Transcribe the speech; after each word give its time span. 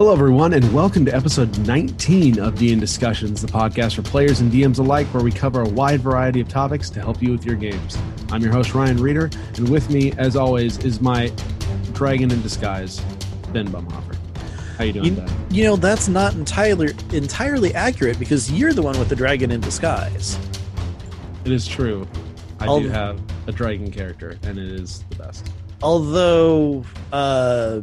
Hello, 0.00 0.14
everyone, 0.14 0.54
and 0.54 0.72
welcome 0.72 1.04
to 1.04 1.14
episode 1.14 1.58
19 1.66 2.40
of 2.40 2.54
DN 2.54 2.80
Discussions, 2.80 3.42
the 3.42 3.46
podcast 3.46 3.96
for 3.96 4.02
players 4.02 4.40
and 4.40 4.50
DMs 4.50 4.78
alike, 4.78 5.06
where 5.08 5.22
we 5.22 5.30
cover 5.30 5.60
a 5.60 5.68
wide 5.68 6.00
variety 6.00 6.40
of 6.40 6.48
topics 6.48 6.88
to 6.88 7.00
help 7.00 7.20
you 7.22 7.32
with 7.32 7.44
your 7.44 7.54
games. 7.54 7.98
I'm 8.32 8.40
your 8.40 8.50
host, 8.50 8.74
Ryan 8.74 8.96
Reeder, 8.96 9.28
and 9.58 9.68
with 9.68 9.90
me, 9.90 10.12
as 10.12 10.36
always, 10.36 10.78
is 10.78 11.02
my 11.02 11.30
dragon 11.92 12.30
in 12.30 12.40
disguise, 12.40 13.00
Ben 13.52 13.68
Bumhofer. 13.68 14.16
How 14.78 14.84
you 14.84 14.94
doing, 14.94 15.04
You, 15.04 15.12
Ben? 15.12 15.30
you 15.50 15.64
know 15.64 15.76
that's 15.76 16.08
not 16.08 16.32
entirely 16.32 16.94
entirely 17.12 17.74
accurate 17.74 18.18
because 18.18 18.50
you're 18.50 18.72
the 18.72 18.80
one 18.82 18.98
with 18.98 19.10
the 19.10 19.16
dragon 19.16 19.50
in 19.50 19.60
disguise. 19.60 20.38
It 21.44 21.52
is 21.52 21.68
true. 21.68 22.08
I 22.58 22.64
I'll- 22.64 22.80
do 22.80 22.88
have 22.88 23.20
a 23.46 23.52
dragon 23.52 23.90
character, 23.90 24.38
and 24.44 24.56
it 24.58 24.72
is 24.72 25.04
the 25.10 25.16
best. 25.16 25.50
Although 25.82 26.84
uh, 27.12 27.80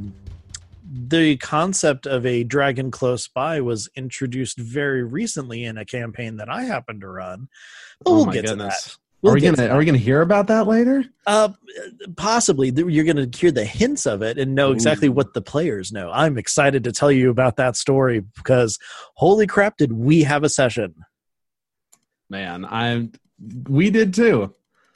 the 0.97 1.37
concept 1.37 2.05
of 2.05 2.25
a 2.25 2.43
dragon 2.43 2.91
close 2.91 3.27
by 3.27 3.61
was 3.61 3.89
introduced 3.95 4.57
very 4.57 5.03
recently 5.03 5.63
in 5.63 5.77
a 5.77 5.85
campaign 5.85 6.37
that 6.37 6.49
I 6.49 6.63
happen 6.63 6.99
to 7.01 7.07
run. 7.07 7.49
But 8.03 8.13
we'll 8.13 8.25
get 8.25 8.47
to 8.47 8.55
that. 8.55 8.95
We'll 9.21 9.33
are 9.33 9.35
we 9.35 9.41
gonna 9.41 9.57
to 9.57 9.69
Are 9.69 9.77
we 9.77 9.85
gonna 9.85 9.97
hear 9.97 10.21
about 10.21 10.47
that 10.47 10.67
later? 10.67 11.03
Uh, 11.25 11.49
possibly 12.15 12.71
you're 12.75 13.03
going 13.03 13.29
to 13.31 13.37
hear 13.37 13.51
the 13.51 13.65
hints 13.65 14.05
of 14.05 14.21
it 14.21 14.37
and 14.37 14.53
know 14.53 14.71
exactly 14.71 15.07
Ooh. 15.07 15.13
what 15.13 15.33
the 15.33 15.41
players 15.41 15.91
know. 15.91 16.11
I'm 16.11 16.37
excited 16.37 16.83
to 16.83 16.91
tell 16.91 17.11
you 17.11 17.29
about 17.31 17.57
that 17.57 17.75
story 17.75 18.23
because 18.35 18.77
holy 19.15 19.47
crap, 19.47 19.77
did 19.77 19.91
we 19.91 20.23
have 20.23 20.43
a 20.43 20.49
session? 20.49 20.95
Man, 22.29 22.63
I 22.65 23.09
we 23.67 23.89
did 23.89 24.13
too. 24.13 24.53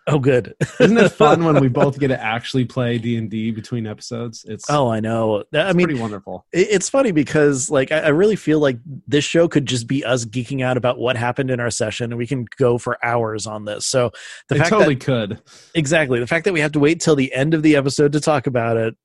Oh, 0.08 0.18
good. 0.18 0.56
Isn't 0.80 0.98
it 0.98 1.10
fun 1.10 1.44
when 1.46 1.60
we 1.62 1.68
both 1.68 2.00
get 2.00 2.08
to 2.08 2.20
actually 2.22 2.66
play 2.66 2.98
D 2.98 3.18
and 3.18 3.30
D 3.30 3.52
between 3.52 3.86
episodes? 3.86 4.44
It's 4.48 4.66
Oh, 4.70 4.90
I 4.90 5.00
know. 5.00 5.44
That- 5.52 5.68
I 5.68 5.74
mean, 5.74 5.86
pretty 5.88 6.02
wonderful. 6.02 6.46
it- 6.52 6.70
it's 6.72 6.90
funny 6.90 7.12
because 7.12 7.70
like 7.70 7.92
I, 7.92 8.00
I 8.00 8.08
really 8.10 8.36
feel 8.36 8.60
like 8.60 8.80
this 9.08 9.24
show 9.24 9.48
could 9.48 9.68
just 9.68 9.88
be 9.88 10.04
us 10.04 10.26
geeking 10.26 10.64
out 10.64 10.76
about 10.76 10.98
what 10.98 11.18
happened 11.18 11.52
in 11.52 11.60
our 11.60 11.70
session, 11.70 12.12
and 12.12 12.18
we 12.18 12.26
can 12.26 12.46
go 12.58 12.78
for 12.80 12.98
hours 13.06 13.46
on 13.46 13.66
this. 13.66 13.86
So 13.86 14.12
the 14.50 14.56
It 14.56 14.60
fact 14.60 14.70
totally 14.72 14.96
that 14.96 15.06
could. 15.06 15.42
exactly 15.76 16.20
the 16.20 16.28
fact 16.28 16.46
that 16.46 16.54
we 16.54 16.62
have 16.62 16.72
to 16.72 16.80
wait 16.80 17.00
till 17.00 17.16
the 17.16 17.32
end 17.34 17.54
of 17.54 17.62
the 17.62 17.76
episode 17.76 18.12
to 18.14 18.20
talk 18.20 18.48
about 18.48 18.78
it, 18.78 18.96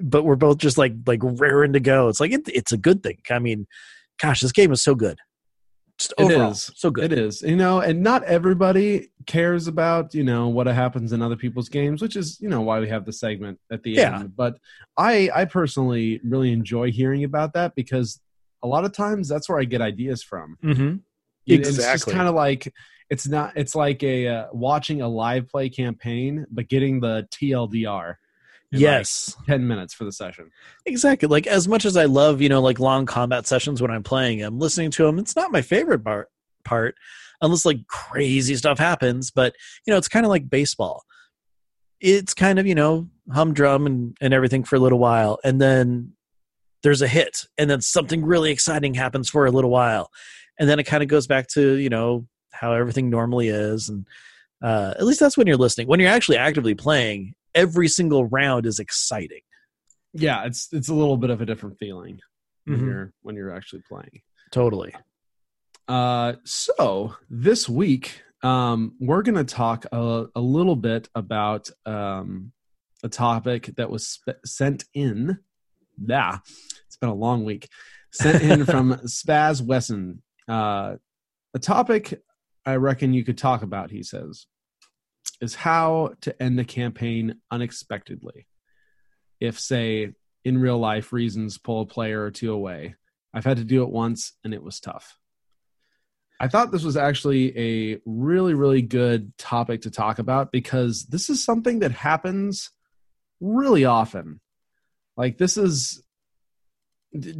but 0.00 0.24
we're 0.24 0.34
both 0.36 0.58
just 0.58 0.76
like 0.78 0.94
like 1.06 1.20
raring 1.22 1.74
to 1.74 1.80
go. 1.80 2.08
It's 2.08 2.18
like 2.20 2.32
it, 2.32 2.42
it's 2.48 2.72
a 2.72 2.76
good 2.76 3.04
thing. 3.04 3.18
I 3.30 3.38
mean, 3.38 3.68
gosh, 4.20 4.40
this 4.40 4.52
game 4.52 4.72
is 4.72 4.82
so 4.82 4.96
good. 4.96 5.18
Just 6.00 6.14
overall, 6.16 6.52
is. 6.52 6.70
so 6.76 6.90
good. 6.90 7.12
It 7.12 7.18
is, 7.18 7.42
you 7.42 7.56
know, 7.56 7.80
and 7.80 8.02
not 8.02 8.24
everybody 8.24 9.10
cares 9.26 9.66
about, 9.66 10.14
you 10.14 10.24
know, 10.24 10.48
what 10.48 10.66
happens 10.66 11.12
in 11.12 11.20
other 11.20 11.36
people's 11.36 11.68
games, 11.68 12.00
which 12.00 12.16
is, 12.16 12.40
you 12.40 12.48
know, 12.48 12.62
why 12.62 12.80
we 12.80 12.88
have 12.88 13.04
the 13.04 13.12
segment 13.12 13.58
at 13.70 13.82
the 13.82 13.90
Yeah. 13.90 14.20
end. 14.20 14.34
But 14.34 14.56
I, 14.96 15.28
I 15.34 15.44
personally 15.44 16.18
really 16.24 16.52
enjoy 16.52 16.90
hearing 16.90 17.24
about 17.24 17.52
that 17.52 17.74
because 17.74 18.18
a 18.62 18.66
lot 18.66 18.86
of 18.86 18.92
times 18.94 19.28
that's 19.28 19.46
where 19.46 19.60
I 19.60 19.64
get 19.64 19.82
ideas 19.82 20.22
from. 20.22 20.56
Mm-hmm. 20.64 20.86
Know, 20.86 20.98
It's 21.46 21.76
just 21.76 22.06
kind 22.06 22.28
of 22.28 22.34
like 22.34 22.72
it's 23.10 23.28
not. 23.28 23.52
It's 23.56 23.74
like 23.74 24.02
a 24.02 24.26
uh, 24.28 24.46
watching 24.52 25.02
a 25.02 25.08
live 25.08 25.48
play 25.48 25.68
campaign, 25.68 26.46
but 26.50 26.68
getting 26.68 27.00
the 27.00 27.26
TLDR. 27.32 28.14
In, 28.72 28.78
like, 28.78 28.82
Yes. 28.82 29.36
ten 29.46 29.66
minutes 29.66 29.94
for 29.94 30.04
the 30.04 30.12
session. 30.12 30.50
Exactly. 30.86 31.28
Like 31.28 31.46
as 31.46 31.66
much 31.68 31.84
as 31.84 31.96
I 31.96 32.04
love, 32.04 32.40
you 32.40 32.48
know, 32.48 32.60
like 32.60 32.78
long 32.78 33.06
combat 33.06 33.46
sessions 33.46 33.82
when 33.82 33.90
I'm 33.90 34.02
playing 34.02 34.42
i'm 34.42 34.58
listening 34.58 34.90
to 34.92 35.04
them, 35.04 35.18
it's 35.18 35.36
not 35.36 35.52
my 35.52 35.62
favorite 35.62 36.04
part 36.04 36.28
part 36.64 36.94
unless 37.42 37.64
like 37.64 37.86
crazy 37.86 38.54
stuff 38.54 38.78
happens, 38.78 39.30
but 39.30 39.54
you 39.86 39.92
know, 39.92 39.98
it's 39.98 40.08
kind 40.08 40.26
of 40.26 40.30
like 40.30 40.48
baseball. 40.50 41.02
It's 42.00 42.34
kind 42.34 42.58
of, 42.58 42.66
you 42.66 42.74
know, 42.74 43.08
humdrum 43.32 43.86
and 43.86 44.16
and 44.20 44.32
everything 44.34 44.64
for 44.64 44.76
a 44.76 44.80
little 44.80 44.98
while 44.98 45.38
and 45.44 45.60
then 45.60 46.12
there's 46.82 47.02
a 47.02 47.08
hit 47.08 47.44
and 47.58 47.68
then 47.68 47.80
something 47.80 48.24
really 48.24 48.50
exciting 48.50 48.94
happens 48.94 49.28
for 49.28 49.46
a 49.46 49.50
little 49.50 49.70
while. 49.70 50.10
And 50.58 50.68
then 50.68 50.78
it 50.78 50.84
kind 50.84 51.02
of 51.02 51.08
goes 51.08 51.26
back 51.26 51.46
to, 51.48 51.74
you 51.76 51.88
know, 51.90 52.26
how 52.52 52.72
everything 52.72 53.10
normally 53.10 53.48
is 53.48 53.88
and 53.88 54.06
uh, 54.62 54.94
at 54.96 55.04
least 55.04 55.20
that's 55.20 55.36
when 55.36 55.46
you're 55.46 55.56
listening. 55.56 55.86
When 55.88 56.00
you're 56.00 56.10
actually 56.10 56.36
actively 56.38 56.74
playing, 56.74 57.34
every 57.54 57.88
single 57.88 58.24
round 58.26 58.66
is 58.66 58.78
exciting. 58.78 59.40
Yeah, 60.12 60.44
it's 60.44 60.68
it's 60.72 60.88
a 60.88 60.94
little 60.94 61.16
bit 61.16 61.30
of 61.30 61.40
a 61.40 61.46
different 61.46 61.78
feeling 61.78 62.18
when 62.64 62.80
Mhm. 62.80 62.86
you're 62.86 63.12
when 63.22 63.36
you're 63.36 63.54
actually 63.54 63.82
playing. 63.88 64.22
Totally. 64.50 64.94
Uh, 65.88 66.34
so 66.44 67.14
this 67.28 67.68
week, 67.68 68.22
um, 68.42 68.94
we're 69.00 69.22
going 69.22 69.34
to 69.36 69.44
talk 69.44 69.86
a, 69.92 70.26
a 70.34 70.40
little 70.40 70.76
bit 70.76 71.08
about 71.14 71.70
um, 71.86 72.52
a 73.02 73.08
topic 73.08 73.70
that 73.76 73.90
was 73.90 74.06
sp- 74.06 74.38
sent 74.44 74.84
in. 74.94 75.38
Yeah, 76.04 76.38
it's 76.86 76.96
been 76.96 77.10
a 77.10 77.14
long 77.14 77.44
week. 77.44 77.68
Sent 78.12 78.42
in 78.42 78.64
from 78.72 78.94
Spaz 79.06 79.62
Wesson. 79.62 80.22
Uh, 80.48 80.96
a 81.54 81.58
topic 81.58 82.20
I 82.66 82.76
reckon 82.76 83.12
you 83.12 83.24
could 83.24 83.38
talk 83.38 83.62
about, 83.62 83.90
he 83.90 84.02
says, 84.02 84.46
is 85.40 85.54
how 85.54 86.14
to 86.22 86.42
end 86.42 86.58
a 86.60 86.64
campaign 86.64 87.36
unexpectedly. 87.50 88.46
If, 89.40 89.58
say, 89.58 90.12
in 90.44 90.58
real 90.58 90.78
life 90.78 91.12
reasons 91.12 91.58
pull 91.58 91.82
a 91.82 91.86
player 91.86 92.22
or 92.22 92.30
two 92.30 92.52
away. 92.52 92.94
I've 93.32 93.44
had 93.44 93.58
to 93.58 93.64
do 93.64 93.82
it 93.82 93.90
once 93.90 94.32
and 94.44 94.54
it 94.54 94.62
was 94.62 94.80
tough. 94.80 95.16
I 96.40 96.48
thought 96.48 96.72
this 96.72 96.84
was 96.84 96.96
actually 96.96 97.56
a 97.58 97.98
really, 98.06 98.54
really 98.54 98.80
good 98.80 99.36
topic 99.36 99.82
to 99.82 99.90
talk 99.90 100.18
about 100.18 100.50
because 100.50 101.04
this 101.04 101.28
is 101.28 101.44
something 101.44 101.80
that 101.80 101.92
happens 101.92 102.70
really 103.40 103.84
often. 103.84 104.40
Like 105.18 105.36
this 105.36 105.58
is 105.58 106.02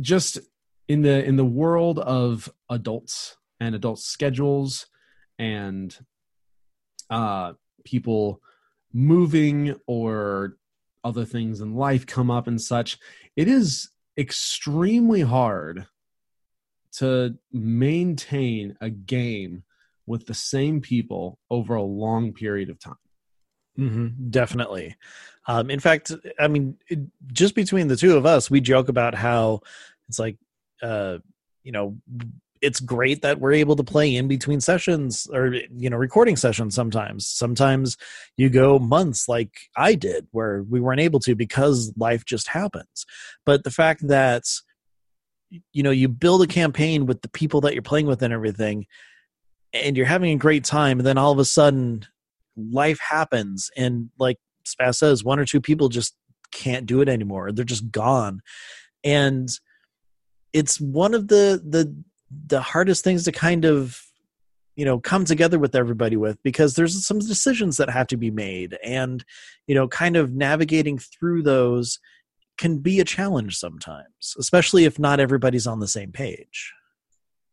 just 0.01 0.39
in 0.87 1.01
the 1.01 1.25
in 1.25 1.37
the 1.37 1.45
world 1.45 1.99
of 1.99 2.53
adults 2.69 3.37
and 3.59 3.75
adult 3.75 4.01
schedules 4.01 4.87
and 5.39 5.97
uh 7.09 7.53
people 7.85 8.41
moving 8.93 9.75
or 9.87 10.57
other 11.05 11.25
things 11.25 11.61
in 11.61 11.75
life 11.75 12.07
come 12.07 12.31
up 12.31 12.47
and 12.47 12.61
such 12.61 12.99
it 13.37 13.49
is 13.49 13.91
extremely 14.19 15.23
hard 15.23 15.87
to 16.93 17.37
maintain 17.53 18.77
a 18.81 18.91
game 18.91 19.63
with 20.07 20.27
the 20.27 20.35
same 20.35 20.81
people 20.81 21.39
over 21.51 21.75
a 21.75 21.83
long 21.83 22.33
period 22.33 22.69
of 22.69 22.79
time. 22.79 22.95
hmm 23.77 24.09
definitely. 24.29 24.97
Um, 25.47 25.71
in 25.71 25.81
fact, 25.81 26.13
I 26.39 26.49
mean, 26.49 26.77
it, 26.89 26.99
just 27.33 27.55
between 27.55 27.89
the 27.89 27.97
two 27.97 28.17
of 28.17 28.27
us, 28.27 28.51
we 28.51 28.61
joke 28.61 28.89
about 28.89 29.15
how 29.15 29.61
it's 30.09 30.19
like, 30.19 30.37
uh, 30.83 31.19
you 31.63 31.73
know, 31.73 31.97
it's 32.63 32.81
great 32.81 33.23
that 33.23 33.41
we're 33.41 33.53
able 33.53 33.77
to 33.77 33.85
play 33.85 34.15
in 34.15 34.29
between 34.29 34.61
sessions 34.61 35.27
or 35.33 35.55
you 35.55 35.89
know 35.89 35.97
recording 35.97 36.37
sessions 36.37 36.75
sometimes. 36.75 37.27
Sometimes 37.27 37.97
you 38.37 38.49
go 38.51 38.79
months 38.79 39.29
like 39.29 39.53
i 39.77 39.95
did 39.95 40.27
where 40.31 40.63
we 40.69 40.81
weren't 40.81 41.01
able 41.01 41.21
to 41.21 41.35
because 41.35 41.93
life 41.97 42.25
just 42.25 42.49
happens. 42.49 43.07
But 43.47 43.65
the 43.65 43.71
fact 43.71 44.07
that 44.09 44.45
you 45.73 45.83
know 45.83 45.91
you 45.91 46.09
build 46.09 46.43
a 46.43 46.47
campaign 46.47 47.07
with 47.07 47.23
the 47.23 47.31
people 47.31 47.61
that 47.63 47.75
you're 47.75 47.83
playing 47.83 48.07
with 48.07 48.23
and 48.23 48.33
everything 48.33 48.87
and 49.73 49.97
you're 49.97 50.07
having 50.07 50.33
a 50.33 50.39
great 50.39 50.65
time 50.65 50.99
and 50.99 51.07
then 51.07 51.19
all 51.19 51.33
of 51.33 51.39
a 51.39 51.45
sudden 51.45 52.05
life 52.57 52.99
happens 53.01 53.71
and 53.77 54.11
like 54.19 54.37
Spaz 54.67 54.97
says 54.97 55.25
one 55.25 55.39
or 55.39 55.45
two 55.45 55.61
people 55.61 55.89
just 55.89 56.15
can't 56.53 56.87
do 56.87 57.01
it 57.01 57.09
anymore. 57.09 57.53
They're 57.53 57.65
just 57.65 57.91
gone. 57.91 58.41
And 59.05 59.49
it's 60.53 60.81
one 60.81 61.15
of 61.15 61.29
the 61.29 61.63
the 61.65 61.95
the 62.47 62.61
hardest 62.61 63.05
things 63.05 63.25
to 63.25 63.33
kind 63.33 63.65
of 63.65 64.03
you 64.77 64.85
know 64.85 64.99
come 64.99 65.25
together 65.25 65.59
with 65.59 65.75
everybody 65.75 66.17
with 66.17 66.43
because 66.43 66.75
there's 66.75 67.07
some 67.07 67.19
decisions 67.19 67.77
that 67.77 67.91
have 67.91 68.07
to 68.07 68.17
be 68.17 68.31
made 68.31 68.79
and 68.85 69.25
you 69.67 69.75
know 69.75 69.89
kind 69.89 70.17
of 70.17 70.33
navigating 70.33 70.99
through 70.99 71.43
those 71.43 71.99
can 72.57 72.79
be 72.79 73.01
a 73.01 73.05
challenge 73.05 73.57
sometimes 73.57 74.35
especially 74.39 74.85
if 74.85 74.99
not 74.99 75.19
everybody's 75.21 75.67
on 75.67 75.81
the 75.81 75.89
same 75.89 76.13
page 76.13 76.73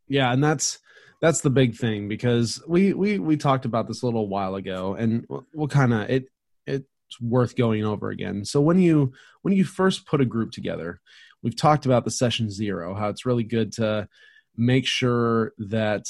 Yeah, 0.08 0.32
and 0.32 0.44
that's 0.44 0.80
that's 1.22 1.42
the 1.42 1.50
big 1.50 1.76
thing 1.76 2.08
because 2.08 2.62
we 2.68 2.94
we 2.94 3.20
we 3.20 3.38
talked 3.38 3.66
about 3.66 3.88
this 3.88 4.04
a 4.04 4.06
little 4.06 4.28
while 4.28 4.56
ago, 4.56 4.96
and 4.96 5.26
we'll, 5.54 5.68
kind 5.68 5.94
of 5.94 6.10
it 6.10 6.26
it's 6.66 7.22
worth 7.22 7.56
going 7.56 7.84
over 7.84 8.10
again. 8.10 8.46
So 8.46 8.62
when 8.62 8.80
you 8.80 9.14
when 9.42 9.54
you 9.54 9.64
first 9.64 10.06
put 10.06 10.22
a 10.22 10.26
group 10.26 10.52
together, 10.52 11.02
we've 11.42 11.56
talked 11.56 11.86
about 11.86 12.06
the 12.06 12.12
session 12.12 12.50
zero, 12.50 12.96
how 12.96 13.10
it's 13.10 13.26
really 13.26 13.44
good 13.44 13.72
to 13.74 14.08
make 14.58 14.86
sure 14.86 15.54
that 15.58 16.08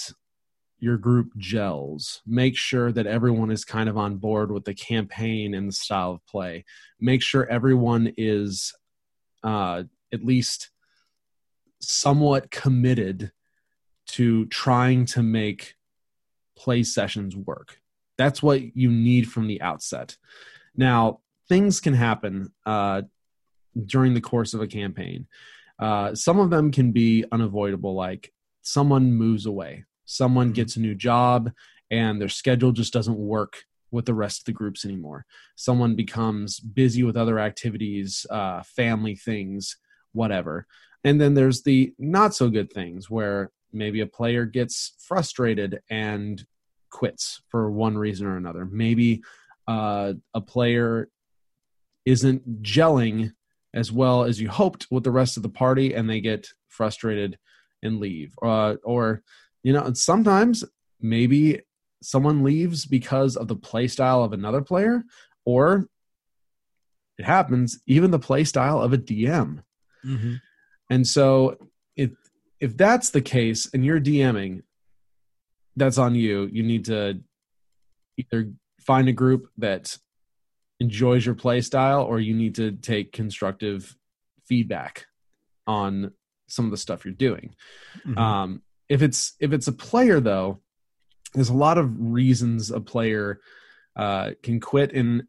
your 0.79 0.97
group 0.97 1.35
gels. 1.37 2.21
Make 2.25 2.55
sure 2.55 2.91
that 2.91 3.07
everyone 3.07 3.51
is 3.51 3.65
kind 3.65 3.89
of 3.89 3.97
on 3.97 4.17
board 4.17 4.51
with 4.51 4.65
the 4.65 4.73
campaign 4.73 5.53
and 5.53 5.69
the 5.69 5.73
style 5.73 6.11
of 6.11 6.25
play. 6.27 6.65
Make 6.99 7.21
sure 7.21 7.47
everyone 7.47 8.13
is 8.17 8.73
uh, 9.43 9.83
at 10.13 10.23
least 10.23 10.69
somewhat 11.79 12.51
committed 12.51 13.31
to 14.07 14.45
trying 14.47 15.05
to 15.05 15.23
make 15.23 15.75
play 16.55 16.83
sessions 16.83 17.35
work. 17.35 17.79
That's 18.17 18.41
what 18.41 18.75
you 18.75 18.91
need 18.91 19.29
from 19.29 19.47
the 19.47 19.61
outset. 19.61 20.17
Now, 20.75 21.21
things 21.49 21.79
can 21.79 21.93
happen 21.93 22.51
uh, 22.65 23.03
during 23.85 24.13
the 24.13 24.21
course 24.21 24.53
of 24.53 24.61
a 24.61 24.67
campaign. 24.67 25.27
Uh, 25.79 26.15
some 26.15 26.39
of 26.39 26.49
them 26.49 26.71
can 26.71 26.91
be 26.91 27.25
unavoidable, 27.31 27.93
like 27.93 28.33
someone 28.67 29.13
moves 29.13 29.45
away, 29.45 29.85
someone 30.05 30.49
Mhm. 30.51 30.55
gets 30.55 30.75
a 30.75 30.81
new 30.81 30.93
job, 30.93 31.51
and 31.89 32.19
their 32.21 32.29
schedule 32.29 32.73
just 32.73 32.91
doesn't 32.91 33.17
work 33.17 33.63
with 33.91 34.05
the 34.05 34.13
rest 34.13 34.41
of 34.41 34.45
the 34.45 34.51
groups 34.51 34.83
anymore. 34.83 35.25
Someone 35.55 35.95
becomes 35.95 36.59
busy 36.59 37.01
with 37.01 37.15
other 37.15 37.39
activities, 37.39 38.25
uh, 38.29 38.61
family 38.63 39.15
things, 39.15 39.77
whatever. 40.11 40.67
And 41.05 41.21
then 41.21 41.33
there's 41.33 41.63
the 41.63 41.93
not 41.97 42.35
so 42.35 42.49
good 42.49 42.71
things 42.71 43.09
where 43.09 43.51
maybe 43.71 44.01
a 44.01 44.07
player 44.07 44.45
gets 44.45 44.93
frustrated 44.99 45.79
and 45.89 46.45
quits 46.89 47.41
for 47.47 47.71
one 47.71 47.97
reason 47.97 48.27
or 48.27 48.35
another. 48.35 48.65
Maybe 48.65 49.23
uh, 49.67 50.13
a 50.33 50.41
player 50.41 51.09
isn't 52.05 52.63
gelling 52.63 53.31
as 53.73 53.91
well 53.91 54.23
as 54.23 54.41
you 54.41 54.49
hoped 54.49 54.87
with 54.91 55.03
the 55.05 55.11
rest 55.11 55.37
of 55.37 55.43
the 55.43 55.49
party 55.49 55.93
and 55.93 56.09
they 56.09 56.19
get 56.19 56.49
frustrated 56.67 57.37
and 57.87 57.99
leave. 57.99 58.33
Uh, 58.41 58.75
or, 58.83 59.23
you 59.63 59.73
know, 59.73 59.91
sometimes 59.93 60.63
maybe 61.01 61.61
someone 62.01 62.43
leaves 62.43 62.85
because 62.85 63.35
of 63.35 63.47
the 63.47 63.55
play 63.55 63.87
style 63.87 64.23
of 64.23 64.33
another 64.33 64.61
player 64.61 65.03
or 65.45 65.87
it 67.17 67.25
happens 67.25 67.79
even 67.87 68.11
the 68.11 68.19
play 68.19 68.43
style 68.43 68.79
of 68.81 68.93
a 68.93 68.97
DM. 68.97 69.63
Mm-hmm. 70.05 70.35
And 70.89 71.07
so 71.07 71.57
if 71.95 72.11
if 72.59 72.77
that's 72.77 73.09
the 73.09 73.21
case 73.21 73.69
and 73.73 73.85
you're 73.85 73.99
DMing, 73.99 74.61
that's 75.75 75.97
on 75.97 76.15
you. 76.15 76.49
You 76.51 76.63
need 76.63 76.85
to 76.85 77.19
either 78.17 78.51
find 78.79 79.07
a 79.09 79.13
group 79.13 79.49
that 79.57 79.97
enjoys 80.79 81.25
your 81.25 81.35
play 81.35 81.61
style 81.61 82.03
or 82.03 82.19
you 82.19 82.33
need 82.33 82.55
to 82.55 82.71
take 82.71 83.11
constructive 83.11 83.95
feedback 84.45 85.05
on 85.65 86.11
some 86.47 86.65
of 86.65 86.71
the 86.71 86.77
stuff 86.77 87.05
you're 87.05 87.13
doing. 87.13 87.55
Mm-hmm. 87.99 88.17
Um, 88.17 88.61
if 88.89 89.01
it's 89.01 89.33
if 89.39 89.53
it's 89.53 89.67
a 89.67 89.73
player 89.73 90.19
though, 90.19 90.61
there's 91.33 91.49
a 91.49 91.53
lot 91.53 91.77
of 91.77 91.93
reasons 91.99 92.71
a 92.71 92.79
player 92.79 93.39
uh, 93.95 94.31
can 94.43 94.59
quit, 94.59 94.93
and 94.93 95.23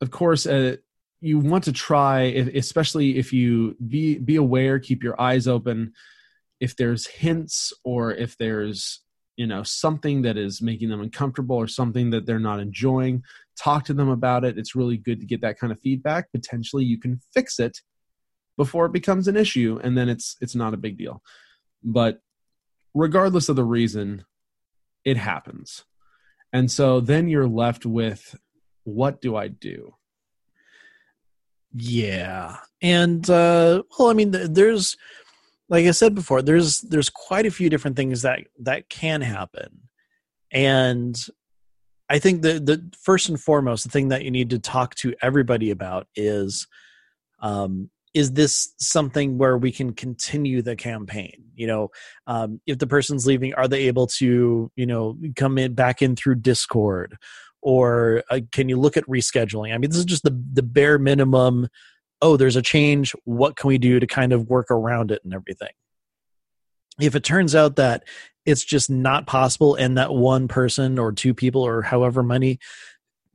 of 0.00 0.10
course, 0.10 0.46
uh, 0.46 0.76
you 1.20 1.38
want 1.38 1.64
to 1.64 1.72
try, 1.72 2.22
if, 2.22 2.54
especially 2.54 3.18
if 3.18 3.32
you 3.32 3.76
be 3.86 4.18
be 4.18 4.36
aware, 4.36 4.78
keep 4.78 5.02
your 5.02 5.20
eyes 5.20 5.48
open. 5.48 5.92
If 6.60 6.76
there's 6.76 7.06
hints 7.06 7.72
or 7.84 8.12
if 8.12 8.38
there's 8.38 9.00
you 9.36 9.46
know 9.46 9.62
something 9.62 10.22
that 10.22 10.36
is 10.36 10.62
making 10.62 10.88
them 10.88 11.00
uncomfortable 11.00 11.56
or 11.56 11.68
something 11.68 12.10
that 12.10 12.26
they're 12.26 12.38
not 12.38 12.60
enjoying, 12.60 13.22
talk 13.58 13.84
to 13.86 13.94
them 13.94 14.08
about 14.08 14.44
it. 14.44 14.58
It's 14.58 14.74
really 14.76 14.96
good 14.96 15.20
to 15.20 15.26
get 15.26 15.40
that 15.40 15.58
kind 15.58 15.72
of 15.72 15.80
feedback. 15.80 16.30
Potentially, 16.32 16.84
you 16.84 16.98
can 16.98 17.20
fix 17.34 17.58
it 17.58 17.80
before 18.56 18.86
it 18.86 18.92
becomes 18.92 19.28
an 19.28 19.36
issue, 19.36 19.80
and 19.82 19.96
then 19.96 20.08
it's 20.08 20.36
it's 20.40 20.54
not 20.54 20.74
a 20.74 20.78
big 20.78 20.96
deal. 20.96 21.22
But 21.82 22.20
regardless 22.94 23.48
of 23.48 23.56
the 23.56 23.64
reason, 23.64 24.24
it 25.04 25.16
happens. 25.16 25.84
And 26.52 26.70
so 26.70 27.00
then 27.00 27.28
you're 27.28 27.48
left 27.48 27.84
with 27.84 28.34
what 28.84 29.20
do 29.20 29.36
I 29.36 29.48
do? 29.48 29.94
Yeah. 31.72 32.56
And 32.80 33.28
uh 33.28 33.82
well 33.98 34.08
I 34.08 34.14
mean 34.14 34.30
there's 34.30 34.96
like 35.68 35.86
I 35.86 35.90
said 35.90 36.14
before 36.14 36.42
there's 36.42 36.80
there's 36.80 37.10
quite 37.10 37.46
a 37.46 37.50
few 37.50 37.68
different 37.68 37.96
things 37.96 38.22
that 38.22 38.40
that 38.60 38.88
can 38.88 39.20
happen. 39.20 39.88
And 40.50 41.16
I 42.08 42.18
think 42.18 42.42
the 42.42 42.54
the 42.54 42.90
first 42.98 43.28
and 43.28 43.40
foremost 43.40 43.84
the 43.84 43.90
thing 43.90 44.08
that 44.08 44.24
you 44.24 44.30
need 44.30 44.50
to 44.50 44.58
talk 44.58 44.94
to 44.96 45.14
everybody 45.20 45.70
about 45.70 46.06
is 46.14 46.66
um 47.40 47.90
is 48.16 48.32
this 48.32 48.72
something 48.78 49.36
where 49.36 49.58
we 49.58 49.70
can 49.70 49.92
continue 49.92 50.62
the 50.62 50.74
campaign? 50.74 51.44
You 51.54 51.66
know 51.66 51.90
um, 52.26 52.62
if 52.66 52.78
the 52.78 52.86
person's 52.86 53.26
leaving 53.26 53.52
are 53.54 53.68
they 53.68 53.88
able 53.88 54.06
to 54.18 54.72
you 54.74 54.86
know 54.86 55.18
come 55.36 55.58
in 55.58 55.74
back 55.74 56.00
in 56.00 56.16
through 56.16 56.36
discord? 56.36 57.18
Or 57.60 58.24
uh, 58.30 58.40
can 58.52 58.70
you 58.70 58.78
look 58.78 58.96
at 58.96 59.04
rescheduling? 59.04 59.74
I 59.74 59.78
mean 59.78 59.90
this 59.90 59.98
is 59.98 60.06
just 60.06 60.22
the 60.22 60.42
the 60.54 60.62
bare 60.62 60.98
minimum 60.98 61.68
oh 62.22 62.38
there's 62.38 62.56
a 62.56 62.62
change 62.62 63.14
what 63.24 63.56
can 63.56 63.68
we 63.68 63.76
do 63.76 64.00
to 64.00 64.06
kind 64.06 64.32
of 64.32 64.48
work 64.48 64.70
around 64.70 65.10
it 65.10 65.20
and 65.22 65.34
everything? 65.34 65.72
If 66.98 67.14
it 67.16 67.22
turns 67.22 67.54
out 67.54 67.76
that 67.76 68.04
it's 68.46 68.64
just 68.64 68.88
not 68.88 69.26
possible 69.26 69.74
and 69.74 69.98
that 69.98 70.14
one 70.14 70.48
person 70.48 70.98
or 70.98 71.12
two 71.12 71.34
people 71.34 71.60
or 71.60 71.82
however 71.82 72.22
many 72.22 72.60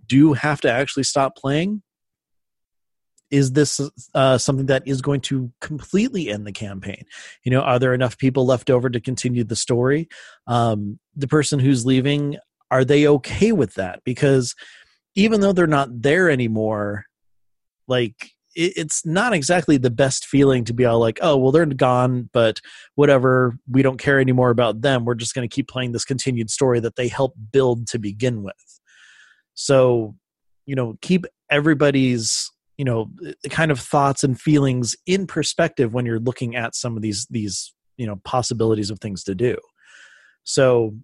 do 0.07 0.33
have 0.33 0.59
to 0.61 0.71
actually 0.71 1.03
stop 1.03 1.35
playing 1.35 1.83
is 3.31 3.53
this 3.53 3.81
uh, 4.13 4.37
something 4.37 4.67
that 4.67 4.83
is 4.85 5.01
going 5.01 5.21
to 5.21 5.51
completely 5.61 6.29
end 6.29 6.45
the 6.45 6.51
campaign? 6.51 7.05
You 7.43 7.51
know 7.51 7.61
are 7.61 7.79
there 7.79 7.93
enough 7.93 8.17
people 8.17 8.45
left 8.45 8.69
over 8.69 8.89
to 8.89 8.99
continue 8.99 9.43
the 9.43 9.55
story? 9.55 10.09
Um, 10.47 10.99
the 11.15 11.27
person 11.27 11.59
who's 11.59 11.85
leaving 11.85 12.37
are 12.69 12.85
they 12.85 13.07
okay 13.07 13.51
with 13.51 13.73
that? 13.75 14.01
Because 14.05 14.55
even 15.15 15.41
though 15.41 15.51
they're 15.51 15.67
not 15.67 16.01
there 16.01 16.29
anymore 16.29 17.05
like 17.87 18.31
it, 18.55 18.73
it's 18.75 19.05
not 19.05 19.33
exactly 19.33 19.77
the 19.77 19.89
best 19.89 20.25
feeling 20.25 20.63
to 20.65 20.73
be 20.73 20.85
all 20.85 20.99
like 20.99 21.19
oh 21.21 21.37
well 21.37 21.51
they're 21.51 21.65
gone 21.65 22.29
but 22.33 22.59
whatever 22.95 23.57
we 23.69 23.81
don't 23.81 23.99
care 23.99 24.19
anymore 24.19 24.49
about 24.49 24.81
them. 24.81 25.05
We're 25.05 25.15
just 25.15 25.35
going 25.35 25.47
to 25.47 25.53
keep 25.53 25.67
playing 25.67 25.91
this 25.91 26.05
continued 26.05 26.49
story 26.49 26.79
that 26.79 26.95
they 26.95 27.07
helped 27.07 27.37
build 27.51 27.87
to 27.87 27.99
begin 27.99 28.43
with. 28.43 28.79
So 29.53 30.15
you 30.65 30.75
know 30.75 30.97
keep 31.01 31.25
everybody's 31.49 32.50
you 32.81 32.85
know 32.85 33.11
the 33.43 33.49
kind 33.49 33.69
of 33.69 33.79
thoughts 33.79 34.23
and 34.23 34.41
feelings 34.41 34.95
in 35.05 35.27
perspective 35.27 35.93
when 35.93 36.03
you're 36.03 36.19
looking 36.19 36.55
at 36.55 36.73
some 36.73 36.95
of 36.95 37.03
these 37.03 37.27
these 37.29 37.75
you 37.95 38.07
know 38.07 38.19
possibilities 38.23 38.89
of 38.89 38.97
things 38.97 39.23
to 39.25 39.35
do. 39.35 39.55
So 40.45 40.95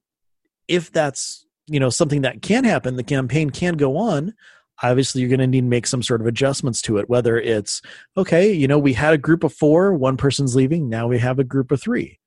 if 0.68 0.91
that's 0.91 1.45
you 1.68 1.79
know 1.79 1.91
something 1.91 2.21
that 2.21 2.41
can 2.41 2.63
happen 2.63 2.95
the 2.95 3.03
campaign 3.03 3.51
can 3.51 3.75
go 3.75 3.95
on 3.95 4.33
obviously 4.81 5.21
you're 5.21 5.29
going 5.29 5.39
to 5.39 5.45
need 5.45 5.62
to 5.62 5.68
make 5.68 5.85
some 5.85 6.01
sort 6.01 6.19
of 6.19 6.25
adjustments 6.25 6.81
to 6.81 6.97
it 6.97 7.07
whether 7.09 7.38
it's 7.38 7.81
okay 8.15 8.51
you 8.51 8.68
know 8.68 8.80
we 8.80 8.94
had 8.94 9.13
a 9.13 9.18
group 9.18 9.44
of 9.44 9.53
4 9.53 9.94
one 9.94 10.18
person's 10.18 10.56
leaving 10.56 10.89
now 10.89 11.07
we 11.07 11.19
have 11.19 11.38
a 11.38 11.44
group 11.44 11.71
of 11.71 11.81
3 11.81 12.18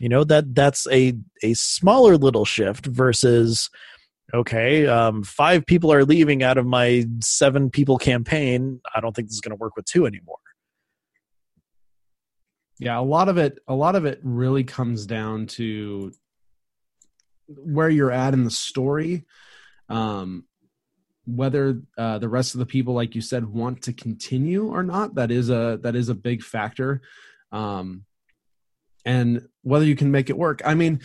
you 0.00 0.08
know 0.08 0.24
that 0.24 0.54
that's 0.54 0.88
a 0.90 1.14
a 1.42 1.54
smaller 1.54 2.16
little 2.16 2.44
shift 2.44 2.86
versus 2.86 3.70
okay, 4.32 4.86
um, 4.86 5.22
five 5.22 5.66
people 5.66 5.92
are 5.92 6.04
leaving 6.04 6.42
out 6.42 6.58
of 6.58 6.66
my 6.66 7.06
seven 7.20 7.70
people 7.70 7.98
campaign. 7.98 8.80
I 8.94 9.00
don't 9.00 9.14
think 9.14 9.28
this 9.28 9.34
is 9.34 9.40
going 9.40 9.56
to 9.56 9.60
work 9.60 9.76
with 9.76 9.84
two 9.84 10.06
anymore. 10.06 10.38
Yeah, 12.78 12.98
a 12.98 13.02
lot 13.02 13.28
of 13.28 13.38
it 13.38 13.58
a 13.68 13.74
lot 13.74 13.94
of 13.94 14.04
it 14.06 14.20
really 14.22 14.64
comes 14.64 15.06
down 15.06 15.46
to 15.46 16.12
where 17.46 17.88
you're 17.88 18.10
at 18.10 18.34
in 18.34 18.44
the 18.44 18.50
story. 18.50 19.24
Um 19.88 20.44
whether 21.24 21.80
uh, 21.96 22.18
the 22.18 22.28
rest 22.28 22.54
of 22.54 22.58
the 22.58 22.66
people 22.66 22.94
like 22.94 23.14
you 23.14 23.20
said 23.20 23.46
want 23.46 23.82
to 23.82 23.92
continue 23.92 24.66
or 24.66 24.82
not 24.82 25.14
that 25.14 25.30
is 25.30 25.50
a 25.50 25.78
that 25.82 25.94
is 25.94 26.08
a 26.08 26.14
big 26.14 26.42
factor 26.42 27.00
um 27.52 28.04
and 29.04 29.46
whether 29.62 29.84
you 29.84 29.94
can 29.94 30.10
make 30.10 30.30
it 30.30 30.38
work 30.38 30.60
i 30.64 30.74
mean 30.74 31.00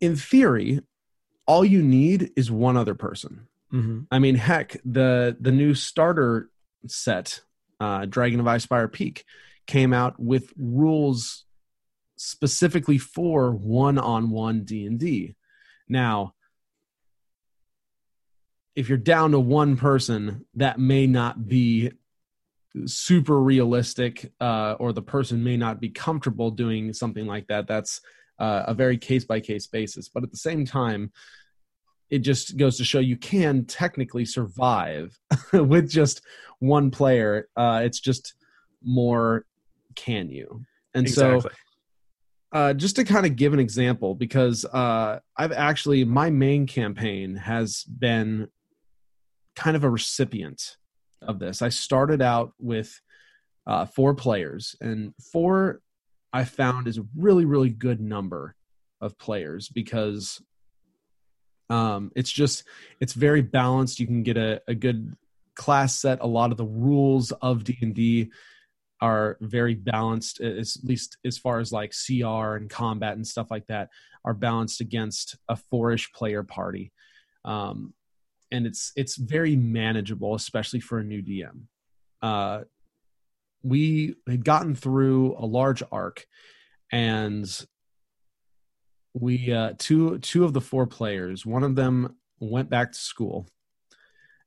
in 0.00 0.16
theory 0.16 0.80
all 1.50 1.64
you 1.64 1.82
need 1.82 2.30
is 2.36 2.48
one 2.48 2.76
other 2.76 2.94
person. 2.94 3.48
Mm-hmm. 3.72 4.02
I 4.08 4.20
mean, 4.20 4.36
heck, 4.36 4.76
the 4.84 5.36
the 5.40 5.50
new 5.50 5.74
starter 5.74 6.48
set, 6.86 7.40
uh, 7.80 8.06
Dragon 8.06 8.38
of 8.38 8.46
Icespire 8.46 8.90
Peak, 8.90 9.24
came 9.66 9.92
out 9.92 10.14
with 10.20 10.52
rules 10.56 11.44
specifically 12.16 12.98
for 12.98 13.50
one-on-one 13.50 14.62
D 14.64 14.86
and 14.86 14.98
D. 14.98 15.34
Now, 15.88 16.34
if 18.76 18.88
you're 18.88 18.98
down 19.14 19.32
to 19.32 19.40
one 19.40 19.76
person, 19.76 20.46
that 20.54 20.78
may 20.78 21.08
not 21.08 21.48
be 21.48 21.90
super 22.86 23.40
realistic, 23.40 24.32
uh, 24.40 24.76
or 24.78 24.92
the 24.92 25.02
person 25.02 25.42
may 25.42 25.56
not 25.56 25.80
be 25.80 25.88
comfortable 25.88 26.52
doing 26.52 26.92
something 26.92 27.26
like 27.26 27.48
that. 27.48 27.66
That's 27.66 28.00
uh, 28.38 28.62
a 28.68 28.74
very 28.74 28.98
case 28.98 29.24
by 29.24 29.40
case 29.40 29.66
basis. 29.66 30.08
But 30.08 30.22
at 30.22 30.30
the 30.30 30.36
same 30.36 30.64
time, 30.64 31.10
it 32.10 32.20
just 32.20 32.56
goes 32.56 32.76
to 32.78 32.84
show 32.84 32.98
you 32.98 33.16
can 33.16 33.64
technically 33.64 34.24
survive 34.24 35.18
with 35.52 35.88
just 35.88 36.22
one 36.58 36.90
player. 36.90 37.48
Uh, 37.56 37.82
it's 37.84 38.00
just 38.00 38.34
more 38.82 39.46
can 39.96 40.28
you? 40.28 40.64
And 40.94 41.06
exactly. 41.06 41.40
so, 41.40 41.48
uh, 42.52 42.74
just 42.74 42.96
to 42.96 43.04
kind 43.04 43.26
of 43.26 43.36
give 43.36 43.52
an 43.52 43.60
example, 43.60 44.14
because 44.14 44.64
uh, 44.64 45.20
I've 45.36 45.52
actually, 45.52 46.04
my 46.04 46.30
main 46.30 46.66
campaign 46.66 47.36
has 47.36 47.84
been 47.84 48.48
kind 49.54 49.76
of 49.76 49.84
a 49.84 49.90
recipient 49.90 50.76
of 51.22 51.38
this. 51.38 51.62
I 51.62 51.68
started 51.68 52.20
out 52.22 52.52
with 52.58 53.00
uh, 53.66 53.86
four 53.86 54.14
players, 54.14 54.74
and 54.80 55.14
four 55.32 55.80
I 56.32 56.44
found 56.44 56.88
is 56.88 56.98
a 56.98 57.06
really, 57.16 57.44
really 57.44 57.70
good 57.70 58.00
number 58.00 58.56
of 59.00 59.16
players 59.18 59.68
because 59.68 60.42
um, 61.70 62.10
it's 62.16 62.30
just 62.30 62.64
it's 63.00 63.12
very 63.14 63.40
balanced. 63.40 64.00
You 64.00 64.06
can 64.06 64.22
get 64.22 64.36
a, 64.36 64.60
a 64.68 64.74
good 64.74 65.16
class 65.54 65.98
set. 65.98 66.20
A 66.20 66.26
lot 66.26 66.50
of 66.50 66.58
the 66.58 66.66
rules 66.66 67.30
of 67.32 67.64
D 67.64 67.78
and 67.80 67.94
D 67.94 68.30
are 69.00 69.38
very 69.40 69.74
balanced, 69.74 70.40
at 70.40 70.66
least 70.82 71.16
as 71.24 71.38
far 71.38 71.60
as 71.60 71.72
like 71.72 71.92
CR 71.92 72.56
and 72.56 72.68
combat 72.68 73.14
and 73.14 73.26
stuff 73.26 73.50
like 73.50 73.66
that, 73.68 73.88
are 74.24 74.34
balanced 74.34 74.80
against 74.80 75.38
a 75.48 75.56
fourish 75.56 76.12
player 76.12 76.42
party. 76.42 76.92
Um, 77.44 77.94
and 78.50 78.66
it's 78.66 78.92
it's 78.96 79.16
very 79.16 79.54
manageable, 79.54 80.34
especially 80.34 80.80
for 80.80 80.98
a 80.98 81.04
new 81.04 81.22
DM. 81.22 81.62
Uh, 82.20 82.64
we 83.62 84.16
had 84.26 84.44
gotten 84.44 84.74
through 84.74 85.36
a 85.38 85.46
large 85.46 85.84
arc, 85.92 86.26
and 86.90 87.46
we 89.14 89.52
uh, 89.52 89.72
two 89.78 90.18
two 90.18 90.44
of 90.44 90.52
the 90.52 90.60
four 90.60 90.86
players, 90.86 91.44
one 91.44 91.62
of 91.62 91.74
them 91.74 92.16
went 92.38 92.70
back 92.70 92.92
to 92.92 92.98
school, 92.98 93.46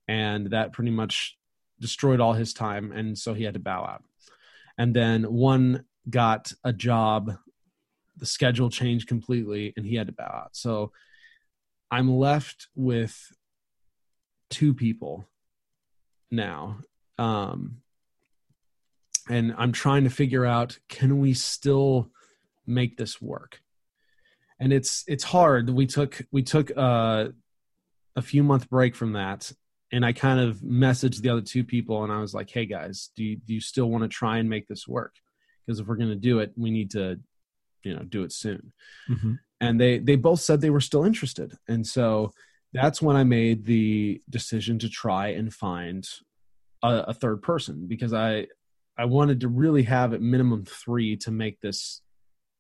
and 0.08 0.52
that 0.52 0.74
pretty 0.74 0.92
much 0.92 1.38
destroyed 1.80 2.20
all 2.20 2.34
his 2.34 2.54
time, 2.54 2.92
and 2.92 3.18
so 3.18 3.34
he 3.34 3.44
had 3.44 3.56
to 3.56 3.60
bow 3.60 3.84
out. 3.84 4.04
And 4.78 4.96
then 4.96 5.24
one 5.24 5.86
got 6.10 6.52
a 6.64 6.74
job, 6.74 7.38
the 8.18 8.26
schedule 8.26 8.70
changed 8.70 9.08
completely, 9.08 9.74
and 9.76 9.86
he 9.86 9.96
had 9.96 10.08
to 10.08 10.14
bow 10.14 10.44
out. 10.46 10.56
So 10.56 10.92
I'm 11.92 12.10
left 12.10 12.68
with 12.76 13.32
two 14.50 14.74
people 14.74 15.28
now. 16.32 16.78
Um, 17.18 17.82
and 19.30 19.54
I'm 19.58 19.72
trying 19.72 20.04
to 20.04 20.10
figure 20.10 20.46
out 20.46 20.80
can 20.90 21.20
we 21.20 21.34
still 21.34 22.10
make 22.66 22.98
this 22.98 23.22
work? 23.22 23.62
And 24.64 24.72
it's 24.72 25.04
it's 25.08 25.26
hard. 25.26 25.70
We 25.70 25.86
took 25.86 26.22
we 26.32 26.42
took 26.42 26.72
uh, 26.76 27.26
a 28.16 28.22
few 28.22 28.44
month 28.44 28.70
break 28.70 28.96
from 28.96 29.12
that, 29.12 29.52
and 29.92 30.06
I 30.06 30.14
kind 30.14 30.40
of 30.40 30.60
messaged 30.60 31.22
the 31.22 31.32
other 31.32 31.42
two 31.42 31.66
people, 31.66 32.02
and 32.06 32.14
I 32.14 32.22
was 32.22 32.34
like, 32.34 32.50
"Hey 32.50 32.66
guys, 32.66 33.10
do 33.18 33.26
you, 33.26 33.36
do 33.36 33.54
you 33.54 33.60
still 33.60 33.90
want 33.90 34.04
to 34.04 34.08
try 34.08 34.38
and 34.38 34.50
make 34.50 34.70
this 34.70 34.88
work? 34.88 35.16
Because 35.66 35.82
if 35.82 35.88
we're 35.88 35.98
going 35.98 36.12
to 36.12 36.16
do 36.16 36.40
it, 36.40 36.54
we 36.56 36.72
need 36.72 36.92
to, 36.92 37.20
you 37.84 37.94
know, 37.94 38.04
do 38.04 38.24
it 38.24 38.32
soon." 38.32 38.72
Mm-hmm. 39.10 39.34
And 39.60 39.82
they 39.82 40.00
they 40.00 40.16
both 40.16 40.40
said 40.40 40.62
they 40.62 40.70
were 40.70 40.80
still 40.80 41.04
interested, 41.04 41.58
and 41.68 41.86
so 41.86 42.32
that's 42.72 43.02
when 43.02 43.18
I 43.18 43.26
made 43.26 43.66
the 43.66 44.22
decision 44.30 44.80
to 44.80 44.90
try 44.90 45.28
and 45.28 45.54
find 45.54 46.08
a, 46.82 47.04
a, 47.10 47.14
third 47.14 47.42
person 47.42 47.86
because 47.86 48.14
I 48.14 48.48
I 48.98 49.06
wanted 49.06 49.42
to 49.42 49.50
really 49.50 49.84
have 49.84 50.14
at 50.14 50.22
minimum 50.22 50.64
three 50.64 51.18
to 51.18 51.32
make 51.32 51.60
this 51.60 52.02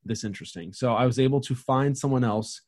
this 0.06 0.24
interesting. 0.24 0.74
So 0.74 0.94
I 0.94 1.06
was 1.06 1.20
able 1.20 1.42
to 1.42 1.56
find 1.56 1.98
someone 1.98 2.24
else 2.24 2.62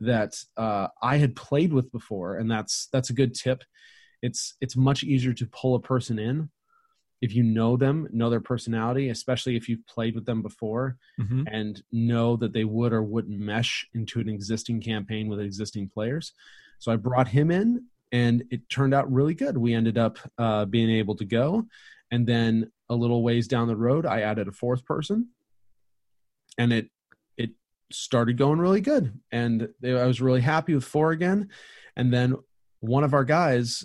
that 0.00 0.34
uh, 0.56 0.88
I 1.02 1.18
had 1.18 1.36
played 1.36 1.72
with 1.72 1.92
before, 1.92 2.36
and 2.36 2.50
that's 2.50 2.88
that's 2.92 3.10
a 3.10 3.14
good 3.14 3.34
tip. 3.34 3.64
It's 4.22 4.54
it's 4.60 4.76
much 4.76 5.02
easier 5.02 5.32
to 5.34 5.46
pull 5.46 5.74
a 5.74 5.80
person 5.80 6.18
in 6.18 6.50
if 7.20 7.34
you 7.34 7.42
know 7.42 7.76
them, 7.76 8.08
know 8.12 8.30
their 8.30 8.40
personality, 8.40 9.10
especially 9.10 9.56
if 9.56 9.68
you've 9.68 9.86
played 9.86 10.14
with 10.14 10.24
them 10.24 10.42
before 10.42 10.96
mm-hmm. 11.20 11.42
and 11.50 11.82
know 11.92 12.36
that 12.36 12.52
they 12.52 12.64
would 12.64 12.92
or 12.92 13.02
wouldn't 13.02 13.38
mesh 13.38 13.86
into 13.94 14.20
an 14.20 14.28
existing 14.28 14.80
campaign 14.80 15.28
with 15.28 15.40
existing 15.40 15.88
players. 15.88 16.32
So 16.78 16.90
I 16.90 16.96
brought 16.96 17.28
him 17.28 17.50
in, 17.50 17.84
and 18.10 18.44
it 18.50 18.68
turned 18.70 18.94
out 18.94 19.12
really 19.12 19.34
good. 19.34 19.58
We 19.58 19.74
ended 19.74 19.98
up 19.98 20.18
uh, 20.38 20.64
being 20.64 20.90
able 20.90 21.14
to 21.16 21.24
go, 21.24 21.66
and 22.10 22.26
then 22.26 22.72
a 22.88 22.94
little 22.94 23.22
ways 23.22 23.46
down 23.46 23.68
the 23.68 23.76
road, 23.76 24.06
I 24.06 24.22
added 24.22 24.48
a 24.48 24.52
fourth 24.52 24.84
person, 24.84 25.28
and 26.60 26.72
it 26.72 26.90
it 27.38 27.50
started 27.90 28.36
going 28.36 28.58
really 28.58 28.82
good. 28.82 29.18
And 29.32 29.68
I 29.82 30.04
was 30.04 30.20
really 30.20 30.42
happy 30.42 30.74
with 30.74 30.84
four 30.84 31.10
again, 31.10 31.48
and 31.96 32.12
then 32.12 32.36
one 32.80 33.02
of 33.02 33.14
our 33.14 33.24
guys 33.24 33.84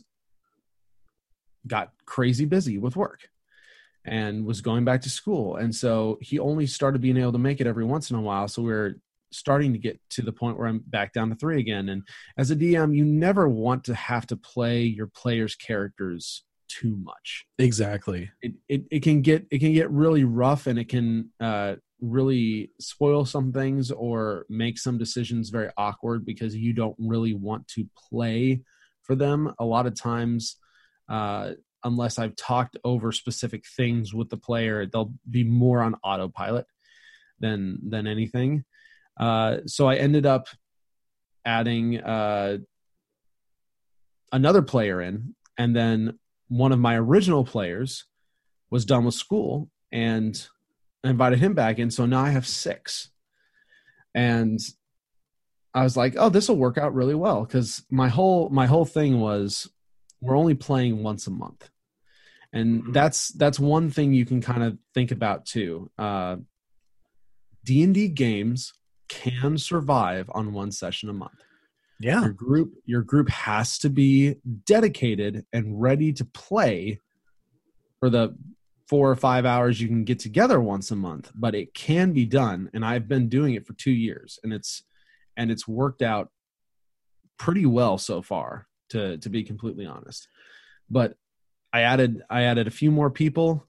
got 1.65 1.91
crazy 2.05 2.45
busy 2.45 2.77
with 2.77 2.95
work 2.95 3.29
and 4.03 4.45
was 4.45 4.61
going 4.61 4.85
back 4.85 5.01
to 5.01 5.09
school 5.09 5.55
and 5.55 5.73
so 5.73 6.19
he 6.21 6.37
only 6.37 6.67
started 6.67 7.01
being 7.01 7.17
able 7.17 7.31
to 7.31 7.39
make 7.39 7.59
it 7.59 7.65
every 7.65 7.83
once 7.83 8.11
in 8.11 8.15
a 8.15 8.21
while 8.21 8.47
so 8.47 8.61
we 8.61 8.71
are 8.71 8.95
starting 9.31 9.73
to 9.73 9.79
get 9.79 9.99
to 10.09 10.21
the 10.21 10.31
point 10.31 10.57
where 10.57 10.67
I'm 10.67 10.83
back 10.87 11.13
down 11.13 11.29
to 11.29 11.35
three 11.35 11.59
again. 11.59 11.89
And 11.89 12.03
as 12.37 12.51
a 12.51 12.55
DM, 12.55 12.95
you 12.95 13.03
never 13.03 13.47
want 13.47 13.83
to 13.85 13.95
have 13.95 14.25
to 14.27 14.37
play 14.37 14.83
your 14.83 15.07
players' 15.07 15.55
characters 15.55 16.43
too 16.79 16.97
much. 16.97 17.45
Exactly. 17.57 18.29
It, 18.41 18.53
it, 18.67 18.81
it 18.91 19.03
can 19.03 19.21
get 19.21 19.45
it 19.51 19.59
can 19.59 19.73
get 19.73 19.89
really 19.91 20.23
rough 20.23 20.67
and 20.67 20.77
it 20.79 20.89
can 20.89 21.31
uh, 21.39 21.75
really 22.01 22.71
spoil 22.79 23.25
some 23.25 23.51
things 23.51 23.91
or 23.91 24.45
make 24.49 24.77
some 24.77 24.97
decisions 24.97 25.49
very 25.49 25.69
awkward 25.77 26.25
because 26.25 26.55
you 26.55 26.73
don't 26.73 26.95
really 26.99 27.33
want 27.33 27.67
to 27.69 27.87
play 28.09 28.61
for 29.03 29.15
them. 29.15 29.53
A 29.59 29.65
lot 29.65 29.85
of 29.85 29.99
times, 29.99 30.57
uh, 31.09 31.51
unless 31.83 32.19
I've 32.19 32.35
talked 32.35 32.77
over 32.83 33.11
specific 33.11 33.63
things 33.77 34.13
with 34.13 34.29
the 34.29 34.37
player, 34.37 34.85
they'll 34.85 35.13
be 35.29 35.43
more 35.43 35.81
on 35.81 35.95
autopilot 36.03 36.65
than 37.39 37.79
than 37.87 38.07
anything. 38.07 38.63
Uh, 39.19 39.57
so 39.65 39.87
I 39.87 39.95
ended 39.95 40.25
up 40.25 40.47
adding 41.45 41.99
uh, 42.01 42.57
another 44.31 44.61
player 44.61 45.01
in, 45.01 45.35
and 45.57 45.75
then 45.75 46.19
one 46.47 46.71
of 46.71 46.79
my 46.79 46.95
original 46.95 47.43
players 47.43 48.05
was 48.69 48.85
done 48.85 49.05
with 49.05 49.13
school, 49.13 49.69
and 49.91 50.47
I 51.03 51.09
invited 51.09 51.39
him 51.39 51.53
back 51.53 51.79
in. 51.79 51.91
So 51.91 52.05
now 52.05 52.21
I 52.21 52.29
have 52.29 52.47
six, 52.47 53.09
and 54.13 54.59
I 55.73 55.83
was 55.83 55.97
like, 55.97 56.15
"Oh, 56.17 56.29
this 56.29 56.49
will 56.49 56.57
work 56.57 56.77
out 56.77 56.93
really 56.93 57.15
well," 57.15 57.43
because 57.43 57.83
my 57.89 58.07
whole 58.07 58.49
my 58.49 58.65
whole 58.65 58.85
thing 58.85 59.19
was 59.19 59.69
we're 60.21 60.37
only 60.37 60.55
playing 60.55 61.03
once 61.03 61.27
a 61.27 61.31
month, 61.31 61.69
and 62.53 62.81
mm-hmm. 62.81 62.91
that's 62.91 63.29
that's 63.29 63.59
one 63.59 63.89
thing 63.89 64.13
you 64.13 64.25
can 64.25 64.41
kind 64.41 64.63
of 64.63 64.77
think 64.93 65.11
about 65.11 65.45
too. 65.45 65.91
Uh, 65.97 66.37
D 67.63 67.83
and 67.83 67.93
D 67.93 68.07
games 68.07 68.73
can 69.09 69.57
survive 69.57 70.29
on 70.33 70.53
one 70.53 70.71
session 70.71 71.09
a 71.09 71.13
month. 71.13 71.44
Yeah. 71.99 72.21
Your 72.21 72.33
group 72.33 72.73
your 72.85 73.01
group 73.01 73.29
has 73.29 73.77
to 73.79 73.89
be 73.89 74.35
dedicated 74.65 75.45
and 75.53 75.81
ready 75.81 76.11
to 76.13 76.25
play 76.25 76.99
for 77.99 78.09
the 78.09 78.35
4 78.87 79.09
or 79.11 79.15
5 79.15 79.45
hours 79.45 79.81
you 79.81 79.87
can 79.87 80.03
get 80.03 80.19
together 80.19 80.61
once 80.61 80.91
a 80.91 80.95
month, 80.95 81.31
but 81.33 81.55
it 81.55 81.73
can 81.73 82.11
be 82.13 82.25
done 82.25 82.69
and 82.73 82.85
I've 82.85 83.07
been 83.07 83.29
doing 83.29 83.55
it 83.55 83.65
for 83.65 83.73
2 83.73 83.91
years 83.91 84.39
and 84.43 84.53
it's 84.53 84.83
and 85.37 85.51
it's 85.51 85.67
worked 85.67 86.01
out 86.01 86.29
pretty 87.37 87.65
well 87.65 87.97
so 87.97 88.21
far 88.21 88.67
to 88.89 89.17
to 89.19 89.29
be 89.29 89.43
completely 89.43 89.85
honest. 89.85 90.27
But 90.89 91.15
I 91.73 91.81
added 91.81 92.21
I 92.29 92.43
added 92.43 92.67
a 92.67 92.71
few 92.71 92.91
more 92.91 93.09
people. 93.09 93.65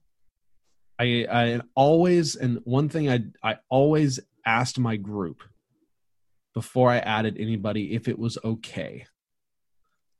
I 0.99 1.25
I 1.31 1.61
always 1.75 2.35
and 2.35 2.59
one 2.63 2.89
thing 2.89 3.09
I 3.09 3.23
I 3.43 3.57
always 3.69 4.19
asked 4.45 4.79
my 4.79 4.97
group 4.97 5.43
before 6.57 6.89
I 6.89 6.97
added 6.97 7.37
anybody 7.39 7.93
if 7.93 8.07
it 8.07 8.17
was 8.17 8.35
okay. 8.43 9.05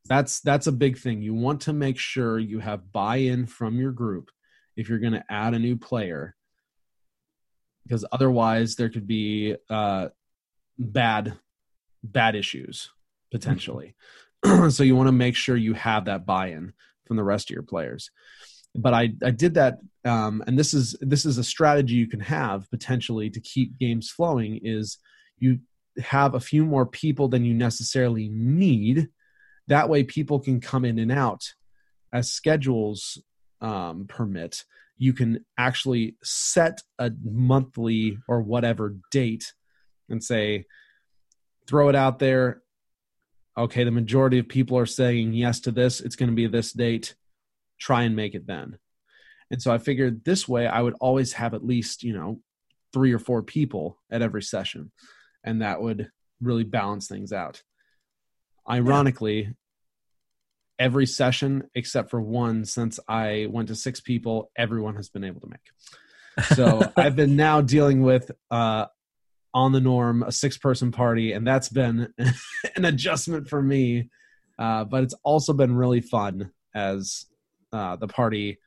That's 0.05 0.39
that's 0.41 0.67
a 0.67 0.71
big 0.71 0.99
thing. 0.99 1.23
You 1.23 1.33
want 1.33 1.61
to 1.61 1.73
make 1.73 1.97
sure 1.97 2.37
you 2.37 2.59
have 2.59 2.91
buy-in 2.91 3.47
from 3.47 3.79
your 3.79 3.91
group 3.91 4.29
if 4.75 4.87
you're 4.87 4.99
going 4.99 5.13
to 5.13 5.25
add 5.31 5.55
a 5.55 5.59
new 5.59 5.77
player, 5.77 6.35
because 7.81 8.05
otherwise 8.11 8.75
there 8.75 8.89
could 8.89 9.07
be 9.07 9.55
uh, 9.67 10.09
bad 10.77 11.39
bad 12.03 12.35
issues 12.35 12.91
potentially. 13.31 13.95
so 14.69 14.83
you 14.83 14.95
want 14.95 15.07
to 15.07 15.23
make 15.25 15.35
sure 15.35 15.57
you 15.57 15.73
have 15.73 16.05
that 16.05 16.27
buy-in 16.27 16.71
from 17.07 17.17
the 17.17 17.23
rest 17.23 17.49
of 17.49 17.55
your 17.55 17.63
players 17.63 18.11
but 18.75 18.93
I, 18.93 19.09
I 19.23 19.31
did 19.31 19.55
that 19.55 19.79
um, 20.05 20.43
and 20.45 20.59
this 20.59 20.75
is 20.75 20.95
this 21.01 21.25
is 21.25 21.39
a 21.39 21.43
strategy 21.43 21.95
you 21.95 22.07
can 22.07 22.19
have 22.19 22.69
potentially 22.69 23.31
to 23.31 23.39
keep 23.39 23.79
games 23.79 24.11
flowing 24.11 24.59
is 24.61 24.99
you 25.39 25.59
have 25.99 26.35
a 26.35 26.39
few 26.39 26.65
more 26.65 26.85
people 26.85 27.27
than 27.27 27.45
you 27.45 27.53
necessarily 27.53 28.29
need. 28.29 29.09
That 29.67 29.89
way 29.89 30.03
people 30.03 30.39
can 30.39 30.61
come 30.61 30.85
in 30.85 30.99
and 30.99 31.11
out 31.11 31.53
as 32.13 32.31
schedules 32.31 33.21
um, 33.61 34.05
permit. 34.07 34.63
You 34.97 35.13
can 35.13 35.45
actually 35.57 36.15
set 36.23 36.81
a 36.97 37.11
monthly 37.23 38.17
or 38.27 38.41
whatever 38.41 38.95
date 39.11 39.53
and 40.09 40.23
say 40.23 40.65
throw 41.67 41.89
it 41.89 41.95
out 41.95 42.19
there. 42.19 42.61
Okay 43.57 43.83
the 43.83 43.91
majority 43.91 44.39
of 44.39 44.47
people 44.47 44.77
are 44.77 44.85
saying 44.85 45.33
yes 45.33 45.59
to 45.61 45.71
this. 45.71 45.99
It's 46.01 46.15
going 46.15 46.29
to 46.29 46.35
be 46.35 46.47
this 46.47 46.71
date. 46.71 47.15
Try 47.79 48.03
and 48.03 48.15
make 48.15 48.35
it 48.35 48.47
then. 48.47 48.77
And 49.49 49.61
so 49.61 49.73
I 49.73 49.77
figured 49.77 50.23
this 50.23 50.47
way 50.47 50.67
I 50.67 50.81
would 50.81 50.95
always 50.99 51.33
have 51.33 51.53
at 51.53 51.65
least, 51.65 52.03
you 52.03 52.13
know, 52.13 52.41
three 52.93 53.13
or 53.13 53.19
four 53.19 53.43
people 53.43 53.99
at 54.11 54.21
every 54.21 54.43
session. 54.43 54.91
And 55.43 55.61
that 55.61 55.81
would 55.81 56.09
really 56.41 56.63
balance 56.63 57.07
things 57.07 57.31
out. 57.31 57.63
Ironically, 58.69 59.41
yeah. 59.41 59.49
every 60.79 61.05
session 61.05 61.69
except 61.73 62.09
for 62.09 62.21
one, 62.21 62.65
since 62.65 62.99
I 63.07 63.47
went 63.49 63.69
to 63.69 63.75
six 63.75 64.01
people, 64.01 64.51
everyone 64.55 64.95
has 64.95 65.09
been 65.09 65.23
able 65.23 65.41
to 65.41 65.47
make. 65.47 66.47
So 66.55 66.91
I've 66.97 67.15
been 67.15 67.35
now 67.35 67.61
dealing 67.61 68.01
with 68.01 68.31
uh, 68.51 68.87
on 69.53 69.71
the 69.71 69.81
norm 69.81 70.23
a 70.23 70.31
six 70.31 70.57
person 70.57 70.91
party, 70.91 71.31
and 71.31 71.47
that's 71.47 71.69
been 71.69 72.13
an 72.75 72.85
adjustment 72.85 73.47
for 73.47 73.61
me. 73.61 74.09
Uh, 74.59 74.83
but 74.83 75.03
it's 75.03 75.15
also 75.23 75.53
been 75.53 75.75
really 75.75 76.01
fun 76.01 76.51
as 76.73 77.25
uh, 77.71 77.95
the 77.95 78.07
party 78.07 78.59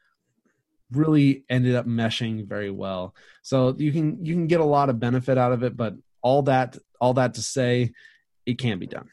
really 0.93 1.45
ended 1.49 1.75
up 1.75 1.87
meshing 1.87 2.47
very 2.47 2.71
well. 2.71 3.15
So 3.43 3.75
you 3.79 3.93
can 3.93 4.25
you 4.25 4.35
can 4.35 4.47
get 4.47 4.61
a 4.61 4.65
lot 4.65 4.89
of 4.89 5.01
benefit 5.01 5.39
out 5.39 5.53
of 5.53 5.63
it, 5.63 5.77
but 5.77 5.95
all 6.23 6.43
that 6.43 6.77
all 7.01 7.15
that 7.15 7.35
to 7.35 7.43
say, 7.43 7.93
it 8.47 8.59
can 8.59 8.79
be 8.79 8.87
done. 8.87 9.09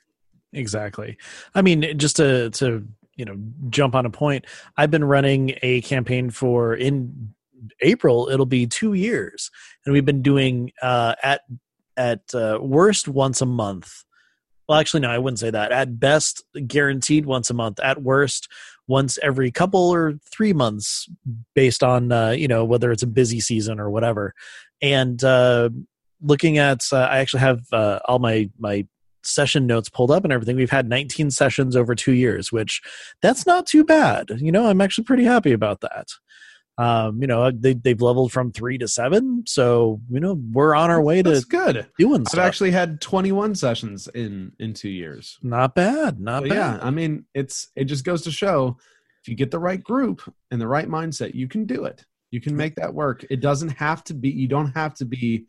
Exactly. 0.54 1.18
I 1.54 1.62
mean, 1.62 1.98
just 1.98 2.18
to 2.18 2.50
to 2.52 2.88
you 3.16 3.26
know 3.26 3.36
jump 3.70 3.96
on 3.96 4.06
a 4.06 4.10
point, 4.10 4.46
I've 4.78 4.92
been 4.92 5.04
running 5.04 5.56
a 5.62 5.82
campaign 5.82 6.30
for 6.30 6.74
in 6.74 7.34
April. 7.82 8.30
It'll 8.30 8.46
be 8.46 8.68
two 8.68 8.94
years, 8.94 9.52
and 9.86 9.94
we've 9.94 10.06
been 10.06 10.22
doing 10.22 10.72
uh, 10.82 11.16
at 11.22 11.42
at 11.96 12.22
uh, 12.34 12.60
worst 12.62 13.08
once 13.08 13.42
a 13.42 13.46
month. 13.46 14.04
Well, 14.68 14.80
actually, 14.80 15.00
no, 15.02 15.10
I 15.10 15.18
wouldn't 15.18 15.40
say 15.40 15.50
that. 15.50 15.72
At 15.72 16.00
best, 16.00 16.44
guaranteed 16.66 17.26
once 17.26 17.50
a 17.50 17.54
month. 17.54 17.80
At 17.80 18.02
worst, 18.02 18.50
once 18.88 19.18
every 19.24 19.50
couple 19.50 19.90
or 19.90 20.20
three 20.30 20.54
months, 20.54 21.10
based 21.56 21.84
on 21.84 22.12
uh, 22.12 22.32
you 22.32 22.48
know 22.48 22.66
whether 22.66 22.92
it's 22.92 23.04
a 23.04 23.08
busy 23.08 23.40
season 23.40 23.80
or 23.80 23.90
whatever. 23.90 24.34
And 24.82 25.22
uh, 25.24 25.70
looking 26.22 26.58
at, 26.58 26.82
uh, 26.92 26.98
I 26.98 27.20
actually 27.20 27.42
have 27.42 27.62
uh, 27.72 28.00
all 28.06 28.20
my 28.20 28.50
my 28.58 28.86
session 29.24 29.68
notes 29.68 29.90
pulled 29.90 30.12
up 30.12 30.24
and 30.24 30.32
everything. 30.32 30.56
We've 30.56 30.70
had 30.72 30.88
19 30.88 31.32
sessions 31.32 31.76
over 31.76 31.96
two 31.96 32.14
years, 32.14 32.52
which 32.52 32.82
that's 33.22 33.46
not 33.46 33.68
too 33.68 33.84
bad. 33.84 34.30
You 34.38 34.52
know, 34.52 34.68
I'm 34.68 34.80
actually 34.82 35.04
pretty 35.04 35.26
happy 35.26 35.52
about 35.52 35.82
that. 35.82 36.08
Um, 36.80 37.20
you 37.22 37.28
know, 37.28 37.50
they 37.50 37.74
they've 37.74 38.00
leveled 38.02 38.32
from 38.32 38.52
three 38.52 38.78
to 38.78 38.88
seven, 38.88 39.44
so 39.48 40.00
you 40.12 40.20
know 40.20 40.40
we're 40.52 40.76
on 40.76 40.92
our 40.92 41.02
way 41.02 41.24
That's 41.24 41.42
to 41.42 41.48
good. 41.48 41.88
doing 41.98 42.22
I've 42.22 42.28
stuff. 42.28 42.46
actually 42.46 42.70
had 42.70 43.02
21 43.02 43.56
sessions 43.56 44.08
in 44.14 44.52
in 44.60 44.74
two 44.74 44.90
years. 44.90 45.40
not 45.42 45.74
bad, 45.74 46.20
not 46.20 46.44
bad. 46.44 46.52
yeah, 46.54 46.80
I 46.82 46.92
mean, 46.92 47.26
it's 47.34 47.70
it 47.76 47.86
just 47.86 48.06
goes 48.06 48.22
to 48.24 48.32
show 48.32 48.78
if 49.24 49.28
you 49.28 49.36
get 49.36 49.50
the 49.50 49.58
right 49.60 49.84
group 49.84 50.22
and 50.52 50.62
the 50.62 50.68
right 50.68 50.88
mindset, 50.88 51.34
you 51.34 51.48
can 51.48 51.66
do 51.66 51.86
it. 51.86 52.06
You 52.30 52.40
can 52.40 52.56
make 52.56 52.76
that 52.76 52.94
work. 52.94 53.26
It 53.30 53.42
doesn't 53.42 53.70
have 53.70 54.04
to 54.06 54.14
be. 54.14 54.30
You 54.30 54.48
don't 54.48 54.72
have 54.74 54.94
to 54.96 55.06
be 55.06 55.48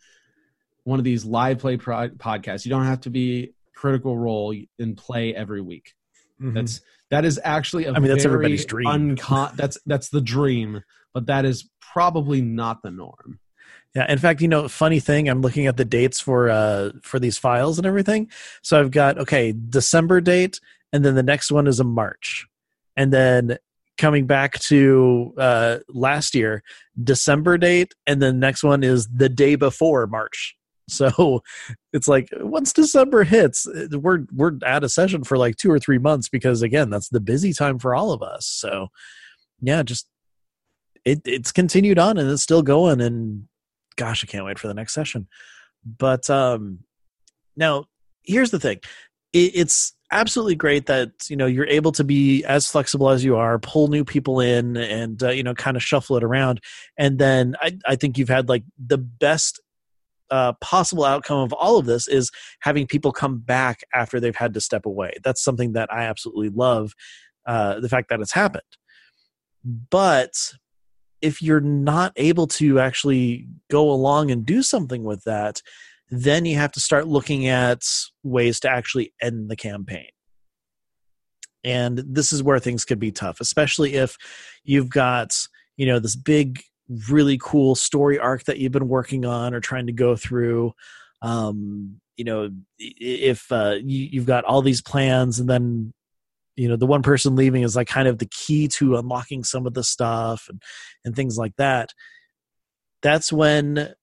one 0.89 0.99
of 0.99 1.05
these 1.05 1.25
live 1.27 1.59
play 1.59 1.77
pro- 1.77 2.09
podcasts. 2.09 2.65
You 2.65 2.71
don't 2.71 2.87
have 2.87 3.03
to 3.03 3.11
be 3.11 3.53
critical 3.75 4.17
role 4.17 4.55
and 4.79 4.97
play 4.97 5.35
every 5.35 5.61
week. 5.61 5.93
Mhm. 6.41 6.55
That's 6.55 6.81
that 7.11 7.25
is 7.27 7.39
actually 7.45 7.85
a 7.85 7.93
I 7.93 7.99
mean, 7.99 8.09
that's 8.09 8.25
very 8.25 8.35
everybody's 8.37 8.65
dream. 8.65 9.17
uncon- 9.17 9.55
that's 9.61 9.77
that's 9.85 10.09
the 10.09 10.23
dream, 10.23 10.83
but 11.13 11.27
that 11.27 11.45
is 11.45 11.69
probably 11.81 12.41
not 12.41 12.83
the 12.83 12.91
norm. 12.91 13.39
Yeah, 13.95 14.11
in 14.11 14.19
fact, 14.19 14.41
you 14.41 14.49
know, 14.49 14.67
funny 14.69 15.01
thing, 15.01 15.29
I'm 15.29 15.43
looking 15.43 15.67
at 15.67 15.77
the 15.77 15.85
dates 15.85 16.21
for 16.21 16.49
uh 16.49 16.91
for 17.03 17.19
these 17.19 17.37
files 17.37 17.79
and 17.79 17.87
everything. 17.87 18.31
So 18.63 18.81
I've 18.81 18.91
got 18.91 19.19
okay, 19.19 19.53
December 19.69 20.23
date 20.23 20.59
and 20.93 21.05
then 21.05 21.15
the 21.15 21.23
next 21.23 21.51
one 21.53 21.67
is 21.67 21.81
a 21.81 21.85
March. 21.85 22.47
And 22.97 23.13
then 23.13 23.59
coming 23.99 24.27
back 24.27 24.59
to 24.71 25.35
uh 25.37 25.79
last 25.89 26.35
year, 26.35 26.63
December 27.03 27.59
date 27.59 27.95
and 28.07 28.23
then 28.23 28.37
the 28.37 28.47
next 28.47 28.63
one 28.65 28.83
is 28.83 29.07
the 29.09 29.29
day 29.29 29.55
before 29.55 30.07
March. 30.07 30.55
So 30.89 31.43
it's 31.93 32.09
like 32.09 32.29
once 32.41 32.73
December 32.73 33.25
hits, 33.25 33.69
we're 33.93 34.25
we're 34.35 34.53
out 34.65 34.85
of 34.85 34.91
session 34.91 35.23
for 35.23 35.37
like 35.37 35.57
2 35.57 35.71
or 35.71 35.79
3 35.79 35.99
months 35.99 36.29
because 36.29 36.63
again, 36.63 36.91
that's 36.91 37.11
the 37.11 37.21
busy 37.21 37.53
time 37.53 37.79
for 37.79 37.95
all 37.95 38.11
of 38.11 38.23
us. 38.23 38.47
So 38.47 38.89
yeah, 39.61 39.83
just 39.83 40.09
it 41.05 41.21
it's 41.25 41.53
continued 41.53 41.99
on 41.99 42.19
and 42.19 42.31
it's 42.31 42.43
still 42.43 42.63
going 42.63 43.01
and 43.01 43.45
gosh, 43.97 44.25
I 44.25 44.27
can't 44.27 44.47
wait 44.47 44.59
for 44.59 44.69
the 44.69 44.75
next 44.75 44.95
session. 44.95 45.29
But 45.85 46.31
um, 46.31 46.81
now 47.57 47.85
here's 48.23 48.51
the 48.51 48.61
thing: 48.61 48.81
it, 49.33 49.53
it's 49.55 49.93
absolutely 50.11 50.55
great 50.55 50.87
that 50.87 51.11
you 51.29 51.37
know 51.37 51.47
you're 51.47 51.67
able 51.67 51.93
to 51.93 52.05
be 52.05 52.45
as 52.45 52.67
flexible 52.67 53.11
as 53.11 53.25
you 53.25 53.37
are, 53.37 53.59
pull 53.59 53.89
new 53.89 54.05
people 54.05 54.41
in, 54.41 54.77
and 54.77 55.23
uh, 55.23 55.31
you 55.31 55.43
know 55.43 55.55
kind 55.55 55.77
of 55.77 55.83
shuffle 55.83 56.17
it 56.17 56.25
around. 56.25 56.61
And 56.97 57.19
then 57.19 57.57
I, 57.61 57.77
I 57.87 57.97
think 57.97 58.17
you've 58.17 58.29
had 58.29 58.49
like 58.49 58.65
the 58.79 58.99
best 58.99 59.61
uh, 60.31 60.53
possible 60.61 61.05
outcome 61.05 61.39
of 61.39 61.53
all 61.53 61.79
of 61.79 61.87
this 61.87 62.09
is 62.09 62.31
having 62.61 62.87
people 62.87 63.13
come 63.13 63.39
back 63.39 63.81
after 63.95 64.21
they've 64.21 64.37
had 64.37 64.55
to 64.55 64.61
step 64.61 64.87
away. 64.87 65.13
That's 65.25 65.43
something 65.43 65.73
that 65.73 65.93
I 65.93 66.03
absolutely 66.05 66.51
love. 66.51 66.93
Uh, 67.47 67.81
the 67.81 67.89
fact 67.89 68.11
that 68.11 68.21
it's 68.21 68.33
happened, 68.33 68.63
but 69.65 70.53
if 71.23 71.43
you're 71.43 71.61
not 71.61 72.13
able 72.17 72.47
to 72.47 72.79
actually 72.79 73.49
go 73.71 73.91
along 73.91 74.31
and 74.31 74.45
do 74.45 74.63
something 74.63 75.03
with 75.03 75.25
that, 75.25 75.63
then 76.11 76.45
you 76.45 76.57
have 76.57 76.73
to 76.73 76.81
start 76.81 77.07
looking 77.07 77.47
at 77.49 77.83
ways 78.23 78.61
to 78.61 78.71
actually 78.71 79.13
end 79.21 79.51
the 79.51 79.57
campaign. 79.57 80.09
And 81.65 81.99
this 81.99 82.33
is 82.33 82.43
where 82.43 82.59
things 82.59 82.85
could 82.85 82.99
be 82.99 83.13
tough, 83.13 83.41
especially 83.41 83.95
if 83.95 84.17
you've 84.65 84.91
got, 84.91 85.37
you 85.77 85.87
know, 85.87 85.99
this 85.99 86.17
big, 86.17 86.63
really 87.11 87.39
cool 87.41 87.75
story 87.75 88.19
arc 88.19 88.45
that 88.45 88.59
you've 88.59 88.73
been 88.73 88.89
working 88.89 89.25
on 89.25 89.55
or 89.55 89.61
trying 89.61 89.87
to 89.87 89.93
go 89.93 90.17
through. 90.17 90.73
Um, 91.23 92.01
you 92.17 92.25
know, 92.25 92.51
if 92.79 93.51
uh, 93.53 93.77
you, 93.83 94.09
you've 94.11 94.27
got 94.27 94.45
all 94.45 94.63
these 94.63 94.83
plans 94.83 95.39
and 95.39 95.49
then 95.49 95.93
you 96.59 96.69
know 96.69 96.77
the 96.77 96.87
one 96.87 97.03
person 97.03 97.37
leaving 97.37 97.63
is 97.63 97.77
like 97.77 97.87
kind 97.87 98.09
of 98.09 98.19
the 98.19 98.27
key 98.27 98.67
to 98.67 98.97
unlocking 98.97 99.45
some 99.45 99.67
of 99.67 99.75
the 99.75 99.85
stuff 99.85 100.47
and 100.51 100.61
and 101.05 101.15
things 101.15 101.39
like 101.39 101.55
that 101.57 101.95
that's 103.01 103.33
when 103.33 103.95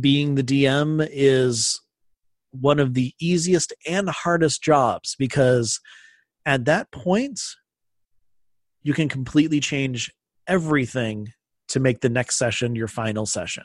being 0.00 0.34
the 0.34 0.42
dm 0.42 1.06
is 1.12 1.80
one 2.50 2.80
of 2.80 2.94
the 2.94 3.12
easiest 3.20 3.74
and 3.86 4.08
hardest 4.08 4.62
jobs 4.62 5.14
because 5.18 5.80
at 6.46 6.64
that 6.64 6.90
point 6.90 7.40
you 8.82 8.94
can 8.94 9.08
completely 9.08 9.60
change 9.60 10.10
everything 10.48 11.28
to 11.72 11.80
make 11.80 12.00
the 12.00 12.08
next 12.08 12.36
session 12.36 12.74
your 12.74 12.88
final 12.88 13.26
session. 13.26 13.64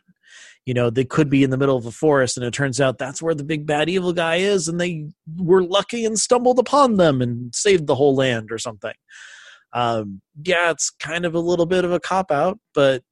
You 0.66 0.74
know 0.74 0.90
they 0.90 1.06
could 1.06 1.30
be 1.30 1.44
in 1.44 1.50
the 1.50 1.58
middle 1.58 1.78
of 1.78 1.86
a 1.86 1.92
forest 1.92 2.38
and 2.38 2.46
it 2.46 2.54
turns 2.54 2.82
out 2.82 2.98
that's 2.98 3.22
where 3.22 3.36
the 3.36 3.44
big 3.44 3.66
bad 3.66 3.90
evil 3.90 4.12
guy 4.12 4.38
is 4.38 4.68
and 4.68 4.80
they 4.80 5.08
were 5.38 5.64
lucky 5.64 6.04
and 6.04 6.20
stumbled 6.20 6.60
upon 6.60 6.98
them 6.98 7.22
and 7.22 7.56
saved 7.56 7.88
the 7.88 7.96
whole 7.96 8.16
land 8.16 8.52
or 8.52 8.58
something. 8.58 8.94
Um, 9.74 10.22
yeah 10.44 10.72
it's 10.72 10.90
kind 10.90 11.26
of 11.26 11.36
a 11.36 11.40
little 11.40 11.66
bit 11.66 11.84
of 11.84 11.92
a 11.92 12.00
cop 12.00 12.32
out 12.32 12.58
but 12.74 13.04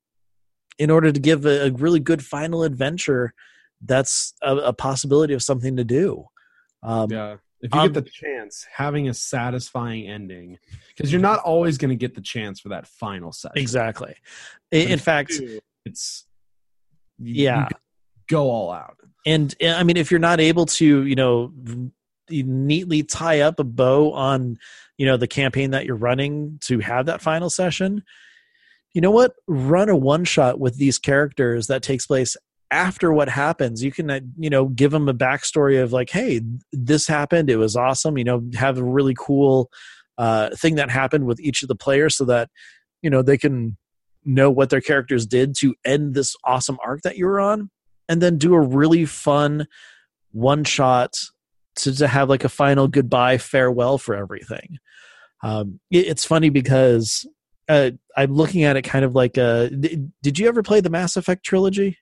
in 0.80 0.90
order 0.90 1.12
to 1.12 1.20
give 1.20 1.46
a, 1.46 1.68
a 1.68 1.72
really 1.72 2.00
good 2.00 2.24
final 2.24 2.64
adventure 2.64 3.34
that's 3.84 4.34
a, 4.42 4.56
a 4.56 4.74
possibility 4.74 5.34
of 5.34 5.44
something 5.44 5.76
to 5.76 5.84
do. 5.84 6.26
Um, 6.84 7.12
Yeah. 7.12 7.38
If 7.66 7.74
you 7.74 7.82
um, 7.82 7.92
get 7.92 8.04
the 8.06 8.10
chance, 8.10 8.66
having 8.72 9.10
a 9.10 9.14
satisfying 9.14 10.08
ending, 10.08 10.58
because 10.90 11.12
you're 11.12 11.22
not 11.22 11.40
always 11.40 11.78
going 11.78 11.90
to 11.90 11.96
get 11.96 12.14
the 12.14 12.22
chance 12.22 12.60
for 12.60 12.70
that 12.70 12.88
final 12.88 13.32
session. 13.32 13.58
exactly 13.58 14.16
in, 14.72 14.90
in 14.90 15.00
fact 15.00 15.30
do, 15.30 15.60
it's 15.86 16.26
Yeah. 17.18 17.68
go 18.30 18.50
all 18.50 18.72
out. 18.72 18.98
and 19.26 19.56
uh, 19.64 19.70
i 19.70 19.84
mean 19.84 19.98
if 19.98 20.12
you're 20.12 20.20
not 20.20 20.40
able 20.40 20.66
to 20.68 21.06
you 21.06 21.16
know 21.16 21.52
neatly 22.30 23.04
tie 23.04 23.42
up 23.42 23.60
a 23.60 23.64
bow 23.64 24.12
on 24.14 24.58
you 24.98 25.06
know 25.06 25.18
the 25.18 25.28
campaign 25.28 25.72
that 25.72 25.86
you're 25.86 25.96
running 25.96 26.58
to 26.62 26.80
have 26.80 27.06
that 27.08 27.22
final 27.22 27.50
session 27.50 28.04
you 28.94 29.02
know 29.02 29.12
what 29.12 29.34
run 29.48 29.90
a 29.90 29.96
one 29.96 30.24
shot 30.24 30.60
with 30.60 30.78
these 30.78 30.98
characters 30.98 31.68
that 31.68 31.82
takes 31.84 32.06
place 32.06 32.38
after 32.72 33.14
what 33.14 33.30
happens 33.30 33.84
you 33.84 33.92
can 33.92 34.10
uh, 34.10 34.20
you 34.38 34.50
know 34.50 34.66
give 34.66 34.92
them 34.92 35.08
a 35.08 35.14
backstory 35.14 35.82
of 35.82 35.94
like 35.94 36.10
hey 36.10 36.42
this 36.74 37.08
happened 37.08 37.50
it 37.50 37.58
was 37.58 37.76
awesome 37.76 38.18
you 38.18 38.24
know 38.24 38.44
have 38.56 38.78
a 38.78 38.84
really 38.84 39.14
cool 39.18 39.70
uh, 40.18 40.50
thing 40.56 40.76
that 40.76 40.90
happened 40.90 41.26
with 41.26 41.40
each 41.40 41.62
of 41.62 41.68
the 41.68 41.76
players 41.76 42.16
so 42.16 42.26
that 42.26 42.50
you 43.02 43.10
know 43.10 43.22
they 43.22 43.38
can 43.38 43.78
know 44.26 44.50
what 44.50 44.70
their 44.70 44.82
characters 44.82 45.26
did 45.26 45.56
to 45.56 45.76
end 45.86 46.14
this 46.16 46.36
awesome 46.44 46.78
arc 46.84 47.02
that 47.04 47.18
you 47.18 47.26
were 47.26 47.40
on. 47.40 47.70
And 48.10 48.22
then 48.22 48.38
do 48.38 48.54
a 48.54 48.60
really 48.60 49.06
fun 49.06 49.68
one 50.32 50.64
shot 50.64 51.14
to, 51.78 51.96
to 51.96 52.08
have 52.08 52.30
like 52.30 52.44
a 52.44 52.50
final 52.50 52.88
goodbye 52.88 53.38
farewell 53.38 53.98
for 53.98 54.16
everything. 54.16 54.78
Um, 55.44 55.80
it- 55.92 56.08
it's 56.08 56.26
funny 56.26 56.50
because 56.50 57.26
uh, 57.68 57.90
i'm 58.16 58.32
looking 58.32 58.64
at 58.64 58.78
it 58.78 58.84
kind 58.84 59.04
of 59.04 59.16
like 59.16 59.40
uh 59.40 59.68
did, 59.70 60.12
did 60.22 60.38
you 60.38 60.48
ever 60.48 60.62
play 60.62 60.82
the 60.82 60.90
mass 60.92 61.18
effect 61.18 61.44
trilogy 61.44 61.98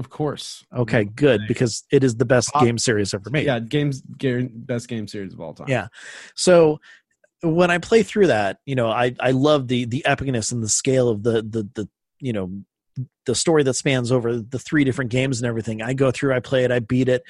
Of 0.00 0.08
course. 0.08 0.64
okay 0.74 1.04
good 1.04 1.42
because 1.46 1.84
it 1.92 2.02
is 2.02 2.16
the 2.16 2.24
best 2.24 2.50
Top- 2.52 2.64
game 2.64 2.78
series 2.78 3.12
ever 3.12 3.28
made 3.30 3.44
Yeah, 3.44 3.60
games 3.60 4.02
best 4.02 4.88
game 4.88 5.06
series 5.06 5.34
of 5.34 5.40
all 5.40 5.52
time. 5.54 5.68
Yeah. 5.68 5.88
So 6.34 6.80
when 7.42 7.70
I 7.70 7.78
play 7.78 8.02
through 8.02 8.28
that, 8.28 8.58
you 8.64 8.74
know, 8.74 8.88
I 8.88 9.14
I 9.20 9.30
love 9.32 9.68
the 9.68 9.84
the 9.84 10.02
epicness 10.06 10.52
and 10.52 10.62
the 10.62 10.68
scale 10.68 11.08
of 11.08 11.22
the 11.22 11.42
the 11.42 11.68
the 11.74 11.88
you 12.18 12.32
know 12.32 12.50
the 13.26 13.34
story 13.34 13.62
that 13.62 13.74
spans 13.74 14.10
over 14.10 14.40
the 14.40 14.58
three 14.58 14.84
different 14.84 15.10
games 15.10 15.40
and 15.40 15.46
everything. 15.46 15.82
I 15.82 15.92
go 15.92 16.10
through, 16.10 16.34
I 16.34 16.40
play 16.40 16.64
it, 16.64 16.72
I 16.72 16.80
beat 16.80 17.08
it, 17.08 17.22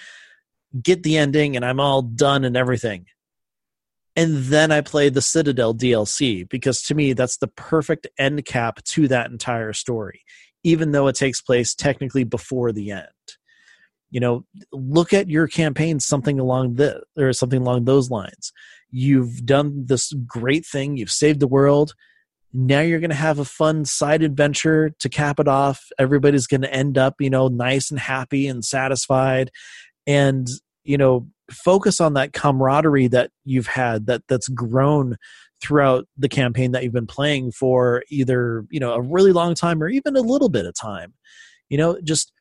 get 0.81 1.03
the 1.03 1.17
ending, 1.19 1.57
and 1.57 1.65
I'm 1.65 1.81
all 1.81 2.03
done 2.03 2.45
and 2.45 2.57
everything. 2.57 3.07
And 4.17 4.37
then 4.45 4.73
I 4.73 4.81
play 4.81 5.09
the 5.09 5.23
Citadel 5.23 5.75
DLC 5.75 6.49
because 6.49 6.83
to 6.85 6.95
me 6.95 7.13
that's 7.15 7.37
the 7.39 7.47
perfect 7.49 8.07
end 8.19 8.45
cap 8.45 8.83
to 8.95 9.09
that 9.09 9.31
entire 9.31 9.73
story, 9.73 10.23
even 10.65 10.93
though 10.93 11.09
it 11.09 11.17
takes 11.17 11.41
place 11.41 11.75
technically 11.75 12.25
before 12.25 12.73
the 12.73 12.91
end. 12.91 13.07
You 14.11 14.21
know 14.21 14.45
look 14.73 15.13
at 15.13 15.29
your 15.29 15.47
campaign 15.47 16.01
something 16.01 16.41
along 16.41 16.75
this 16.75 17.01
or 17.17 17.33
something 17.33 17.61
along 17.61 17.85
those 17.85 18.11
lines. 18.11 18.53
You've 18.91 19.47
done 19.47 19.87
this 19.87 20.13
great 20.27 20.67
thing. 20.67 20.97
You've 20.97 21.13
saved 21.13 21.39
the 21.39 21.47
world. 21.47 21.95
Now 22.53 22.81
you're 22.81 22.99
going 22.99 23.11
to 23.11 23.17
have 23.17 23.39
a 23.39 23.45
fun 23.45 23.85
side 23.85 24.25
adventure 24.25 24.91
to 24.99 25.09
cap 25.09 25.39
it 25.39 25.47
off. 25.47 25.85
Everybody's 25.97 26.49
going 26.49 26.63
to 26.63 26.75
end 26.75 26.99
up 26.99 27.15
you 27.21 27.31
know 27.31 27.49
nice 27.49 27.91
and 27.91 28.01
happy 28.01 28.49
and 28.49 28.65
satisfied. 28.65 29.51
And 30.07 30.49
you 30.83 30.99
know 30.99 31.29
focus 31.53 32.01
on 32.01 32.15
that 32.15 32.33
camaraderie 32.33 33.09
that 33.09 33.31
you've 33.45 33.67
had 33.67 34.07
that 34.07 34.23
that's 34.29 34.49
grown 34.49 35.17
throughout 35.61 36.07
the 36.17 36.29
campaign 36.29 36.73
that 36.73 36.83
you've 36.83 36.93
been 36.93 37.07
playing 37.07 37.53
for 37.53 38.03
either 38.11 38.65
you 38.71 38.81
know 38.81 38.95
a 38.95 39.01
really 39.01 39.33
long 39.33 39.55
time 39.55 39.83
or 39.83 39.89
even 39.89 40.17
a 40.17 40.21
little 40.21 40.49
bit 40.49 40.67
of 40.67 40.75
time. 40.75 41.15
You 41.69 41.79
know 41.79 42.01
just 42.03 42.33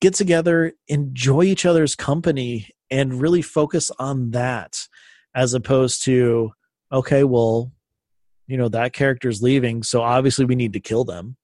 get 0.00 0.14
together 0.14 0.72
enjoy 0.88 1.42
each 1.44 1.64
other's 1.64 1.94
company 1.94 2.68
and 2.90 3.20
really 3.20 3.42
focus 3.42 3.90
on 3.98 4.32
that 4.32 4.86
as 5.34 5.54
opposed 5.54 6.04
to 6.04 6.52
okay 6.92 7.24
well 7.24 7.72
you 8.46 8.56
know 8.56 8.68
that 8.68 8.92
character's 8.92 9.42
leaving 9.42 9.82
so 9.82 10.02
obviously 10.02 10.44
we 10.44 10.54
need 10.54 10.72
to 10.72 10.80
kill 10.80 11.04
them. 11.04 11.36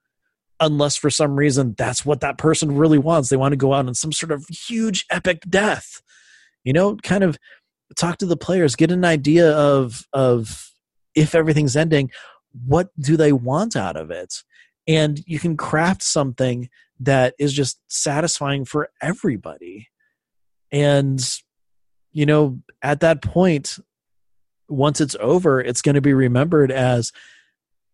Unless 0.63 0.97
for 0.97 1.09
some 1.09 1.37
reason 1.37 1.75
that's 1.79 2.05
what 2.05 2.21
that 2.21 2.37
person 2.37 2.77
really 2.77 2.99
wants. 2.99 3.31
They 3.31 3.37
want 3.37 3.53
to 3.53 3.57
go 3.57 3.73
out 3.73 3.87
on 3.87 3.95
some 3.95 4.13
sort 4.13 4.31
of 4.31 4.45
huge 4.49 5.07
epic 5.11 5.43
death. 5.49 6.03
You 6.65 6.75
know 6.75 6.97
kind 6.97 7.25
of 7.25 7.39
talk 7.97 8.19
to 8.19 8.27
the 8.27 8.37
players 8.37 8.77
get 8.77 8.91
an 8.91 9.05
idea 9.05 9.51
of 9.53 10.07
of 10.13 10.70
if 11.21 11.35
everything's 11.35 11.77
ending 11.77 12.11
what 12.67 12.89
do 12.99 13.17
they 13.17 13.33
want 13.33 13.77
out 13.77 13.97
of 13.97 14.11
it? 14.11 14.43
And 14.87 15.21
you 15.27 15.39
can 15.39 15.57
craft 15.57 16.03
something 16.03 16.69
that 17.01 17.35
is 17.39 17.53
just 17.53 17.81
satisfying 17.89 18.65
for 18.65 18.89
everybody. 19.01 19.89
And 20.73 21.21
you 22.13 22.27
know 22.27 22.61
at 22.83 23.01
that 23.01 23.23
point 23.23 23.79
once 24.69 25.01
it's 25.01 25.17
over, 25.19 25.61
it's 25.61 25.83
going 25.83 25.97
to 25.97 26.01
be 26.01 26.15
remembered 26.15 26.71
as, 26.71 27.13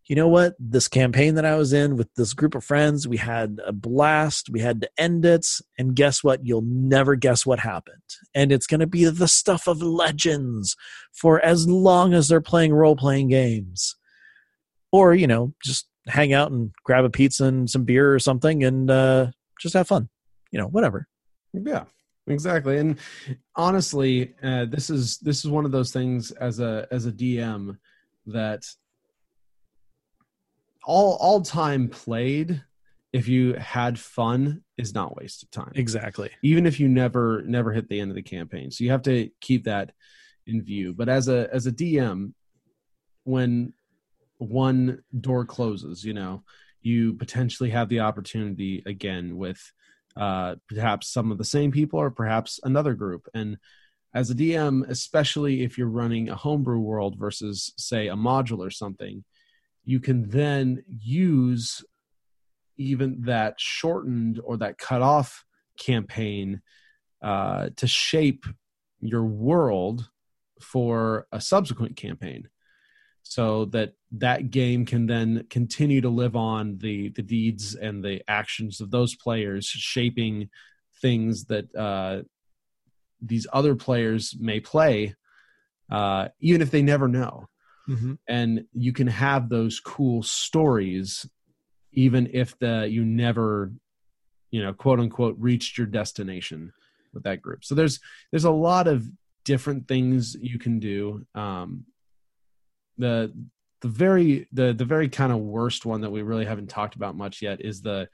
you 0.08 0.14
know 0.14 0.28
what, 0.28 0.54
this 0.58 0.86
campaign 0.86 1.34
that 1.34 1.44
I 1.44 1.56
was 1.56 1.72
in 1.72 1.96
with 1.96 2.12
this 2.14 2.32
group 2.32 2.54
of 2.54 2.62
friends, 2.62 3.08
we 3.08 3.16
had 3.16 3.60
a 3.66 3.72
blast, 3.72 4.48
we 4.50 4.60
had 4.60 4.80
to 4.82 4.90
end 4.96 5.24
it, 5.24 5.46
and 5.78 5.96
guess 5.96 6.22
what? 6.22 6.46
You'll 6.46 6.62
never 6.62 7.16
guess 7.16 7.44
what 7.44 7.58
happened. 7.58 8.02
And 8.32 8.52
it's 8.52 8.68
going 8.68 8.80
to 8.80 8.86
be 8.86 9.04
the 9.06 9.26
stuff 9.26 9.66
of 9.66 9.82
legends 9.82 10.76
for 11.12 11.40
as 11.40 11.68
long 11.68 12.14
as 12.14 12.28
they're 12.28 12.40
playing 12.40 12.72
role 12.72 12.94
playing 12.94 13.28
games. 13.28 13.96
Or, 14.92 15.12
you 15.12 15.26
know, 15.26 15.54
just 15.62 15.88
hang 16.06 16.32
out 16.32 16.52
and 16.52 16.70
grab 16.84 17.04
a 17.04 17.10
pizza 17.10 17.46
and 17.46 17.68
some 17.68 17.84
beer 17.84 18.14
or 18.14 18.20
something 18.20 18.62
and 18.62 18.88
uh, 18.88 19.30
just 19.60 19.74
have 19.74 19.88
fun. 19.88 20.08
You 20.52 20.60
know, 20.60 20.68
whatever. 20.68 21.08
Yeah 21.52 21.84
exactly 22.28 22.78
and 22.78 22.98
honestly 23.54 24.34
uh, 24.42 24.64
this 24.64 24.90
is 24.90 25.18
this 25.18 25.44
is 25.44 25.48
one 25.48 25.64
of 25.64 25.70
those 25.70 25.92
things 25.92 26.32
as 26.32 26.58
a 26.58 26.84
as 26.90 27.06
a 27.06 27.12
dm 27.12 27.78
that 28.26 28.64
all 30.86 31.18
all 31.20 31.42
time 31.42 31.88
played 31.88 32.62
if 33.12 33.28
you 33.28 33.54
had 33.54 33.98
fun 33.98 34.62
is 34.78 34.94
not 34.94 35.16
wasted 35.16 35.50
time. 35.50 35.72
Exactly. 35.74 36.30
Even 36.42 36.66
if 36.66 36.80
you 36.80 36.88
never 36.88 37.42
never 37.42 37.72
hit 37.72 37.88
the 37.88 38.00
end 38.00 38.10
of 38.10 38.14
the 38.14 38.22
campaign. 38.22 38.70
So 38.70 38.84
you 38.84 38.90
have 38.90 39.02
to 39.02 39.30
keep 39.40 39.64
that 39.64 39.92
in 40.46 40.62
view. 40.62 40.94
But 40.94 41.08
as 41.08 41.28
a 41.28 41.48
as 41.52 41.66
a 41.66 41.72
dm 41.72 42.32
when 43.24 43.72
one 44.38 45.02
door 45.18 45.44
closes 45.44 46.04
you 46.04 46.14
know 46.14 46.44
you 46.82 47.14
potentially 47.14 47.70
have 47.70 47.88
the 47.88 48.00
opportunity 48.00 48.82
again 48.86 49.36
with 49.36 49.72
uh, 50.16 50.54
perhaps 50.68 51.08
some 51.08 51.32
of 51.32 51.38
the 51.38 51.44
same 51.44 51.72
people 51.72 51.98
or 51.98 52.10
perhaps 52.10 52.60
another 52.62 52.94
group. 52.94 53.28
And 53.34 53.58
as 54.14 54.30
a 54.30 54.34
DM, 54.34 54.88
especially 54.88 55.62
if 55.62 55.76
you're 55.76 55.88
running 55.88 56.28
a 56.28 56.36
homebrew 56.36 56.78
world 56.78 57.18
versus, 57.18 57.72
say, 57.76 58.08
a 58.08 58.14
module 58.14 58.60
or 58.60 58.70
something, 58.70 59.24
you 59.86 60.00
can 60.00 60.28
then 60.28 60.82
use 60.88 61.82
even 62.76 63.22
that 63.22 63.54
shortened 63.58 64.40
or 64.44 64.58
that 64.58 64.76
cut 64.76 65.00
off 65.00 65.44
campaign 65.78 66.60
uh, 67.22 67.70
to 67.76 67.86
shape 67.86 68.44
your 69.00 69.24
world 69.24 70.10
for 70.60 71.26
a 71.32 71.40
subsequent 71.40 71.96
campaign. 71.96 72.48
So 73.22 73.66
that 73.66 73.94
that 74.12 74.50
game 74.50 74.86
can 74.86 75.06
then 75.06 75.46
continue 75.50 76.00
to 76.00 76.08
live 76.08 76.36
on 76.36 76.78
the 76.78 77.10
the 77.10 77.22
deeds 77.22 77.74
and 77.74 78.04
the 78.04 78.22
actions 78.28 78.80
of 78.80 78.90
those 78.90 79.14
players 79.16 79.66
shaping 79.66 80.48
things 81.00 81.44
that 81.46 81.74
uh, 81.74 82.22
these 83.20 83.46
other 83.52 83.74
players 83.74 84.36
may 84.38 84.60
play 84.60 85.14
uh, 85.90 86.28
even 86.40 86.62
if 86.62 86.70
they 86.70 86.82
never 86.82 87.08
know 87.08 87.48
mm-hmm. 87.88 88.14
and 88.28 88.64
you 88.72 88.92
can 88.92 89.06
have 89.06 89.48
those 89.48 89.80
cool 89.80 90.22
stories 90.22 91.28
even 91.92 92.28
if 92.32 92.58
the 92.58 92.88
you 92.90 93.04
never 93.04 93.72
you 94.50 94.62
know 94.62 94.72
quote 94.72 95.00
unquote 95.00 95.36
reached 95.38 95.78
your 95.78 95.86
destination 95.86 96.72
with 97.12 97.22
that 97.22 97.40
group 97.40 97.64
so 97.64 97.74
there's 97.74 98.00
there's 98.30 98.44
a 98.44 98.50
lot 98.50 98.86
of 98.86 99.06
different 99.44 99.86
things 99.86 100.36
you 100.40 100.58
can 100.58 100.78
do 100.78 101.24
um, 101.34 101.84
the 102.98 103.32
the 103.80 103.88
very 103.88 104.48
the 104.52 104.72
the 104.72 104.84
very 104.84 105.08
kind 105.08 105.32
of 105.32 105.38
worst 105.38 105.86
one 105.86 106.00
that 106.00 106.10
we 106.10 106.22
really 106.22 106.44
haven't 106.44 106.68
talked 106.68 106.96
about 106.96 107.16
much 107.16 107.42
yet 107.42 107.60
is 107.64 107.82
the 107.82 108.08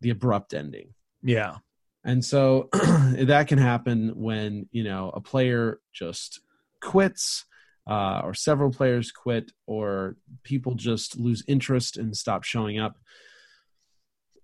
the 0.00 0.10
abrupt 0.10 0.54
ending. 0.54 0.94
Yeah. 1.22 1.56
And 2.04 2.24
so 2.24 2.68
that 2.72 3.48
can 3.48 3.58
happen 3.58 4.12
when, 4.14 4.68
you 4.70 4.84
know, 4.84 5.10
a 5.12 5.20
player 5.20 5.80
just 5.92 6.40
quits 6.80 7.44
uh, 7.86 8.20
or 8.24 8.34
several 8.34 8.70
players 8.70 9.12
quit 9.12 9.52
or 9.66 10.16
people 10.42 10.74
just 10.74 11.18
lose 11.18 11.44
interest 11.46 11.96
and 11.96 12.16
stop 12.16 12.44
showing 12.44 12.78
up. 12.78 12.96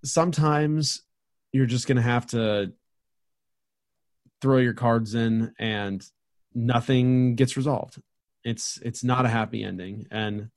Sometimes 0.04 1.02
you're 1.52 1.66
just 1.66 1.86
going 1.86 1.96
to 1.96 2.02
have 2.02 2.26
to 2.28 2.72
throw 4.40 4.58
your 4.58 4.74
cards 4.74 5.14
in 5.14 5.52
and 5.58 6.04
nothing 6.54 7.34
gets 7.36 7.56
resolved 7.56 7.98
it's 8.44 8.78
it's 8.82 9.04
not 9.04 9.24
a 9.24 9.28
happy 9.28 9.62
ending, 9.62 10.06
and 10.10 10.50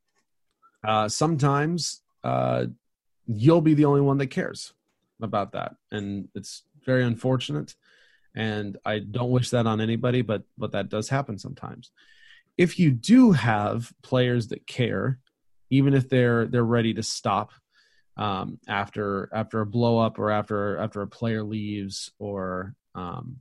uh, 0.85 1.07
sometimes 1.07 2.01
uh, 2.23 2.65
you'll 3.25 3.61
be 3.61 3.73
the 3.73 3.85
only 3.85 4.01
one 4.01 4.17
that 4.17 4.27
cares 4.27 4.73
about 5.21 5.51
that, 5.53 5.75
and 5.91 6.27
it's 6.35 6.63
very 6.85 7.03
unfortunate. 7.03 7.75
And 8.37 8.77
I 8.85 8.99
don't 8.99 9.31
wish 9.31 9.51
that 9.51 9.67
on 9.67 9.79
anybody, 9.81 10.21
but 10.21 10.43
but 10.57 10.71
that 10.71 10.89
does 10.89 11.09
happen 11.09 11.37
sometimes. 11.37 11.91
If 12.57 12.79
you 12.79 12.91
do 12.91 13.31
have 13.31 13.91
players 14.01 14.47
that 14.47 14.65
care, 14.67 15.19
even 15.69 15.93
if 15.93 16.09
they're 16.09 16.47
they're 16.47 16.63
ready 16.63 16.93
to 16.93 17.03
stop 17.03 17.51
um, 18.17 18.59
after 18.67 19.29
after 19.33 19.61
a 19.61 19.65
blow 19.65 19.99
up 19.99 20.19
or 20.19 20.31
after 20.31 20.77
after 20.77 21.01
a 21.01 21.07
player 21.07 21.43
leaves 21.43 22.11
or 22.19 22.75
um, 22.93 23.37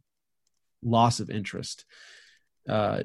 loss 0.83 1.21
of 1.21 1.31
interest. 1.31 1.85
Uh, 2.69 3.03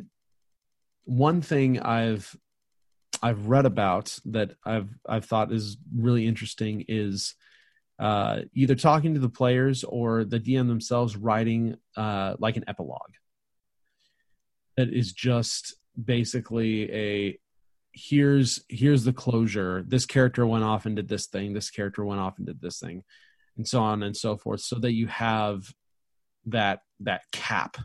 one 1.06 1.42
thing 1.42 1.80
I've 1.80 2.36
I've 3.22 3.48
read 3.48 3.66
about 3.66 4.18
that 4.26 4.56
I've 4.66 4.90
I've 5.08 5.26
thought 5.26 5.52
is 5.52 5.78
really 5.96 6.28
interesting 6.28 6.86
is 6.88 7.36
uh, 8.00 8.42
either 8.54 8.76
talking 8.76 9.14
to 9.14 9.20
the 9.20 9.30
players 9.30 9.84
or 9.84 10.24
the 10.24 10.40
DM 10.40 10.68
themselves 10.68 11.18
writing 11.18 11.76
uh, 11.98 12.36
like 12.40 12.56
an 12.56 12.64
epilogue 12.68 13.14
that 14.78 14.94
is 14.94 15.12
just 15.12 15.76
basically 16.02 16.92
a 16.92 17.40
here's 17.94 18.64
here's 18.70 19.04
the 19.04 19.14
closure. 19.14 19.84
This 19.88 20.06
character 20.06 20.46
went 20.46 20.64
off 20.64 20.86
and 20.86 20.96
did 20.96 21.08
this 21.08 21.28
thing. 21.28 21.54
This 21.54 21.70
character 21.70 22.04
went 22.06 22.22
off 22.22 22.38
and 22.38 22.48
did 22.48 22.62
this 22.62 22.80
thing. 22.80 23.04
And 23.58 23.68
so 23.68 23.82
on 23.82 24.04
and 24.04 24.16
so 24.16 24.38
forth. 24.38 24.62
So 24.62 24.80
that 24.80 24.94
you 24.94 25.08
have 25.08 25.74
that 26.46 26.80
that 27.02 27.24
cap 27.32 27.78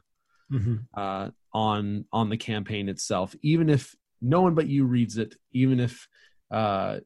mm-hmm. 0.52 0.76
uh, 0.94 1.30
on 1.52 2.04
on 2.12 2.28
the 2.28 2.36
campaign 2.36 2.88
itself, 2.88 3.34
even 3.42 3.68
if 3.68 3.94
no 4.20 4.40
one 4.40 4.54
but 4.54 4.68
you 4.68 4.84
reads 4.84 5.18
it, 5.18 5.36
even 5.52 5.80
if 5.80 6.08
uh, 6.50 7.00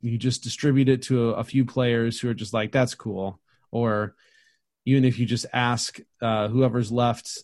you 0.00 0.18
just 0.18 0.42
distribute 0.42 0.88
it 0.88 1.02
to 1.02 1.30
a, 1.30 1.34
a, 1.34 1.44
few 1.44 1.64
players 1.64 2.20
who 2.20 2.28
are 2.28 2.34
just 2.34 2.52
like, 2.52 2.72
"That's 2.72 2.94
cool," 2.94 3.40
or 3.70 4.14
even 4.84 5.04
if 5.04 5.18
you 5.18 5.26
just 5.26 5.46
ask 5.52 5.98
uh, 6.20 6.48
whoever's 6.48 6.92
left, 6.92 7.38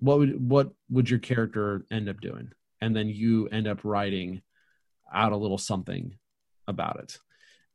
what 0.00 0.18
would 0.18 0.48
what 0.48 0.70
would 0.90 1.10
your 1.10 1.18
character 1.18 1.84
end 1.90 2.08
up 2.08 2.20
doing, 2.20 2.52
and 2.80 2.94
then 2.94 3.08
you 3.08 3.48
end 3.48 3.66
up 3.66 3.84
writing 3.84 4.42
out 5.12 5.32
a 5.32 5.36
little 5.36 5.58
something 5.58 6.16
about 6.66 7.00
it. 7.00 7.18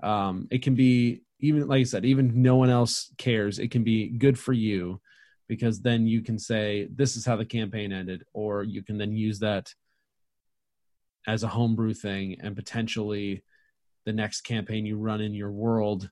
Um, 0.05 0.47
it 0.51 0.61
can 0.61 0.75
be 0.75 1.23
even 1.39 1.67
like 1.67 1.81
I 1.81 1.83
said, 1.83 2.05
even 2.05 2.41
no 2.41 2.55
one 2.55 2.69
else 2.69 3.11
cares. 3.17 3.59
It 3.59 3.71
can 3.71 3.83
be 3.83 4.09
good 4.09 4.39
for 4.39 4.53
you 4.53 5.01
because 5.47 5.81
then 5.81 6.07
you 6.07 6.21
can 6.21 6.39
say 6.39 6.87
this 6.95 7.15
is 7.15 7.25
how 7.25 7.35
the 7.35 7.45
campaign 7.45 7.91
ended 7.91 8.23
or 8.33 8.63
you 8.63 8.81
can 8.81 8.97
then 8.97 9.13
use 9.13 9.39
that 9.39 9.69
as 11.27 11.43
a 11.43 11.47
homebrew 11.47 11.93
thing 11.93 12.37
and 12.41 12.55
potentially 12.55 13.43
the 14.05 14.13
next 14.13 14.41
campaign 14.41 14.85
you 14.85 14.97
run 14.97 15.21
in 15.21 15.33
your 15.33 15.51
world 15.51 16.09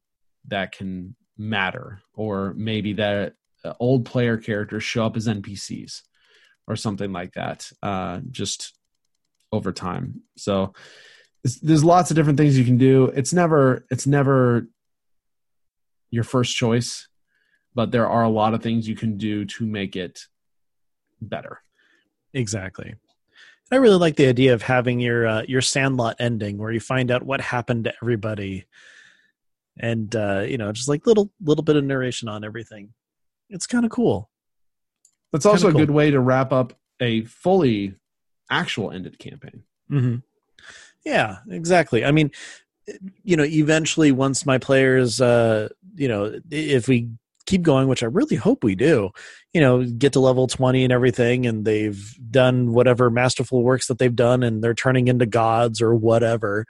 that 0.47 0.71
can 0.71 1.15
matter 1.37 2.01
or 2.13 2.53
maybe 2.55 2.93
that 2.93 3.33
uh, 3.65 3.73
old 3.79 4.05
player 4.05 4.37
characters 4.37 4.83
show 4.83 5.05
up 5.05 5.17
as 5.17 5.27
npcs 5.27 6.01
or 6.67 6.75
something 6.75 7.11
like 7.11 7.33
that 7.33 7.69
uh, 7.83 8.19
just 8.29 8.73
over 9.51 9.71
time 9.71 10.21
so 10.37 10.73
There's, 11.43 11.83
lots 11.83 12.11
of 12.11 12.15
different 12.15 12.37
things 12.37 12.55
you 12.55 12.63
can 12.63 12.77
do. 12.77 13.05
It's 13.15 13.33
never 13.33 13.83
it's 13.89 14.05
never 14.05 14.67
your 16.11 16.23
first 16.23 16.55
choice, 16.55 17.07
but 17.73 17.89
there 17.89 18.07
are 18.07 18.23
a 18.23 18.29
lot 18.29 18.53
of 18.53 18.61
things 18.61 18.87
you 18.87 18.95
can 18.95 19.17
do 19.17 19.45
to 19.45 19.65
make 19.65 19.95
it 19.95 20.19
better. 21.19 21.63
Exactly. 22.33 22.93
I 23.71 23.77
really 23.77 23.97
like 23.97 24.17
the 24.17 24.27
idea 24.27 24.53
of 24.53 24.61
having 24.61 24.99
your 24.99 25.25
uh, 25.25 25.43
your 25.47 25.61
Sandlot 25.61 26.17
ending, 26.19 26.59
where 26.59 26.71
you 26.71 26.79
find 26.79 27.09
out 27.09 27.23
what 27.23 27.41
happened 27.41 27.85
to 27.85 27.93
everybody, 28.03 28.65
and 29.79 30.15
uh, 30.15 30.45
you 30.47 30.59
know, 30.59 30.71
just 30.71 30.89
like 30.89 31.07
little 31.07 31.31
little 31.43 31.63
bit 31.63 31.75
of 31.75 31.83
narration 31.83 32.27
on 32.27 32.43
everything. 32.43 32.93
It's 33.51 33.67
kind 33.67 33.85
of 33.85 33.91
cool. 33.91 34.29
That's 35.31 35.45
also 35.45 35.69
a 35.69 35.73
good 35.73 35.91
way 35.91 36.11
to 36.11 36.19
wrap 36.19 36.51
up 36.51 36.73
a 36.99 37.23
fully 37.25 37.95
actual 38.49 38.91
ended 38.91 39.19
campaign. 39.19 39.63
hmm 39.87 40.15
Yeah, 41.05 41.37
exactly. 41.49 42.03
I 42.03 42.11
mean, 42.11 42.31
you 43.23 43.37
know, 43.37 43.43
eventually, 43.43 44.11
once 44.11 44.45
my 44.45 44.57
players, 44.57 45.21
uh, 45.21 45.69
you 45.95 46.07
know, 46.07 46.39
if 46.49 46.87
we 46.87 47.09
keep 47.45 47.61
going, 47.61 47.87
which 47.87 48.03
I 48.03 48.07
really 48.07 48.35
hope 48.35 48.63
we 48.63 48.75
do, 48.75 49.11
you 49.53 49.61
know, 49.61 49.83
get 49.83 50.13
to 50.13 50.19
level 50.19 50.47
20 50.47 50.83
and 50.83 50.93
everything, 50.93 51.45
and 51.45 51.65
they've 51.65 52.15
done 52.29 52.73
whatever 52.73 53.09
masterful 53.09 53.63
works 53.63 53.87
that 53.87 53.99
they've 53.99 54.15
done, 54.15 54.43
and 54.43 54.63
they're 54.63 54.73
turning 54.73 55.07
into 55.07 55.25
gods 55.25 55.81
or 55.81 55.95
whatever. 55.95 56.65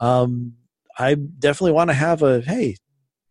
Um, 0.00 0.54
I 0.98 1.14
definitely 1.14 1.72
want 1.72 1.90
to 1.90 1.94
have 1.94 2.22
a 2.22 2.40
hey, 2.40 2.76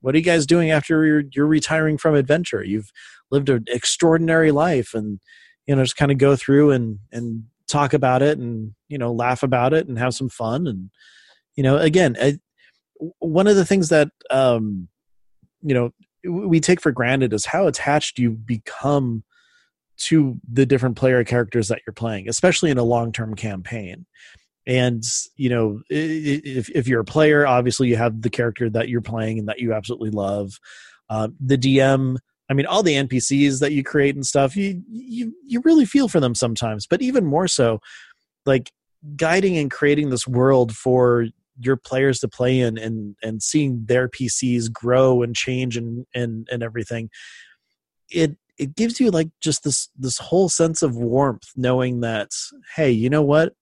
what 0.02 0.16
are 0.16 0.18
you 0.18 0.24
guys 0.24 0.46
doing 0.46 0.72
after 0.72 1.06
you're, 1.06 1.24
you're 1.34 1.48
retiring 1.48 1.98
from 1.98 2.16
adventure? 2.16 2.64
You've 2.64 2.92
lived 3.32 3.50
an 3.50 3.66
extraordinary 3.68 4.52
life, 4.52 4.94
and 4.94 5.20
you 5.66 5.76
know, 5.76 5.84
just 5.84 5.98
kind 5.98 6.12
of 6.12 6.18
go 6.18 6.36
through 6.36 6.72
and 6.72 7.00
and 7.12 7.44
talk 7.68 7.94
about 7.94 8.22
it, 8.22 8.38
and 8.38 8.74
you 8.88 8.98
know, 8.98 9.12
laugh 9.12 9.44
about 9.44 9.74
it, 9.74 9.88
and 9.88 9.98
have 9.98 10.14
some 10.14 10.30
fun, 10.30 10.68
and 10.68 10.90
you 11.56 11.64
know, 11.64 11.78
again, 11.78 12.16
I, 12.22 12.40
one 13.20 13.48
of 13.48 13.56
the 13.56 13.66
things 13.66 13.90
that 13.90 14.10
um, 14.30 14.88
you 15.62 15.74
know 15.74 15.92
we 16.24 16.60
take 16.60 16.82
for 16.82 16.92
granted 16.92 17.34
is 17.34 17.46
how 17.46 17.68
attached 17.68 18.20
you 18.20 18.32
become 18.32 19.24
to 19.98 20.40
the 20.52 20.66
different 20.66 20.96
player 20.96 21.24
characters 21.24 21.68
that 21.70 21.82
you're 21.86 21.94
playing, 21.94 22.30
especially 22.30 22.70
in 22.70 22.78
a 22.78 22.84
long 22.84 23.12
term 23.12 23.36
campaign. 23.36 24.06
And 24.68 25.04
you 25.38 25.50
know, 25.50 25.82
if 25.90 26.70
if 26.70 26.88
you're 26.88 27.02
a 27.02 27.06
player, 27.06 27.48
obviously 27.48 27.88
you 27.88 27.96
have 27.96 28.22
the 28.22 28.30
character 28.30 28.70
that 28.70 28.90
you're 28.90 29.02
playing 29.02 29.40
and 29.40 29.48
that 29.48 29.60
you 29.60 29.74
absolutely 29.74 30.12
love. 30.12 30.60
Uh, 31.10 31.30
the 31.40 31.58
DM, 31.58 32.18
I 32.50 32.54
mean, 32.54 32.66
all 32.66 32.84
the 32.84 32.96
NPCs 32.96 33.62
that 33.62 33.72
you 33.72 33.84
create 33.84 34.16
and 34.16 34.26
stuff, 34.26 34.58
you 34.58 34.84
you 34.90 35.34
you 35.46 35.62
really 35.62 35.86
feel 35.86 36.10
for 36.10 36.20
them 36.20 36.36
sometimes. 36.36 36.86
But 36.86 37.02
even 37.02 37.26
more 37.26 37.48
so, 37.48 37.80
like 38.46 38.72
guiding 39.16 39.58
and 39.58 39.72
creating 39.72 40.10
this 40.10 40.28
world 40.28 40.76
for 40.76 41.28
your 41.60 41.78
players 41.78 42.20
to 42.20 42.28
play 42.28 42.60
in 42.60 42.78
and 42.78 43.16
and 43.24 43.42
seeing 43.42 43.86
their 43.86 44.10
PCs 44.10 44.72
grow 44.72 45.24
and 45.24 45.34
change 45.34 45.78
and 45.78 46.06
and 46.14 46.48
and 46.52 46.62
everything 46.62 47.10
it 48.10 48.38
it 48.58 48.76
gives 48.76 49.00
you 49.00 49.12
like 49.12 49.30
just 49.42 49.64
this 49.64 49.90
this 49.98 50.18
whole 50.18 50.50
sense 50.50 50.82
of 50.82 50.96
warmth 50.96 51.50
knowing 51.56 52.02
that 52.02 52.30
hey 52.76 52.92
you 52.92 53.10
know 53.10 53.22
what 53.22 53.54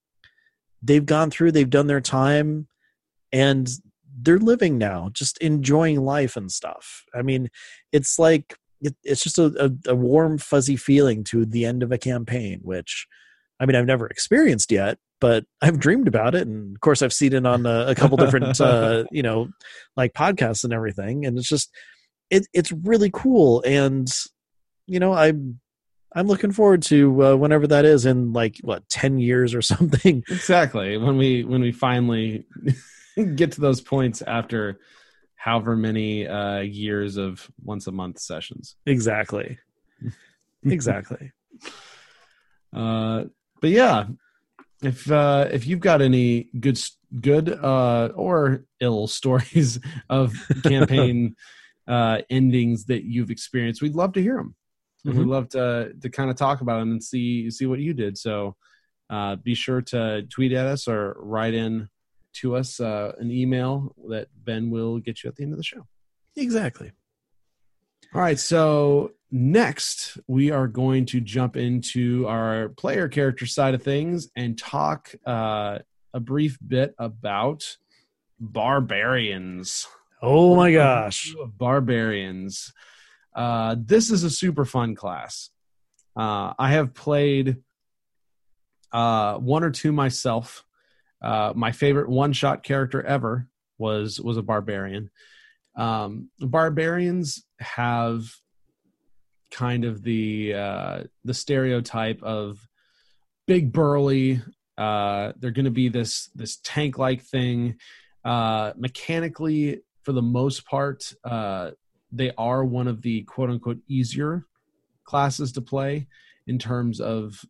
they've 0.82 1.06
gone 1.06 1.30
through 1.30 1.52
they've 1.52 1.70
done 1.70 1.86
their 1.86 2.00
time 2.00 2.68
and 3.32 3.68
they're 4.18 4.38
living 4.38 4.78
now 4.78 5.10
just 5.12 5.38
enjoying 5.38 6.00
life 6.02 6.36
and 6.36 6.50
stuff. 6.50 7.04
I 7.14 7.22
mean 7.22 7.48
it's 7.92 8.18
like 8.18 8.56
it, 8.80 8.94
it's 9.02 9.22
just 9.22 9.38
a, 9.38 9.46
a, 9.86 9.90
a 9.92 9.94
warm 9.94 10.38
fuzzy 10.38 10.76
feeling 10.76 11.24
to 11.24 11.46
the 11.46 11.64
end 11.64 11.82
of 11.82 11.92
a 11.92 11.98
campaign 11.98 12.60
which 12.62 13.06
i 13.58 13.64
mean 13.64 13.74
i've 13.74 13.86
never 13.86 14.06
experienced 14.06 14.70
yet 14.70 14.98
but 15.20 15.44
I've 15.62 15.78
dreamed 15.78 16.08
about 16.08 16.34
it, 16.34 16.46
and 16.46 16.76
of 16.76 16.80
course 16.80 17.02
I've 17.02 17.12
seen 17.12 17.32
it 17.32 17.46
on 17.46 17.66
a, 17.66 17.86
a 17.88 17.94
couple 17.94 18.16
different, 18.16 18.60
uh, 18.60 19.04
you 19.10 19.22
know, 19.22 19.48
like 19.96 20.12
podcasts 20.12 20.64
and 20.64 20.72
everything, 20.72 21.24
and 21.24 21.38
it's 21.38 21.48
just, 21.48 21.70
it, 22.30 22.46
it's 22.52 22.72
really 22.72 23.10
cool, 23.12 23.62
and 23.64 24.08
you 24.86 25.00
know, 25.00 25.12
I'm, 25.12 25.60
I'm 26.16 26.26
looking 26.28 26.50
forward 26.50 26.80
to 26.84 27.24
uh, 27.26 27.36
whenever 27.36 27.66
that 27.66 27.84
is 27.84 28.06
in 28.06 28.32
like 28.32 28.56
what 28.62 28.88
ten 28.88 29.18
years 29.18 29.54
or 29.54 29.60
something. 29.74 30.24
Exactly 30.28 30.96
when 30.96 31.18
we 31.18 31.44
when 31.44 31.60
we 31.60 31.72
finally 31.72 32.46
get 33.34 33.52
to 33.52 33.60
those 33.60 33.82
points 33.82 34.22
after 34.22 34.80
however 35.34 35.76
many 35.76 36.26
uh, 36.26 36.60
years 36.60 37.18
of 37.18 37.48
once 37.62 37.86
a 37.86 37.92
month 37.92 38.18
sessions. 38.18 38.76
Exactly, 38.86 39.58
exactly. 40.64 41.32
uh, 42.74 43.24
but 43.60 43.70
yeah, 43.70 44.06
if 44.82 45.10
uh, 45.10 45.48
if 45.52 45.66
you've 45.66 45.80
got 45.80 46.00
any 46.00 46.48
good 46.58 46.80
good 47.20 47.50
uh, 47.50 48.08
or 48.14 48.64
ill 48.80 49.06
stories 49.06 49.78
of 50.08 50.34
campaign 50.62 51.36
uh, 51.86 52.22
endings 52.30 52.86
that 52.86 53.04
you've 53.04 53.30
experienced, 53.30 53.82
we'd 53.82 53.94
love 53.94 54.14
to 54.14 54.22
hear 54.22 54.36
them. 54.36 54.54
Mhm. 55.06 55.18
We'd 55.18 55.26
love 55.26 55.48
to 55.50 55.92
to 56.00 56.10
kind 56.10 56.30
of 56.30 56.36
talk 56.36 56.60
about 56.60 56.80
them 56.80 56.90
and 56.92 57.02
see 57.02 57.50
see 57.50 57.66
what 57.66 57.78
you 57.78 57.94
did. 57.94 58.18
So 58.18 58.56
uh, 59.08 59.36
be 59.36 59.54
sure 59.54 59.82
to 59.82 60.22
tweet 60.24 60.52
at 60.52 60.66
us 60.66 60.88
or 60.88 61.16
write 61.20 61.54
in 61.54 61.88
to 62.34 62.56
us 62.56 62.80
uh, 62.80 63.12
an 63.18 63.30
email 63.30 63.94
that 64.08 64.28
Ben 64.44 64.70
will 64.70 64.98
get 64.98 65.22
you 65.22 65.28
at 65.28 65.36
the 65.36 65.44
end 65.44 65.52
of 65.52 65.58
the 65.58 65.64
show. 65.64 65.86
Exactly. 66.34 66.90
All 68.14 68.20
right, 68.20 68.38
so 68.38 69.12
next 69.30 70.18
we 70.26 70.50
are 70.50 70.68
going 70.68 71.06
to 71.06 71.20
jump 71.20 71.56
into 71.56 72.26
our 72.28 72.68
player 72.70 73.08
character 73.08 73.46
side 73.46 73.74
of 73.74 73.82
things 73.82 74.28
and 74.36 74.58
talk 74.58 75.14
uh, 75.26 75.78
a 76.12 76.20
brief 76.20 76.58
bit 76.66 76.94
about 76.98 77.76
barbarians. 78.38 79.86
Oh 80.22 80.56
my 80.56 80.72
gosh. 80.72 81.34
Barbarians. 81.56 82.72
Uh, 83.36 83.76
this 83.78 84.10
is 84.10 84.24
a 84.24 84.30
super 84.30 84.64
fun 84.64 84.94
class. 84.94 85.50
Uh, 86.16 86.54
I 86.58 86.70
have 86.70 86.94
played 86.94 87.58
uh, 88.92 89.36
one 89.36 89.62
or 89.62 89.70
two 89.70 89.92
myself. 89.92 90.64
Uh, 91.22 91.52
my 91.54 91.72
favorite 91.72 92.08
one-shot 92.08 92.62
character 92.62 93.02
ever 93.02 93.46
was 93.78 94.18
was 94.18 94.38
a 94.38 94.42
barbarian. 94.42 95.10
Um, 95.76 96.30
barbarians 96.40 97.44
have 97.60 98.24
kind 99.50 99.84
of 99.84 100.02
the 100.02 100.54
uh, 100.54 101.02
the 101.24 101.34
stereotype 101.34 102.22
of 102.22 102.58
big 103.46 103.72
burly. 103.72 104.40
Uh, 104.78 105.32
they're 105.38 105.50
going 105.50 105.66
to 105.66 105.70
be 105.70 105.88
this 105.88 106.30
this 106.34 106.58
tank 106.62 106.98
like 106.98 107.22
thing. 107.22 107.76
Uh, 108.24 108.72
mechanically, 108.76 109.82
for 110.02 110.12
the 110.12 110.22
most 110.22 110.66
part, 110.66 111.12
uh, 111.24 111.70
they 112.12 112.32
are 112.38 112.64
one 112.64 112.88
of 112.88 113.02
the 113.02 113.22
quote 113.22 113.50
unquote 113.50 113.78
easier 113.88 114.44
classes 115.04 115.52
to 115.52 115.60
play 115.60 116.06
in 116.46 116.58
terms 116.58 117.00
of 117.00 117.44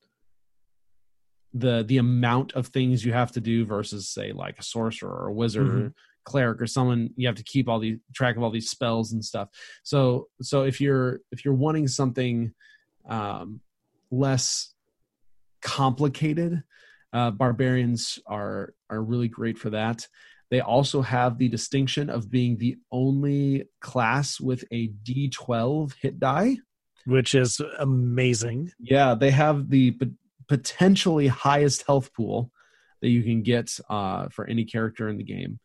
the 1.55 1.85
the 1.87 1.99
amount 1.99 2.53
of 2.53 2.66
things 2.69 3.05
you 3.05 3.12
have 3.12 3.33
to 3.33 3.40
do 3.40 3.64
versus 3.64 4.09
say 4.09 4.33
like 4.33 4.59
a 4.59 4.62
sorcerer 4.62 5.11
or 5.11 5.29
a 5.29 5.33
wizard 5.33 5.69
or 5.69 5.92
cleric 6.25 6.61
or 6.61 6.66
someone 6.66 7.09
you 7.16 7.27
have 7.27 7.37
to 7.37 7.45
keep 7.45 7.69
all 7.69 7.79
the 7.79 7.99
track 8.14 8.37
of 8.37 8.42
all 8.42 8.51
these 8.51 8.69
spells 8.69 9.12
and 9.12 9.25
stuff. 9.25 9.49
So 9.83 10.29
so 10.42 10.64
if 10.64 10.81
you're 10.81 11.21
if 11.31 11.45
you're 11.45 11.55
wanting 11.55 11.88
something 11.88 12.53
um 13.09 13.61
less 14.11 14.75
complicated 15.62 16.62
uh 17.12 17.31
barbarians 17.31 18.19
are 18.27 18.75
are 18.90 19.03
really 19.03 19.29
great 19.29 19.57
for 19.57 19.71
that 19.71 20.07
they 20.51 20.61
also 20.61 21.03
have 21.03 21.39
the 21.39 21.49
distinction 21.49 22.09
of 22.09 22.31
being 22.31 22.57
the 22.59 22.77
only 22.93 23.65
class 23.81 24.41
with 24.41 24.65
a 24.73 24.89
d12 25.05 25.93
hit 26.01 26.19
die 26.21 26.57
Which 27.05 27.35
is 27.35 27.61
amazing. 27.79 28.71
yeah, 28.79 29.15
they 29.15 29.31
have 29.31 29.69
the 29.71 29.93
p- 29.93 30.13
potentially 30.49 31.27
highest 31.29 31.85
health 31.87 32.13
pool 32.15 32.51
that 33.03 33.09
you 33.09 33.23
can 33.23 33.43
get 33.43 33.79
uh, 33.91 34.29
for 34.31 34.47
any 34.47 34.65
character 34.65 35.09
in 35.09 35.17
the 35.19 35.25
game, 35.25 35.59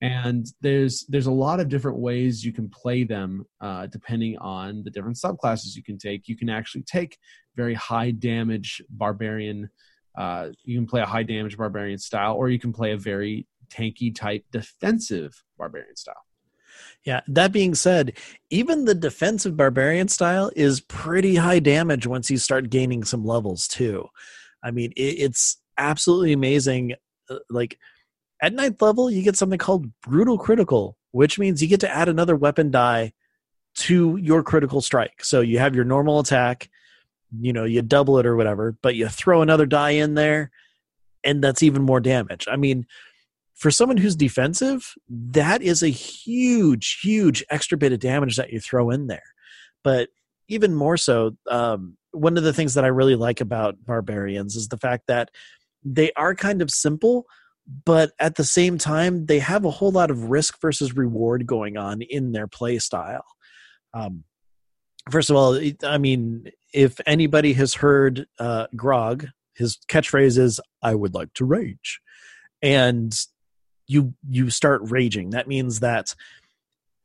and 0.00 0.46
there's 0.60 1.04
there's 1.08 1.26
a 1.26 1.32
lot 1.46 1.60
of 1.60 1.68
different 1.68 1.98
ways 1.98 2.44
you 2.44 2.52
can 2.52 2.68
play 2.68 3.04
them 3.04 3.44
uh, 3.60 3.86
depending 3.86 4.38
on 4.38 4.82
the 4.84 4.90
different 4.90 5.16
subclasses 5.16 5.74
you 5.76 5.82
can 5.82 5.98
take. 5.98 6.28
You 6.28 6.36
can 6.36 6.48
actually 6.48 6.82
take 6.84 7.18
very 7.56 7.74
high 7.74 8.10
damage 8.12 8.80
barbarian. 8.88 9.68
Uh, 10.16 10.48
you 10.64 10.78
can 10.78 10.86
play 10.86 11.00
a 11.02 11.06
high 11.06 11.22
damage 11.24 11.56
barbarian 11.56 11.98
style, 11.98 12.34
or 12.36 12.48
you 12.48 12.58
can 12.58 12.72
play 12.72 12.92
a 12.92 12.96
very 12.96 13.46
tanky 13.70 14.14
type 14.14 14.44
defensive 14.50 15.42
barbarian 15.58 15.96
style. 15.96 16.24
Yeah. 17.04 17.20
That 17.28 17.52
being 17.52 17.74
said, 17.74 18.16
even 18.50 18.84
the 18.84 18.94
defensive 18.94 19.56
barbarian 19.56 20.08
style 20.08 20.50
is 20.56 20.80
pretty 20.80 21.36
high 21.36 21.58
damage 21.58 22.06
once 22.06 22.30
you 22.30 22.38
start 22.38 22.70
gaining 22.70 23.04
some 23.04 23.24
levels 23.24 23.66
too. 23.68 24.08
I 24.62 24.70
mean, 24.70 24.92
it, 24.96 25.16
it's 25.18 25.58
absolutely 25.78 26.32
amazing. 26.32 26.94
Uh, 27.28 27.38
Like 27.48 27.78
at 28.42 28.54
ninth 28.54 28.80
level, 28.80 29.10
you 29.10 29.22
get 29.22 29.36
something 29.36 29.58
called 29.58 29.90
brutal 30.02 30.38
critical, 30.38 30.96
which 31.12 31.38
means 31.38 31.62
you 31.62 31.68
get 31.68 31.80
to 31.80 31.94
add 31.94 32.08
another 32.08 32.36
weapon 32.36 32.70
die 32.70 33.12
to 33.76 34.16
your 34.16 34.42
critical 34.42 34.80
strike. 34.80 35.24
So 35.24 35.40
you 35.40 35.58
have 35.58 35.74
your 35.74 35.84
normal 35.84 36.20
attack, 36.20 36.68
you 37.38 37.52
know, 37.52 37.64
you 37.64 37.82
double 37.82 38.18
it 38.18 38.26
or 38.26 38.36
whatever, 38.36 38.76
but 38.82 38.94
you 38.94 39.08
throw 39.08 39.42
another 39.42 39.66
die 39.66 39.90
in 39.90 40.14
there, 40.14 40.50
and 41.24 41.42
that's 41.42 41.62
even 41.62 41.82
more 41.82 42.00
damage. 42.00 42.46
I 42.50 42.56
mean, 42.56 42.86
for 43.60 43.70
someone 43.70 43.98
who's 43.98 44.16
defensive, 44.16 44.94
that 45.08 45.60
is 45.60 45.82
a 45.82 45.88
huge, 45.88 46.98
huge 47.02 47.44
extra 47.50 47.76
bit 47.76 47.92
of 47.92 48.00
damage 48.00 48.36
that 48.36 48.50
you 48.50 48.58
throw 48.58 48.88
in 48.88 49.06
there. 49.06 49.22
But 49.84 50.08
even 50.48 50.74
more 50.74 50.96
so, 50.96 51.36
um, 51.48 51.98
one 52.12 52.38
of 52.38 52.42
the 52.42 52.54
things 52.54 52.72
that 52.74 52.86
I 52.86 52.88
really 52.88 53.16
like 53.16 53.42
about 53.42 53.76
barbarians 53.84 54.56
is 54.56 54.68
the 54.68 54.78
fact 54.78 55.08
that 55.08 55.30
they 55.84 56.10
are 56.16 56.34
kind 56.34 56.62
of 56.62 56.70
simple, 56.70 57.26
but 57.84 58.12
at 58.18 58.36
the 58.36 58.44
same 58.44 58.78
time, 58.78 59.26
they 59.26 59.38
have 59.40 59.66
a 59.66 59.70
whole 59.70 59.92
lot 59.92 60.10
of 60.10 60.30
risk 60.30 60.58
versus 60.62 60.96
reward 60.96 61.46
going 61.46 61.76
on 61.76 62.00
in 62.00 62.32
their 62.32 62.46
play 62.46 62.78
style. 62.78 63.26
Um, 63.92 64.24
first 65.10 65.28
of 65.28 65.36
all, 65.36 65.60
I 65.84 65.98
mean, 65.98 66.46
if 66.72 66.98
anybody 67.06 67.52
has 67.52 67.74
heard 67.74 68.26
uh, 68.38 68.68
Grog, 68.74 69.26
his 69.54 69.78
catchphrase 69.86 70.38
is 70.38 70.60
"I 70.82 70.94
would 70.94 71.14
like 71.14 71.34
to 71.34 71.44
rage," 71.44 72.00
and 72.62 73.14
you 73.90 74.14
you 74.28 74.50
start 74.50 74.82
raging. 74.84 75.30
That 75.30 75.48
means 75.48 75.80
that 75.80 76.14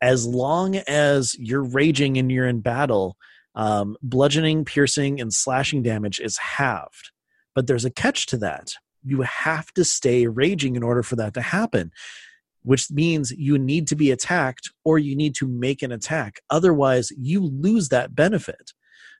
as 0.00 0.24
long 0.24 0.76
as 0.76 1.34
you're 1.38 1.64
raging 1.64 2.16
and 2.16 2.30
you're 2.30 2.46
in 2.46 2.60
battle, 2.60 3.16
um, 3.56 3.96
bludgeoning, 4.02 4.64
piercing, 4.64 5.20
and 5.20 5.32
slashing 5.32 5.82
damage 5.82 6.20
is 6.20 6.38
halved. 6.38 7.10
But 7.54 7.66
there's 7.66 7.84
a 7.84 7.90
catch 7.90 8.26
to 8.26 8.36
that. 8.38 8.74
You 9.02 9.22
have 9.22 9.72
to 9.74 9.84
stay 9.84 10.28
raging 10.28 10.76
in 10.76 10.84
order 10.84 11.02
for 11.02 11.16
that 11.16 11.34
to 11.34 11.40
happen, 11.40 11.90
which 12.62 12.90
means 12.90 13.32
you 13.32 13.58
need 13.58 13.88
to 13.88 13.96
be 13.96 14.12
attacked 14.12 14.70
or 14.84 14.98
you 14.98 15.16
need 15.16 15.34
to 15.36 15.48
make 15.48 15.82
an 15.82 15.90
attack. 15.90 16.40
Otherwise, 16.50 17.10
you 17.18 17.40
lose 17.44 17.88
that 17.88 18.14
benefit. 18.14 18.72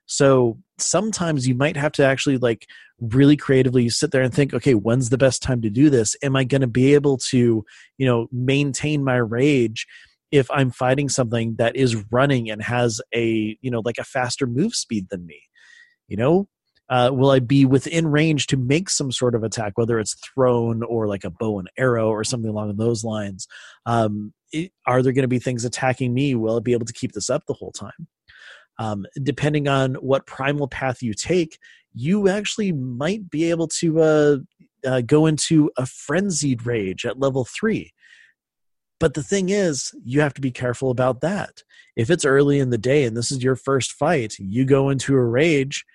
So 0.07 0.57
sometimes 0.79 1.47
you 1.47 1.53
might 1.53 1.77
have 1.77 1.91
to 1.93 2.03
actually 2.03 2.37
like 2.37 2.67
really 2.99 3.37
creatively 3.37 3.89
sit 3.89 4.11
there 4.11 4.23
and 4.23 4.33
think, 4.33 4.53
okay, 4.53 4.73
when's 4.73 5.09
the 5.09 5.17
best 5.17 5.43
time 5.43 5.61
to 5.61 5.69
do 5.69 5.89
this? 5.89 6.15
Am 6.23 6.35
I 6.35 6.43
going 6.43 6.61
to 6.61 6.67
be 6.67 6.93
able 6.93 7.17
to, 7.29 7.63
you 7.97 8.05
know, 8.05 8.27
maintain 8.31 9.03
my 9.03 9.17
rage 9.17 9.85
if 10.31 10.49
I'm 10.51 10.71
fighting 10.71 11.09
something 11.09 11.55
that 11.57 11.75
is 11.75 12.03
running 12.11 12.49
and 12.49 12.61
has 12.63 13.01
a, 13.13 13.57
you 13.61 13.69
know, 13.69 13.81
like 13.85 13.97
a 13.99 14.03
faster 14.03 14.47
move 14.47 14.73
speed 14.73 15.07
than 15.09 15.25
me? 15.25 15.41
You 16.07 16.17
know, 16.17 16.47
uh, 16.89 17.11
will 17.13 17.31
I 17.31 17.39
be 17.39 17.65
within 17.65 18.07
range 18.07 18.47
to 18.47 18.57
make 18.57 18.89
some 18.89 19.11
sort 19.11 19.35
of 19.35 19.43
attack, 19.43 19.73
whether 19.75 19.99
it's 19.99 20.15
thrown 20.15 20.83
or 20.83 21.07
like 21.07 21.25
a 21.25 21.29
bow 21.29 21.59
and 21.59 21.69
arrow 21.77 22.07
or 22.07 22.23
something 22.23 22.49
along 22.49 22.75
those 22.77 23.03
lines? 23.03 23.45
Um, 23.85 24.33
it, 24.53 24.71
are 24.85 25.03
there 25.03 25.11
going 25.11 25.23
to 25.23 25.27
be 25.27 25.39
things 25.39 25.65
attacking 25.65 26.13
me? 26.13 26.33
Will 26.33 26.55
I 26.55 26.59
be 26.61 26.71
able 26.71 26.85
to 26.85 26.93
keep 26.93 27.11
this 27.11 27.29
up 27.29 27.43
the 27.45 27.53
whole 27.53 27.73
time? 27.73 28.07
Um, 28.79 29.05
depending 29.23 29.67
on 29.67 29.95
what 29.95 30.27
primal 30.27 30.67
path 30.67 31.01
you 31.01 31.13
take, 31.13 31.57
you 31.93 32.27
actually 32.27 32.71
might 32.71 33.29
be 33.29 33.49
able 33.49 33.67
to 33.79 34.01
uh, 34.01 34.37
uh, 34.85 35.01
go 35.01 35.25
into 35.25 35.71
a 35.77 35.85
frenzied 35.85 36.65
rage 36.65 37.05
at 37.05 37.19
level 37.19 37.43
three. 37.45 37.91
But 38.99 39.13
the 39.13 39.23
thing 39.23 39.49
is, 39.49 39.91
you 40.03 40.21
have 40.21 40.33
to 40.35 40.41
be 40.41 40.51
careful 40.51 40.89
about 40.89 41.21
that. 41.21 41.63
If 41.95 42.09
it's 42.09 42.25
early 42.25 42.59
in 42.59 42.69
the 42.69 42.77
day 42.77 43.03
and 43.03 43.15
this 43.15 43.31
is 43.31 43.43
your 43.43 43.55
first 43.55 43.91
fight, 43.93 44.35
you 44.39 44.65
go 44.65 44.89
into 44.89 45.15
a 45.15 45.23
rage 45.23 45.85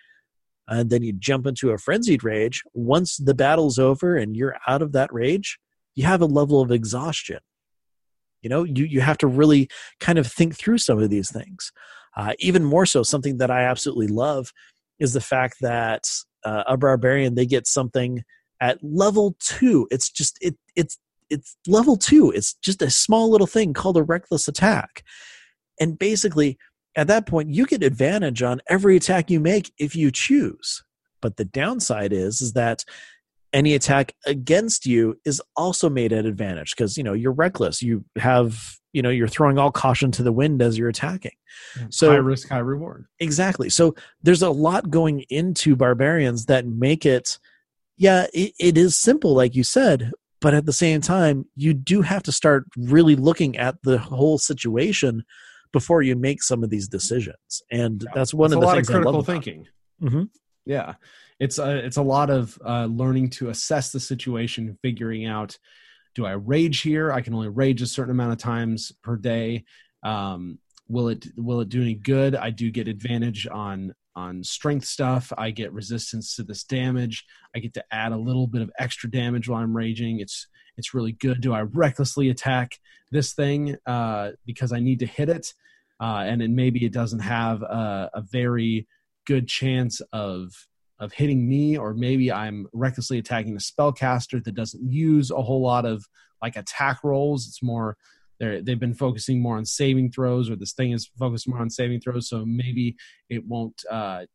and 0.68 0.90
then 0.90 1.03
you 1.03 1.12
jump 1.12 1.47
into 1.47 1.71
a 1.71 1.79
frenzied 1.79 2.23
rage. 2.25 2.62
Once 2.75 3.16
the 3.16 3.35
battle's 3.35 3.79
over 3.79 4.16
and 4.16 4.37
you're 4.37 4.57
out 4.68 4.83
of 4.83 4.92
that 4.92 5.12
rage, 5.12 5.59
you 5.95 6.05
have 6.05 6.21
a 6.21 6.27
level 6.27 6.61
of 6.61 6.71
exhaustion. 6.71 7.40
You 8.40 8.51
know, 8.51 8.64
you, 8.64 8.85
you 8.85 9.01
have 9.01 9.18
to 9.18 9.27
really 9.27 9.68
kind 10.01 10.18
of 10.18 10.27
think 10.27 10.57
through 10.57 10.79
some 10.79 11.01
of 11.01 11.11
these 11.11 11.31
things. 11.31 11.73
Uh, 12.16 12.35
even 12.38 12.64
more 12.64 12.87
so, 12.87 13.03
something 13.03 13.38
that 13.38 13.51
I 13.51 13.62
absolutely 13.64 14.09
love 14.09 14.53
is 14.98 15.12
the 15.12 15.20
fact 15.20 15.57
that 15.61 16.05
uh, 16.44 16.64
a 16.66 16.77
barbarian 16.77 17.35
they 17.35 17.46
get 17.46 17.66
something 17.66 18.22
at 18.61 18.79
level 18.83 19.37
two. 19.40 19.88
It's 19.90 20.11
just 20.11 20.38
it 20.40 20.57
it's 20.77 20.98
it's 21.31 21.57
level 21.66 21.96
two. 21.96 22.31
It's 22.31 22.55
just 22.55 22.83
a 22.83 22.90
small 22.90 23.31
little 23.31 23.46
thing 23.46 23.72
called 23.72 23.96
a 23.96 24.03
reckless 24.03 24.48
attack. 24.48 25.03
And 25.81 25.98
basically, 25.98 26.59
at 26.94 27.07
that 27.07 27.27
point, 27.27 27.48
you 27.48 27.66
get 27.66 27.83
advantage 27.83 28.42
on 28.42 28.61
every 28.68 28.96
attack 28.96 29.31
you 29.31 29.40
make 29.40 29.72
if 29.79 29.96
you 29.96 30.11
choose. 30.11 30.85
But 31.22 31.37
the 31.37 31.44
downside 31.44 32.12
is, 32.12 32.42
is 32.42 32.53
that 32.53 32.85
any 33.53 33.75
attack 33.75 34.15
against 34.27 34.87
you 34.87 35.19
is 35.25 35.43
also 35.57 35.91
made 35.91 36.12
at 36.12 36.27
advantage 36.27 36.75
because 36.77 36.97
you 36.97 37.05
know 37.05 37.12
you're 37.12 37.33
reckless. 37.33 37.83
You 37.83 38.05
have 38.17 38.77
you 38.93 39.03
know 39.03 39.11
you're 39.11 39.29
throwing 39.29 39.59
all 39.59 39.73
caution 39.73 40.11
to 40.12 40.23
the 40.23 40.33
wind 40.33 40.62
as 40.62 40.79
you're 40.79 40.88
attacking. 40.88 41.33
So 41.91 42.11
high 42.11 42.17
risk, 42.17 42.49
high 42.49 42.59
reward. 42.59 43.07
Exactly. 43.21 43.71
So 43.71 43.95
there's 44.23 44.43
a 44.43 44.51
lot 44.51 44.91
going 44.91 45.25
into 45.31 45.77
barbarians 45.77 46.47
that 46.47 46.67
make 46.67 47.07
it. 47.07 47.38
Yeah, 47.99 48.27
it, 48.33 48.55
it 48.59 48.79
is 48.79 48.97
simple, 48.97 49.35
like 49.35 49.55
you 49.55 49.62
said, 49.62 50.12
but 50.43 50.53
at 50.53 50.67
the 50.67 50.73
same 50.73 51.01
time 51.01 51.47
you 51.57 51.73
do 51.73 52.03
have 52.03 52.23
to 52.25 52.33
start 52.33 52.67
really 52.77 53.17
looking 53.17 53.57
at 53.57 53.77
the 53.85 53.97
whole 53.97 54.37
situation 54.37 55.25
before 55.73 56.03
you 56.03 56.15
make 56.15 56.43
some 56.43 56.62
of 56.62 56.69
these 56.69 56.88
decisions 56.88 57.62
and 57.71 58.03
yeah. 58.03 58.11
that's 58.15 58.35
one 58.35 58.49
it's 58.49 58.57
of 58.57 58.61
the 58.61 58.67
lot 58.67 58.75
things 58.75 58.88
of 58.91 58.95
critical 58.95 59.23
thinking 59.23 59.67
mm-hmm. 60.03 60.25
yeah 60.67 60.95
it's 61.42 61.59
a, 61.59 61.85
it's 61.85 61.96
a 61.96 62.02
lot 62.02 62.31
of 62.31 62.57
uh, 62.64 62.85
learning 62.85 63.28
to 63.28 63.50
assess 63.50 63.90
the 63.90 63.98
situation 63.98 64.78
figuring 64.81 65.26
out 65.26 65.59
do 66.14 66.24
i 66.24 66.33
rage 66.33 66.83
here? 66.83 67.11
I 67.11 67.20
can 67.20 67.35
only 67.35 67.48
rage 67.48 67.83
a 67.83 67.87
certain 67.87 68.12
amount 68.12 68.33
of 68.33 68.38
times 68.38 68.92
per 69.02 69.16
day. 69.16 69.64
Um, 70.05 70.59
will 70.88 71.09
it 71.09 71.26
will 71.37 71.61
it 71.61 71.68
do 71.68 71.81
any 71.81 71.94
good? 71.94 72.37
I 72.37 72.50
do 72.50 72.70
get 72.70 72.87
advantage 72.87 73.48
on 73.50 73.94
on 74.14 74.44
strength 74.44 74.85
stuff. 74.85 75.33
I 75.37 75.50
get 75.50 75.72
resistance 75.72 76.37
to 76.37 76.42
this 76.44 76.64
damage. 76.64 77.24
I 77.57 77.59
get 77.59 77.74
to 77.74 77.85
add 77.90 78.12
a 78.12 78.16
little 78.16 78.46
bit 78.46 78.62
of 78.62 78.70
extra 78.78 79.11
damage 79.11 79.48
while 79.48 79.62
i'm 79.62 79.76
raging. 79.76 80.20
It's 80.20 80.46
it's 80.76 80.94
really 80.94 81.12
good. 81.12 81.40
Do 81.40 81.55
i 81.55 81.62
recklessly 81.62 82.28
attack 82.28 82.78
this 83.11 83.33
thing 83.33 83.76
uh, 83.87 84.33
because 84.46 84.72
i 84.72 84.78
need 84.78 85.00
to 85.00 85.07
hit 85.07 85.28
it? 85.28 85.55
Uh, 85.98 86.24
and 86.26 86.40
then 86.40 86.55
maybe 86.55 86.85
it 86.85 86.92
doesn't 86.92 87.20
have 87.20 87.62
a, 87.62 88.11
a 88.14 88.20
very 88.20 88.87
good 89.26 89.48
chance 89.48 90.00
of 90.12 90.52
of 91.03 91.12
hitting 91.12 91.49
me 91.49 91.77
or 91.77 91.93
maybe 91.95 92.33
i'm 92.33 92.67
recklessly 92.73 93.19
attacking 93.19 93.55
a 93.55 93.59
spellcaster 93.59 94.43
that 94.43 94.55
doesn't 94.55 94.91
use 94.91 95.31
a 95.31 95.43
whole 95.43 95.61
lot 95.61 95.85
of 95.85 96.07
like 96.41 96.57
attack 96.57 97.03
rolls 97.05 97.47
it's 97.47 97.62
more 97.62 97.97
they're, 98.43 98.61
they've 98.61 98.81
been 98.81 98.93
focusing 98.93 99.41
more 99.41 99.57
on 99.57 99.65
saving 99.65 100.11
throws, 100.11 100.51
or 100.51 100.57
this 100.57 100.73
thing 100.73 100.91
is 100.91 101.09
focused 101.17 101.47
more 101.47 101.61
on 101.61 101.71
saving 101.71 102.01
throws. 102.01 102.29
So 102.29 102.45
maybe 102.45 102.97
it 103.29 103.47
won't 103.47 103.85
uh, 103.88 104.27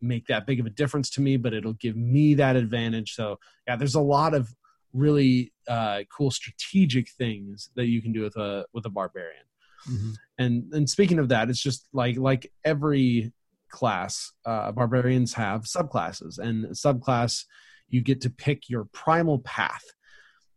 make 0.00 0.28
that 0.28 0.46
big 0.46 0.60
of 0.60 0.66
a 0.66 0.70
difference 0.70 1.10
to 1.10 1.20
me, 1.20 1.36
but 1.36 1.52
it'll 1.52 1.72
give 1.72 1.96
me 1.96 2.34
that 2.34 2.54
advantage. 2.54 3.14
So 3.14 3.40
yeah, 3.66 3.74
there's 3.74 3.96
a 3.96 4.00
lot 4.00 4.32
of 4.32 4.54
really 4.92 5.52
uh, 5.66 6.04
cool 6.16 6.30
strategic 6.30 7.10
things 7.10 7.70
that 7.74 7.86
you 7.86 8.00
can 8.00 8.12
do 8.12 8.22
with 8.22 8.36
a 8.36 8.64
with 8.72 8.86
a 8.86 8.90
barbarian. 8.90 9.42
Mm-hmm. 9.90 10.10
And 10.38 10.72
and 10.72 10.88
speaking 10.88 11.18
of 11.18 11.30
that, 11.30 11.50
it's 11.50 11.62
just 11.62 11.88
like 11.92 12.16
like 12.16 12.52
every 12.64 13.32
class, 13.70 14.32
uh, 14.44 14.72
barbarians 14.72 15.34
have 15.34 15.62
subclasses, 15.62 16.38
and 16.38 16.66
subclass 16.66 17.44
you 17.88 18.02
get 18.02 18.22
to 18.22 18.30
pick 18.30 18.68
your 18.68 18.84
primal 18.92 19.38
path, 19.40 19.84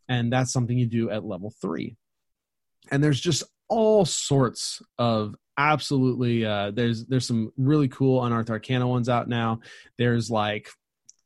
and 0.10 0.32
that's 0.32 0.52
something 0.52 0.78
you 0.78 0.88
do 0.88 1.10
at 1.10 1.26
level 1.26 1.54
three. 1.62 1.96
And 2.92 3.04
there's 3.04 3.22
just 3.22 3.44
all 3.70 4.06
sorts 4.06 4.82
of 4.98 5.36
absolutely 5.58 6.46
uh, 6.46 6.72
there's 6.72 7.06
there's 7.06 7.28
some 7.28 7.52
really 7.58 7.88
cool 7.88 8.24
unearthed 8.24 8.50
arcana 8.50 8.88
ones 8.88 9.10
out 9.10 9.30
now. 9.30 9.60
There's 9.98 10.30
like 10.30 10.70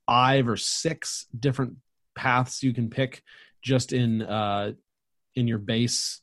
five 0.05 0.47
or 0.47 0.57
six 0.57 1.25
different 1.37 1.75
paths 2.15 2.63
you 2.63 2.73
can 2.73 2.89
pick 2.89 3.21
just 3.61 3.91
in 3.91 4.21
uh 4.21 4.71
in 5.35 5.47
your 5.47 5.57
base 5.57 6.21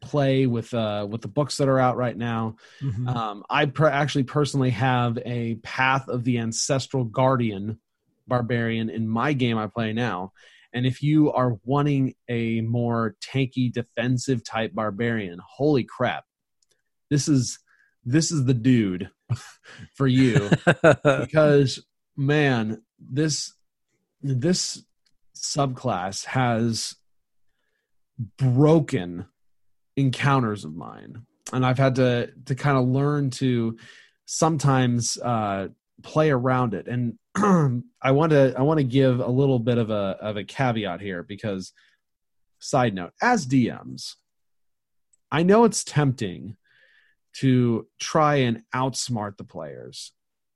play 0.00 0.46
with 0.46 0.72
uh 0.74 1.06
with 1.08 1.22
the 1.22 1.28
books 1.28 1.56
that 1.56 1.68
are 1.68 1.78
out 1.78 1.96
right 1.96 2.16
now 2.16 2.56
mm-hmm. 2.80 3.08
um 3.08 3.44
i 3.50 3.66
per- 3.66 3.88
actually 3.88 4.24
personally 4.24 4.70
have 4.70 5.18
a 5.24 5.54
path 5.56 6.08
of 6.08 6.24
the 6.24 6.38
ancestral 6.38 7.04
guardian 7.04 7.78
barbarian 8.26 8.90
in 8.90 9.08
my 9.08 9.32
game 9.32 9.58
i 9.58 9.66
play 9.66 9.92
now 9.92 10.32
and 10.76 10.84
if 10.84 11.02
you 11.02 11.32
are 11.32 11.58
wanting 11.64 12.14
a 12.28 12.60
more 12.60 13.16
tanky 13.22 13.72
defensive 13.72 14.44
type 14.44 14.74
barbarian, 14.74 15.38
holy 15.42 15.84
crap. 15.84 16.24
This 17.08 17.28
is 17.28 17.58
this 18.04 18.30
is 18.30 18.44
the 18.44 18.52
dude 18.52 19.08
for 19.94 20.06
you 20.06 20.50
because 21.02 21.82
man, 22.14 22.82
this 22.98 23.54
this 24.20 24.84
subclass 25.34 26.26
has 26.26 26.94
broken 28.36 29.24
encounters 29.96 30.64
of 30.64 30.74
mine. 30.74 31.26
And 31.52 31.64
i've 31.64 31.78
had 31.78 31.94
to 31.96 32.32
to 32.46 32.54
kind 32.54 32.76
of 32.76 32.86
learn 32.86 33.30
to 33.30 33.78
sometimes 34.24 35.18
uh 35.18 35.68
play 36.02 36.30
around 36.30 36.74
it. 36.74 36.86
And 36.88 37.18
I 38.02 38.10
want 38.10 38.30
to 38.30 38.54
I 38.56 38.62
want 38.62 38.78
to 38.78 38.84
give 38.84 39.20
a 39.20 39.28
little 39.28 39.58
bit 39.58 39.78
of 39.78 39.90
a 39.90 40.16
of 40.20 40.36
a 40.36 40.44
caveat 40.44 41.00
here 41.00 41.22
because 41.22 41.72
side 42.58 42.94
note 42.94 43.12
as 43.22 43.46
DMs 43.46 44.14
I 45.30 45.42
know 45.42 45.64
it's 45.64 45.84
tempting 45.84 46.56
to 47.40 47.86
try 48.00 48.36
and 48.36 48.62
outsmart 48.74 49.36
the 49.36 49.44
players 49.44 50.12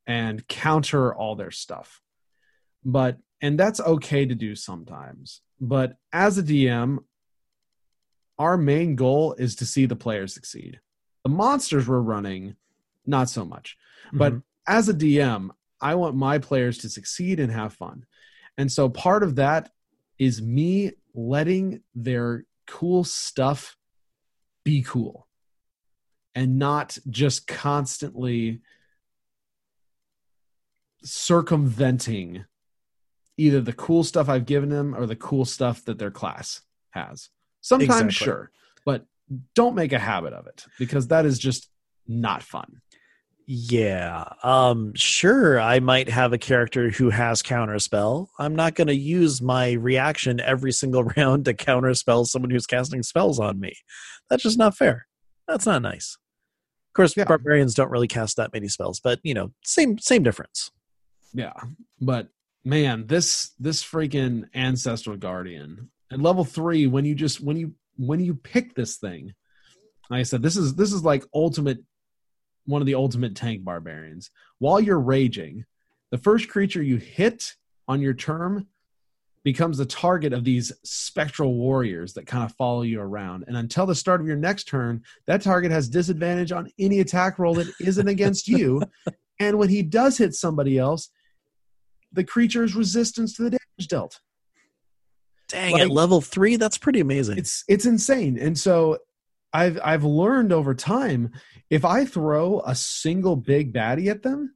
and 0.06 0.46
counter 0.48 1.14
all 1.14 1.36
their 1.36 1.50
stuff. 1.50 2.00
But 2.84 3.18
and 3.42 3.58
that's 3.58 3.80
okay 3.80 4.26
to 4.26 4.34
do 4.34 4.54
sometimes. 4.54 5.40
But 5.60 5.96
as 6.12 6.38
a 6.38 6.42
DM, 6.42 6.98
our 8.40 8.56
main 8.56 8.96
goal 8.96 9.34
is 9.34 9.54
to 9.54 9.66
see 9.66 9.84
the 9.84 9.94
players 9.94 10.32
succeed. 10.32 10.80
The 11.24 11.28
monsters 11.28 11.86
we're 11.86 12.00
running, 12.00 12.56
not 13.04 13.28
so 13.28 13.44
much. 13.44 13.76
But 14.14 14.32
Mhm. 14.32 14.42
as 14.66 14.88
a 14.88 14.94
DM, 14.94 15.52
I 15.78 15.94
want 15.94 16.16
my 16.16 16.38
players 16.38 16.78
to 16.78 16.88
succeed 16.88 17.38
and 17.38 17.52
have 17.52 17.74
fun. 17.74 18.06
And 18.56 18.72
so 18.72 18.88
part 18.88 19.22
of 19.22 19.36
that 19.36 19.70
is 20.18 20.40
me 20.40 20.92
letting 21.12 21.82
their 21.94 22.46
cool 22.66 23.04
stuff 23.04 23.76
be 24.64 24.82
cool 24.82 25.28
and 26.34 26.58
not 26.58 26.96
just 27.10 27.46
constantly 27.46 28.62
circumventing 31.02 32.46
either 33.36 33.60
the 33.60 33.72
cool 33.74 34.02
stuff 34.02 34.30
I've 34.30 34.46
given 34.46 34.70
them 34.70 34.94
or 34.94 35.04
the 35.04 35.16
cool 35.16 35.44
stuff 35.44 35.84
that 35.84 35.98
their 35.98 36.10
class 36.10 36.62
has. 36.90 37.28
Sometimes, 37.60 37.90
Exactly. 38.14 38.24
sure, 38.24 38.50
but 38.84 39.06
don't 39.54 39.74
make 39.74 39.92
a 39.92 39.98
habit 39.98 40.32
of 40.32 40.46
it 40.46 40.64
because 40.78 41.08
that 41.08 41.24
is 41.26 41.38
just 41.38 41.68
not 42.06 42.42
fun. 42.42 42.80
Yeah. 43.46 44.32
Um 44.44 44.92
sure 44.94 45.58
I 45.60 45.80
might 45.80 46.08
have 46.08 46.32
a 46.32 46.38
character 46.38 46.90
who 46.90 47.10
has 47.10 47.42
counterspell. 47.42 48.28
I'm 48.38 48.54
not 48.54 48.74
going 48.76 48.86
to 48.86 48.94
use 48.94 49.42
my 49.42 49.72
reaction 49.72 50.38
every 50.40 50.70
single 50.72 51.02
round 51.16 51.44
to 51.46 51.54
counterspell 51.54 52.26
someone 52.26 52.50
who's 52.50 52.66
casting 52.66 53.02
spells 53.02 53.40
on 53.40 53.58
me. 53.58 53.72
That's 54.28 54.44
just 54.44 54.58
not 54.58 54.76
fair. 54.76 55.06
That's 55.48 55.66
not 55.66 55.82
nice. 55.82 56.16
Of 56.90 56.94
course, 56.94 57.16
Yeah. 57.16 57.24
barbarians 57.24 57.74
don't 57.74 57.90
really 57.90 58.06
cast 58.08 58.36
that 58.36 58.52
many 58.52 58.68
spells, 58.68 59.00
but 59.00 59.18
you 59.24 59.34
know, 59.34 59.52
same 59.64 59.98
same 59.98 60.22
difference. 60.22 60.70
Yeah, 61.32 61.54
but 62.00 62.28
man, 62.64 63.06
this 63.08 63.50
this 63.58 63.82
freaking 63.82 64.44
ancestral 64.54 65.16
guardian 65.16 65.90
at 66.12 66.20
level 66.20 66.44
three, 66.44 66.86
when 66.86 67.04
you 67.04 67.14
just 67.14 67.40
when 67.40 67.56
you 67.56 67.74
when 67.96 68.20
you 68.20 68.34
pick 68.34 68.74
this 68.74 68.96
thing, 68.96 69.34
like 70.10 70.20
I 70.20 70.22
said, 70.24 70.42
this 70.42 70.56
is 70.56 70.74
this 70.74 70.92
is 70.92 71.04
like 71.04 71.24
ultimate 71.34 71.78
one 72.66 72.82
of 72.82 72.86
the 72.86 72.94
ultimate 72.94 73.34
tank 73.34 73.64
barbarians. 73.64 74.30
While 74.58 74.80
you're 74.80 75.00
raging, 75.00 75.64
the 76.10 76.18
first 76.18 76.48
creature 76.48 76.82
you 76.82 76.96
hit 76.96 77.54
on 77.88 78.00
your 78.00 78.14
term 78.14 78.68
becomes 79.42 79.78
the 79.78 79.86
target 79.86 80.32
of 80.32 80.44
these 80.44 80.70
spectral 80.84 81.54
warriors 81.54 82.12
that 82.12 82.26
kind 82.26 82.44
of 82.44 82.54
follow 82.56 82.82
you 82.82 83.00
around. 83.00 83.44
And 83.46 83.56
until 83.56 83.86
the 83.86 83.94
start 83.94 84.20
of 84.20 84.26
your 84.26 84.36
next 84.36 84.64
turn, 84.64 85.02
that 85.26 85.40
target 85.40 85.70
has 85.70 85.88
disadvantage 85.88 86.52
on 86.52 86.70
any 86.78 87.00
attack 87.00 87.38
roll 87.38 87.54
that 87.54 87.72
isn't 87.80 88.08
against 88.08 88.48
you. 88.48 88.82
And 89.42 89.56
when 89.56 89.70
he 89.70 89.80
does 89.80 90.18
hit 90.18 90.34
somebody 90.34 90.76
else, 90.76 91.08
the 92.12 92.22
creature's 92.22 92.74
resistance 92.74 93.34
to 93.36 93.44
the 93.44 93.50
damage 93.50 93.88
dealt. 93.88 94.20
Dang, 95.50 95.72
Like- 95.72 95.82
at 95.82 95.90
level 95.90 96.20
3, 96.20 96.56
that's 96.56 96.78
pretty 96.78 97.00
amazing. 97.00 97.38
It's 97.38 97.64
it's 97.68 97.86
insane. 97.86 98.38
And 98.38 98.58
so 98.58 98.98
I've 99.52 99.78
I've 99.82 100.04
learned 100.04 100.52
over 100.52 100.74
time 100.74 101.32
if 101.70 101.84
I 101.84 102.04
throw 102.04 102.60
a 102.60 102.74
single 102.74 103.36
big 103.36 103.72
baddie 103.72 104.08
at 104.08 104.22
them, 104.22 104.54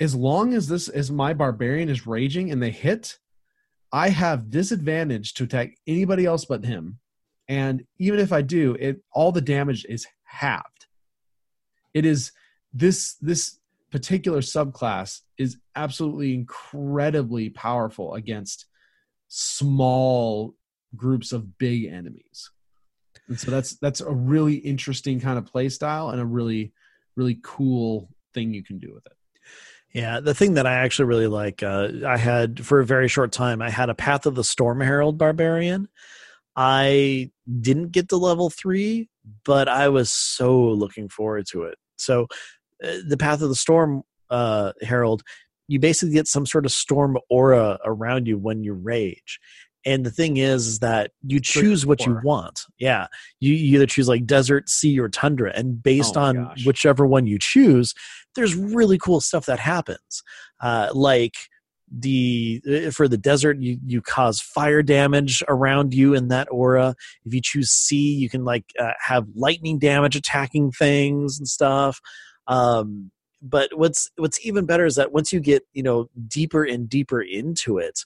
as 0.00 0.14
long 0.14 0.54
as 0.54 0.68
this 0.68 0.88
as 0.88 1.10
my 1.10 1.32
barbarian 1.34 1.88
is 1.88 2.06
raging 2.06 2.50
and 2.50 2.62
they 2.62 2.70
hit, 2.70 3.18
I 3.92 4.08
have 4.08 4.50
disadvantage 4.50 5.34
to 5.34 5.44
attack 5.44 5.76
anybody 5.86 6.24
else 6.24 6.44
but 6.44 6.64
him. 6.64 6.98
And 7.48 7.84
even 7.98 8.18
if 8.20 8.32
I 8.32 8.42
do, 8.42 8.76
it 8.78 9.02
all 9.12 9.32
the 9.32 9.40
damage 9.40 9.84
is 9.88 10.06
halved. 10.24 10.86
It 11.94 12.04
is 12.06 12.32
this 12.72 13.14
this 13.20 13.58
particular 13.90 14.40
subclass 14.40 15.20
is 15.36 15.58
absolutely 15.76 16.34
incredibly 16.34 17.50
powerful 17.50 18.14
against 18.14 18.66
small 19.34 20.54
groups 20.94 21.32
of 21.32 21.56
big 21.56 21.86
enemies. 21.86 22.50
And 23.28 23.40
so 23.40 23.50
that's 23.50 23.76
that's 23.76 24.02
a 24.02 24.10
really 24.10 24.56
interesting 24.56 25.20
kind 25.20 25.38
of 25.38 25.46
play 25.46 25.70
style 25.70 26.10
and 26.10 26.20
a 26.20 26.26
really 26.26 26.72
really 27.16 27.38
cool 27.42 28.10
thing 28.34 28.52
you 28.52 28.62
can 28.62 28.78
do 28.78 28.92
with 28.92 29.06
it. 29.06 29.12
Yeah, 29.94 30.20
the 30.20 30.34
thing 30.34 30.54
that 30.54 30.66
I 30.66 30.74
actually 30.74 31.06
really 31.06 31.26
like, 31.26 31.62
uh, 31.62 31.88
I 32.06 32.16
had 32.16 32.64
for 32.64 32.80
a 32.80 32.84
very 32.84 33.08
short 33.08 33.32
time, 33.32 33.60
I 33.60 33.70
had 33.70 33.90
a 33.90 33.94
Path 33.94 34.26
of 34.26 34.34
the 34.34 34.44
Storm 34.44 34.80
Herald 34.80 35.18
Barbarian. 35.18 35.88
I 36.56 37.30
didn't 37.60 37.92
get 37.92 38.08
to 38.10 38.16
level 38.16 38.50
three, 38.50 39.08
but 39.44 39.68
I 39.68 39.88
was 39.88 40.10
so 40.10 40.68
looking 40.68 41.08
forward 41.08 41.46
to 41.52 41.64
it. 41.64 41.78
So, 41.96 42.26
uh, 42.82 42.98
the 43.06 43.18
Path 43.18 43.42
of 43.42 43.48
the 43.50 43.54
Storm 43.54 44.02
uh, 44.30 44.72
Herald, 44.80 45.22
you 45.72 45.78
basically 45.78 46.12
get 46.14 46.28
some 46.28 46.44
sort 46.44 46.66
of 46.66 46.72
storm 46.72 47.16
aura 47.30 47.78
around 47.84 48.26
you 48.26 48.36
when 48.36 48.62
you 48.62 48.74
rage. 48.74 49.40
And 49.84 50.06
the 50.06 50.10
thing 50.10 50.36
is, 50.36 50.66
is 50.66 50.78
that 50.78 51.10
you 51.26 51.40
choose 51.40 51.84
what 51.84 52.06
you 52.06 52.20
want. 52.22 52.60
Yeah, 52.78 53.06
you, 53.40 53.52
you 53.54 53.76
either 53.76 53.86
choose 53.86 54.06
like 54.06 54.26
desert, 54.26 54.68
sea, 54.68 55.00
or 55.00 55.08
tundra, 55.08 55.50
and 55.54 55.82
based 55.82 56.16
Oh 56.16 56.20
on 56.20 56.44
gosh. 56.44 56.66
whichever 56.66 57.04
one 57.06 57.26
you 57.26 57.38
choose, 57.40 57.94
there's 58.36 58.54
really 58.54 58.98
cool 58.98 59.20
stuff 59.20 59.46
that 59.46 59.58
happens. 59.58 60.22
Uh, 60.60 60.90
like 60.94 61.34
the 61.90 62.62
uh, 62.70 62.90
for 62.90 63.08
the 63.08 63.18
desert, 63.18 63.58
you 63.58 63.78
you 63.84 64.00
cause 64.02 64.40
fire 64.40 64.82
damage 64.82 65.42
around 65.48 65.94
you 65.94 66.14
in 66.14 66.28
that 66.28 66.48
aura. 66.50 66.94
If 67.24 67.34
you 67.34 67.40
choose 67.42 67.70
sea, 67.70 68.14
you 68.14 68.28
can 68.28 68.44
like 68.44 68.66
uh, 68.78 68.92
have 69.00 69.26
lightning 69.34 69.78
damage 69.78 70.14
attacking 70.14 70.70
things 70.72 71.38
and 71.38 71.48
stuff. 71.48 72.00
Um, 72.46 73.10
but 73.42 73.76
what's 73.76 74.08
what's 74.16 74.44
even 74.46 74.64
better 74.64 74.86
is 74.86 74.94
that 74.94 75.12
once 75.12 75.32
you 75.32 75.40
get 75.40 75.64
you 75.72 75.82
know 75.82 76.08
deeper 76.28 76.64
and 76.64 76.88
deeper 76.88 77.20
into 77.20 77.78
it, 77.78 78.00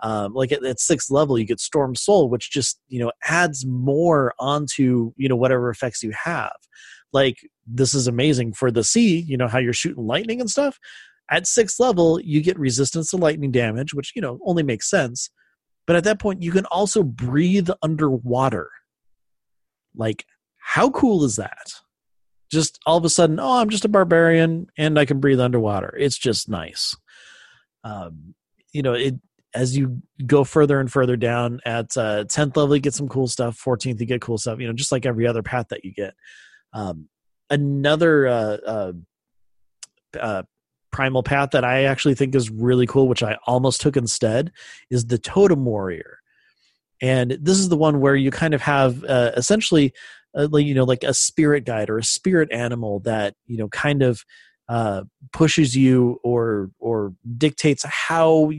um, 0.00 0.34
like 0.34 0.52
at, 0.52 0.64
at 0.64 0.78
sixth 0.78 1.10
level, 1.10 1.38
you 1.38 1.46
get 1.46 1.60
Storm 1.60 1.94
Soul, 1.94 2.28
which 2.28 2.50
just 2.50 2.78
you 2.88 3.00
know 3.00 3.10
adds 3.24 3.64
more 3.64 4.34
onto 4.38 5.12
you 5.16 5.28
know 5.28 5.36
whatever 5.36 5.70
effects 5.70 6.02
you 6.02 6.12
have. 6.24 6.56
Like 7.12 7.38
this 7.66 7.94
is 7.94 8.06
amazing 8.06 8.52
for 8.52 8.70
the 8.70 8.84
sea. 8.84 9.20
You 9.20 9.36
know 9.36 9.48
how 9.48 9.58
you're 9.58 9.72
shooting 9.72 10.06
lightning 10.06 10.40
and 10.40 10.50
stuff. 10.50 10.78
At 11.30 11.46
sixth 11.46 11.80
level, 11.80 12.20
you 12.20 12.42
get 12.42 12.58
resistance 12.58 13.10
to 13.10 13.16
lightning 13.16 13.50
damage, 13.50 13.94
which 13.94 14.12
you 14.14 14.20
know 14.20 14.38
only 14.44 14.62
makes 14.62 14.90
sense. 14.90 15.30
But 15.86 15.96
at 15.96 16.04
that 16.04 16.20
point, 16.20 16.42
you 16.42 16.52
can 16.52 16.66
also 16.66 17.02
breathe 17.02 17.70
underwater. 17.82 18.70
Like, 19.96 20.26
how 20.58 20.90
cool 20.90 21.24
is 21.24 21.36
that? 21.36 21.72
Just 22.52 22.78
all 22.86 22.98
of 22.98 23.04
a 23.04 23.10
sudden, 23.10 23.40
oh, 23.40 23.58
I'm 23.58 23.70
just 23.70 23.84
a 23.84 23.88
barbarian 23.88 24.68
and 24.76 24.98
I 24.98 25.04
can 25.04 25.20
breathe 25.20 25.40
underwater. 25.40 25.96
It's 25.98 26.18
just 26.18 26.48
nice. 26.48 26.94
Um, 27.82 28.34
you 28.72 28.82
know, 28.82 28.92
it 28.92 29.14
as 29.54 29.76
you 29.76 30.02
go 30.26 30.44
further 30.44 30.80
and 30.80 30.90
further 30.90 31.16
down 31.16 31.60
at 31.64 31.96
uh, 31.96 32.24
10th 32.24 32.56
level, 32.56 32.74
you 32.74 32.80
get 32.80 32.94
some 32.94 33.08
cool 33.08 33.28
stuff. 33.28 33.60
14th, 33.62 34.00
you 34.00 34.06
get 34.06 34.22
cool 34.22 34.38
stuff. 34.38 34.58
You 34.60 34.66
know, 34.66 34.72
just 34.72 34.92
like 34.92 35.04
every 35.04 35.26
other 35.26 35.42
path 35.42 35.66
that 35.70 35.84
you 35.84 35.92
get. 35.92 36.14
Um, 36.72 37.08
another 37.50 38.26
uh, 38.26 38.56
uh, 38.66 38.92
uh, 40.18 40.42
primal 40.90 41.22
path 41.22 41.50
that 41.50 41.64
I 41.64 41.84
actually 41.84 42.14
think 42.14 42.34
is 42.34 42.50
really 42.50 42.86
cool, 42.86 43.08
which 43.08 43.22
I 43.22 43.38
almost 43.46 43.80
took 43.80 43.96
instead, 43.96 44.52
is 44.90 45.06
the 45.06 45.18
Totem 45.18 45.64
Warrior. 45.64 46.18
And 47.00 47.32
this 47.40 47.58
is 47.58 47.68
the 47.68 47.76
one 47.76 48.00
where 48.00 48.14
you 48.14 48.30
kind 48.30 48.54
of 48.54 48.62
have 48.62 49.04
uh, 49.04 49.32
essentially, 49.36 49.92
uh, 50.34 50.48
like, 50.50 50.64
you 50.64 50.74
know, 50.74 50.84
like 50.84 51.04
a 51.04 51.14
spirit 51.14 51.64
guide 51.64 51.90
or 51.90 51.98
a 51.98 52.04
spirit 52.04 52.50
animal 52.52 53.00
that 53.00 53.34
you 53.46 53.56
know 53.56 53.68
kind 53.68 54.02
of 54.02 54.24
uh, 54.68 55.02
pushes 55.32 55.76
you 55.76 56.18
or 56.22 56.70
or 56.78 57.14
dictates 57.36 57.84
how 57.84 58.50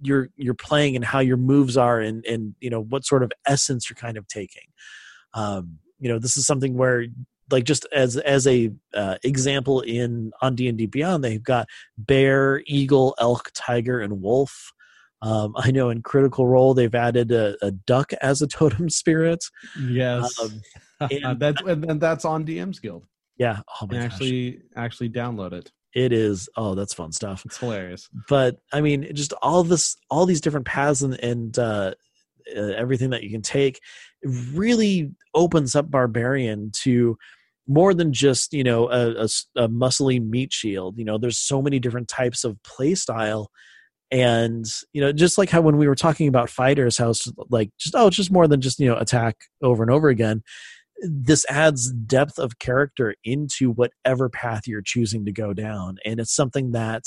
you're 0.00 0.28
you're 0.36 0.54
playing 0.54 0.96
and 0.96 1.04
how 1.04 1.20
your 1.20 1.36
moves 1.36 1.76
are 1.76 2.00
and 2.00 2.24
and 2.26 2.54
you 2.60 2.70
know 2.70 2.82
what 2.82 3.04
sort 3.04 3.22
of 3.22 3.32
essence 3.46 3.88
you're 3.88 3.96
kind 3.96 4.16
of 4.16 4.26
taking. 4.28 4.64
Um, 5.32 5.78
you 5.98 6.08
know, 6.08 6.18
this 6.18 6.36
is 6.36 6.46
something 6.46 6.76
where 6.76 7.06
like 7.50 7.64
just 7.64 7.86
as 7.92 8.16
as 8.18 8.46
a 8.46 8.70
uh, 8.94 9.16
example 9.22 9.80
in 9.80 10.32
on 10.42 10.54
D 10.54 10.68
and 10.68 10.78
D 10.78 10.86
Beyond, 10.86 11.24
they've 11.24 11.42
got 11.42 11.68
bear, 11.96 12.62
eagle, 12.66 13.14
elk, 13.18 13.50
tiger, 13.54 14.00
and 14.00 14.20
wolf. 14.20 14.72
Um, 15.22 15.54
I 15.56 15.70
know 15.70 15.88
in 15.88 16.02
Critical 16.02 16.46
Role 16.46 16.74
they've 16.74 16.94
added 16.94 17.32
a, 17.32 17.56
a 17.62 17.70
duck 17.70 18.12
as 18.20 18.42
a 18.42 18.46
totem 18.48 18.90
spirit. 18.90 19.44
Yes. 19.80 20.38
Um, 20.40 20.60
and- 21.00 21.38
that's 21.40 21.60
and, 21.62 21.84
and 21.90 22.00
that's 22.00 22.24
on 22.24 22.44
DM's 22.46 22.78
Guild. 22.78 23.06
Yeah, 23.36 23.60
oh 23.80 23.86
my 23.88 23.96
And 23.98 24.04
gosh, 24.04 24.12
actually 24.12 24.60
actually 24.76 25.08
download 25.10 25.52
it. 25.52 25.72
it 25.94 26.12
is. 26.12 26.48
Oh, 26.56 26.74
that's 26.74 26.94
fun 26.94 27.10
stuff. 27.12 27.42
It's 27.44 27.58
hilarious. 27.58 28.08
but 28.28 28.56
I 28.72 28.80
mean, 28.80 29.12
just 29.14 29.32
all 29.42 29.64
this, 29.64 29.96
all 30.10 30.24
these 30.26 30.40
different 30.40 30.66
paths 30.66 31.02
and 31.02 31.14
and 31.20 31.58
uh, 31.58 31.94
uh, 32.56 32.60
everything 32.60 33.10
that 33.10 33.22
you 33.24 33.30
can 33.30 33.42
take 33.42 33.80
really 34.52 35.10
opens 35.34 35.74
up 35.74 35.90
barbarian 35.90 36.70
to 36.82 37.16
more 37.66 37.92
than 37.94 38.12
just 38.12 38.52
you 38.52 38.62
know 38.62 38.88
a 38.88 39.26
muscly 39.68 40.24
meat 40.24 40.52
shield. 40.52 40.96
You 40.98 41.04
know, 41.04 41.18
there's 41.18 41.38
so 41.38 41.60
many 41.60 41.78
different 41.80 42.08
types 42.08 42.44
of 42.44 42.62
play 42.62 42.94
style. 42.94 43.50
And 44.10 44.64
you 44.92 45.00
know, 45.00 45.10
just 45.12 45.38
like 45.38 45.50
how 45.50 45.60
when 45.60 45.76
we 45.76 45.88
were 45.88 45.94
talking 45.96 46.28
about 46.28 46.50
fighters, 46.50 46.98
how 46.98 47.10
it's 47.10 47.26
like 47.50 47.70
just 47.78 47.96
oh, 47.96 48.06
it's 48.06 48.16
just 48.16 48.30
more 48.30 48.46
than 48.46 48.60
just 48.60 48.78
you 48.78 48.86
know 48.88 48.96
attack 48.96 49.36
over 49.60 49.82
and 49.82 49.90
over 49.90 50.08
again. 50.08 50.42
This 51.06 51.44
adds 51.48 51.92
depth 51.92 52.38
of 52.38 52.58
character 52.58 53.14
into 53.24 53.70
whatever 53.70 54.28
path 54.28 54.66
you're 54.66 54.82
choosing 54.82 55.24
to 55.26 55.32
go 55.32 55.52
down, 55.52 55.98
and 56.04 56.18
it's 56.18 56.34
something 56.34 56.72
that 56.72 57.04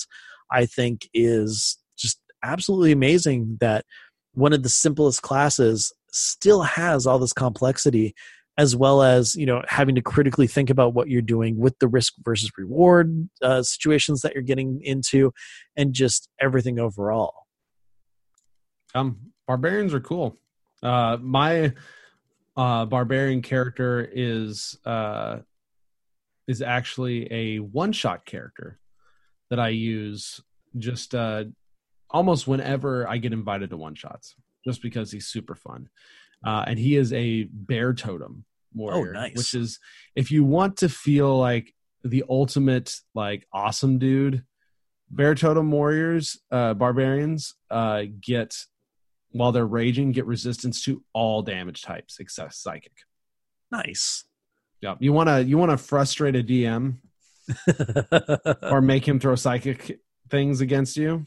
I 0.51 0.65
think 0.65 1.09
is 1.13 1.77
just 1.97 2.19
absolutely 2.43 2.91
amazing 2.91 3.57
that 3.59 3.85
one 4.33 4.53
of 4.53 4.63
the 4.63 4.69
simplest 4.69 5.21
classes 5.23 5.91
still 6.11 6.61
has 6.61 7.07
all 7.07 7.19
this 7.19 7.33
complexity 7.33 8.13
as 8.57 8.75
well 8.75 9.03
as 9.03 9.35
you 9.35 9.45
know 9.45 9.61
having 9.67 9.95
to 9.95 10.01
critically 10.01 10.47
think 10.47 10.69
about 10.69 10.93
what 10.93 11.09
you're 11.09 11.21
doing 11.21 11.57
with 11.57 11.77
the 11.79 11.87
risk 11.87 12.13
versus 12.23 12.51
reward 12.57 13.29
uh, 13.41 13.61
situations 13.61 14.21
that 14.21 14.33
you're 14.33 14.43
getting 14.43 14.81
into 14.83 15.31
and 15.75 15.93
just 15.93 16.29
everything 16.39 16.79
overall. 16.79 17.33
Um 18.95 19.31
barbarians 19.47 19.93
are 19.93 19.99
cool. 19.99 20.37
Uh 20.81 21.17
my 21.21 21.73
uh 22.57 22.85
barbarian 22.85 23.41
character 23.41 24.07
is 24.11 24.77
uh 24.85 25.37
is 26.47 26.61
actually 26.61 27.31
a 27.31 27.57
one 27.59 27.91
shot 27.91 28.25
character 28.25 28.79
that 29.49 29.59
i 29.59 29.69
use 29.69 30.41
just 30.77 31.13
uh 31.15 31.43
almost 32.09 32.47
whenever 32.47 33.07
i 33.07 33.17
get 33.17 33.31
invited 33.33 33.69
to 33.69 33.77
one 33.77 33.95
shots 33.95 34.35
just 34.65 34.81
because 34.81 35.11
he's 35.11 35.27
super 35.27 35.55
fun 35.55 35.87
uh, 36.45 36.63
and 36.67 36.77
he 36.77 36.95
is 36.95 37.11
a 37.13 37.45
bear 37.51 37.93
totem 37.95 38.45
warrior, 38.75 39.09
Oh, 39.09 39.19
nice. 39.19 39.35
which 39.35 39.53
is 39.55 39.79
if 40.15 40.29
you 40.29 40.43
want 40.43 40.77
to 40.77 40.89
feel 40.89 41.35
like 41.37 41.73
the 42.03 42.23
ultimate 42.29 42.93
like 43.15 43.47
awesome 43.51 43.97
dude, 43.97 44.43
bear 45.09 45.33
totem 45.33 45.71
warriors, 45.71 46.37
uh, 46.51 46.75
barbarians 46.75 47.55
uh, 47.71 48.03
get 48.21 48.55
while 49.37 49.51
they're 49.51 49.65
raging 49.65 50.11
get 50.11 50.25
resistance 50.25 50.83
to 50.83 51.03
all 51.13 51.41
damage 51.41 51.81
types 51.81 52.17
except 52.19 52.53
psychic. 52.53 52.93
nice 53.71 54.25
Yeah, 54.81 54.95
you 54.99 55.13
want 55.13 55.29
to 55.29 55.43
you 55.43 55.57
want 55.57 55.71
to 55.71 55.77
frustrate 55.77 56.35
a 56.35 56.43
DM 56.43 56.97
or 58.63 58.81
make 58.81 59.07
him 59.07 59.19
throw 59.19 59.35
psychic 59.35 59.99
things 60.29 60.61
against 60.61 60.97
you. 60.97 61.25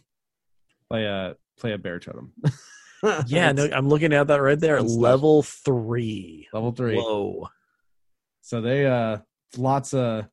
Play 0.89 1.05
a 1.05 1.37
play 1.59 1.73
a 1.73 1.79
bear 1.79 1.99
totem. 1.99 2.33
yeah 3.27 3.51
no 3.53 3.67
i'm 3.73 3.89
looking 3.89 4.13
at 4.13 4.27
that 4.27 4.43
right 4.43 4.61
there 4.61 4.83
level 4.83 5.43
three 5.43 6.47
level 6.53 6.71
three. 6.71 6.97
whoa 6.97 7.49
So 8.43 8.61
they 8.61 8.87
uh 8.87 9.19
lots 9.57 9.95
of 9.95 10.27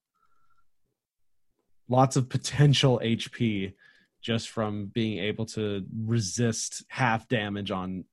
lots 1.88 2.16
of 2.18 2.30
potential 2.30 3.00
HP 3.04 3.74
just 4.22 4.50
from 4.50 4.88
being 4.88 5.20
able 5.20 5.46
to 5.46 5.86
resist 6.06 6.84
half 6.90 7.28
damage 7.28 7.72
on 7.72 8.06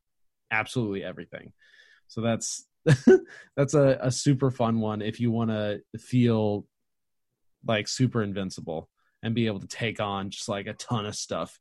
absolutely 0.51 1.03
everything. 1.03 1.53
So 2.09 2.21
that's 2.21 2.67
that's 3.57 3.75
a, 3.75 3.99
a 4.01 4.11
super 4.11 4.51
fun 4.51 4.81
one 4.81 5.03
if 5.03 5.21
you 5.21 5.31
want 5.31 5.51
to 5.51 5.81
feel 5.99 6.67
like 7.67 7.89
super 7.89 8.23
invincible 8.23 8.89
and 9.23 9.35
be 9.35 9.47
able 9.47 9.61
to 9.61 9.67
take 9.67 10.01
on 10.01 10.31
just 10.31 10.49
like 10.49 10.67
a 10.67 10.75
ton 10.75 11.07
of 11.07 11.15
stuff 11.15 11.59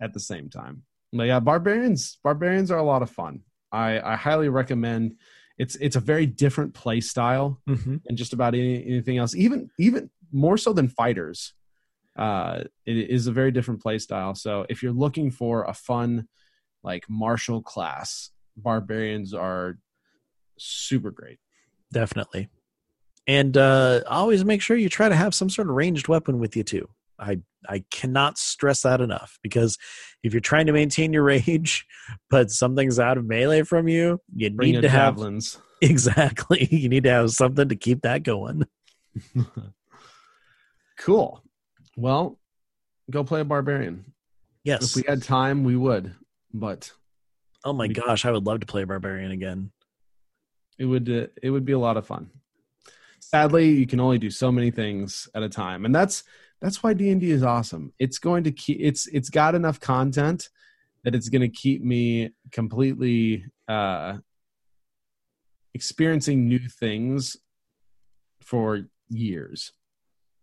at 0.00 0.12
the 0.12 0.20
same 0.20 0.50
time. 0.50 0.82
But 1.12 1.24
yeah, 1.24 1.40
barbarians 1.40 2.18
barbarians 2.22 2.70
are 2.70 2.78
a 2.78 2.84
lot 2.84 3.02
of 3.02 3.10
fun. 3.10 3.40
I, 3.72 4.00
I 4.00 4.16
highly 4.16 4.48
recommend 4.48 5.16
it's 5.58 5.74
it's 5.76 5.96
a 5.96 6.00
very 6.00 6.26
different 6.26 6.74
play 6.74 7.00
style 7.00 7.60
mm-hmm. 7.68 7.96
than 8.04 8.16
just 8.16 8.32
about 8.32 8.54
any, 8.54 8.84
anything 8.84 9.18
else. 9.18 9.34
Even 9.34 9.70
even 9.78 10.10
more 10.32 10.58
so 10.58 10.72
than 10.72 10.88
fighters, 10.88 11.54
uh, 12.18 12.64
it 12.84 12.96
is 13.10 13.26
a 13.26 13.32
very 13.32 13.52
different 13.52 13.80
play 13.80 13.98
style. 13.98 14.34
So 14.34 14.66
if 14.68 14.82
you're 14.82 14.92
looking 14.92 15.30
for 15.30 15.64
a 15.64 15.72
fun 15.72 16.28
like 16.82 17.04
martial 17.08 17.62
class, 17.62 18.30
barbarians 18.56 19.32
are 19.34 19.78
super 20.58 21.10
great. 21.10 21.38
definitely 21.92 22.48
and 23.28 23.56
uh 23.56 24.00
always 24.08 24.44
make 24.44 24.60
sure 24.60 24.76
you 24.76 24.88
try 24.88 25.08
to 25.08 25.14
have 25.14 25.34
some 25.34 25.48
sort 25.48 25.68
of 25.68 25.74
ranged 25.74 26.08
weapon 26.08 26.40
with 26.40 26.56
you 26.56 26.64
too 26.64 26.88
i 27.18 27.38
i 27.68 27.84
cannot 27.92 28.36
stress 28.36 28.82
that 28.82 29.00
enough 29.00 29.38
because 29.42 29.78
if 30.24 30.32
you're 30.34 30.40
trying 30.40 30.66
to 30.66 30.72
maintain 30.72 31.12
your 31.12 31.22
rage 31.34 31.86
but 32.28 32.50
something's 32.50 32.98
out 32.98 33.18
of 33.18 33.24
melee 33.26 33.62
from 33.62 33.86
you 33.86 34.20
you 34.34 34.50
Bring 34.50 34.72
need 34.72 34.82
to 34.82 34.88
have 34.88 35.14
javelins. 35.14 35.58
exactly 35.80 36.66
you 36.70 36.88
need 36.88 37.04
to 37.04 37.10
have 37.10 37.30
something 37.30 37.68
to 37.68 37.76
keep 37.76 38.02
that 38.02 38.24
going 38.24 38.64
cool. 40.98 41.42
Well, 41.98 42.38
go 43.10 43.24
play 43.24 43.40
a 43.40 43.44
barbarian. 43.44 44.12
yes. 44.62 44.84
If 44.84 44.94
we 44.94 45.02
had 45.08 45.20
time, 45.20 45.64
we 45.64 45.74
would, 45.74 46.14
but 46.54 46.92
oh 47.64 47.72
my 47.72 47.88
gosh 47.88 48.24
i 48.24 48.30
would 48.30 48.46
love 48.46 48.60
to 48.60 48.66
play 48.66 48.84
barbarian 48.84 49.32
again. 49.32 49.72
It 50.78 50.84
would 50.84 51.10
uh, 51.10 51.26
it 51.42 51.50
would 51.50 51.64
be 51.64 51.72
a 51.72 51.78
lot 51.78 51.96
of 51.96 52.06
fun. 52.06 52.30
Sadly 53.18 53.70
you 53.70 53.86
can 53.86 53.98
only 53.98 54.18
do 54.18 54.30
so 54.30 54.52
many 54.52 54.70
things 54.70 55.28
at 55.34 55.42
a 55.42 55.48
time 55.48 55.84
and 55.84 55.92
that's 55.92 56.22
that's 56.60 56.84
why 56.84 56.92
d&d 56.94 57.28
is 57.28 57.42
awesome. 57.42 57.92
It's 57.98 58.18
going 58.18 58.44
to 58.44 58.52
keep 58.52 58.78
it's 58.80 59.08
it's 59.08 59.28
got 59.28 59.56
enough 59.56 59.80
content 59.80 60.50
that 61.02 61.16
it's 61.16 61.28
going 61.28 61.42
to 61.42 61.48
keep 61.48 61.82
me 61.82 62.30
completely 62.52 63.44
uh 63.66 64.18
experiencing 65.74 66.46
new 66.46 66.60
things 66.60 67.36
for 68.40 68.86
years 69.08 69.72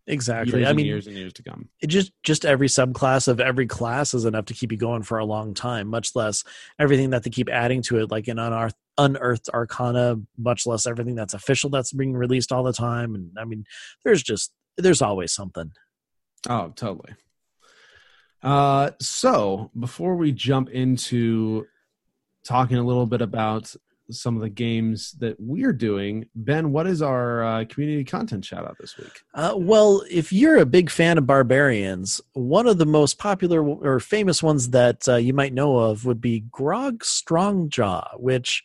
exactly. 0.08 0.60
Years 0.60 0.70
i 0.70 0.74
mean 0.74 0.86
years 0.86 1.08
and 1.08 1.18
years 1.18 1.34
to 1.34 1.44
come. 1.44 1.70
it 1.82 1.88
just 1.88 2.12
just 2.24 2.46
every 2.46 2.68
subclass 2.68 3.28
of 3.28 3.40
every 3.40 3.68
class 3.68 4.14
is 4.14 4.26
enough 4.26 4.46
to 4.46 4.54
keep 4.54 4.72
you 4.72 4.78
going 4.78 5.04
for 5.04 5.18
a 5.18 5.26
long 5.26 5.54
time 5.54 5.88
much 5.88 6.16
less 6.16 6.44
everything 6.80 7.10
that 7.12 7.24
they 7.24 7.30
keep 7.30 7.50
adding 7.50 7.82
to 7.82 8.00
it 8.00 8.12
like 8.12 8.28
an 8.28 8.40
unearthed 8.40 8.76
unearthed 8.98 9.50
arcana 9.54 10.16
much 10.38 10.66
less 10.66 10.86
everything 10.86 11.16
that's 11.16 11.34
official 11.34 11.70
that's 11.70 11.92
being 11.92 12.14
released 12.14 12.52
all 12.52 12.64
the 12.64 12.74
time. 12.74 13.16
And 13.16 13.32
i 13.40 13.44
mean 13.46 13.66
there's 14.04 14.24
just 14.24 14.52
there's 14.78 15.02
always 15.02 15.32
something. 15.32 15.72
Oh, 16.50 16.74
totally. 16.76 17.14
Uh, 18.44 18.92
so 19.00 19.72
before 19.80 20.16
we 20.16 20.32
jump 20.32 20.70
into 20.70 21.66
talking 22.44 22.78
a 22.78 22.84
little 22.84 23.08
bit 23.08 23.22
about 23.22 23.74
some 24.12 24.36
of 24.36 24.42
the 24.42 24.50
games 24.50 25.12
that 25.20 25.36
we're 25.40 25.74
doing, 25.74 26.26
Ben, 26.36 26.72
what 26.72 26.88
is 26.88 27.02
our 27.02 27.44
uh, 27.44 27.66
community 27.66 28.04
content 28.04 28.46
shout 28.46 28.66
out 28.66 28.78
this 28.80 28.98
week? 28.98 29.22
Uh, 29.34 29.54
well, 29.56 30.04
if 30.10 30.32
you're 30.32 30.58
a 30.58 30.66
big 30.66 30.90
fan 30.90 31.18
of 31.18 31.26
barbarians, 31.26 32.22
one 32.34 32.68
of 32.68 32.78
the 32.78 32.86
most 32.86 33.18
popular 33.18 33.64
or 33.64 34.00
famous 34.00 34.44
ones 34.44 34.70
that 34.70 35.08
uh, 35.08 35.16
you 35.16 35.34
might 35.34 35.54
know 35.54 35.78
of 35.78 36.06
would 36.06 36.22
be 36.22 36.46
Grog 36.52 37.04
Strongjaw, 37.04 38.20
which, 38.20 38.64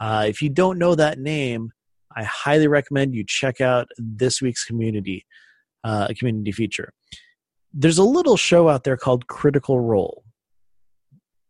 uh, 0.00 0.24
if 0.28 0.42
you 0.42 0.48
don't 0.48 0.78
know 0.78 0.94
that 0.94 1.18
name, 1.18 1.72
I 2.16 2.24
highly 2.24 2.66
recommend 2.66 3.14
you 3.14 3.24
check 3.26 3.60
out 3.60 3.88
this 3.96 4.42
week's 4.42 4.64
community 4.64 5.26
uh, 5.84 6.08
community 6.18 6.52
feature. 6.52 6.92
There's 7.72 7.98
a 7.98 8.04
little 8.04 8.36
show 8.36 8.68
out 8.68 8.84
there 8.84 8.96
called 8.96 9.28
Critical 9.28 9.80
Role. 9.80 10.24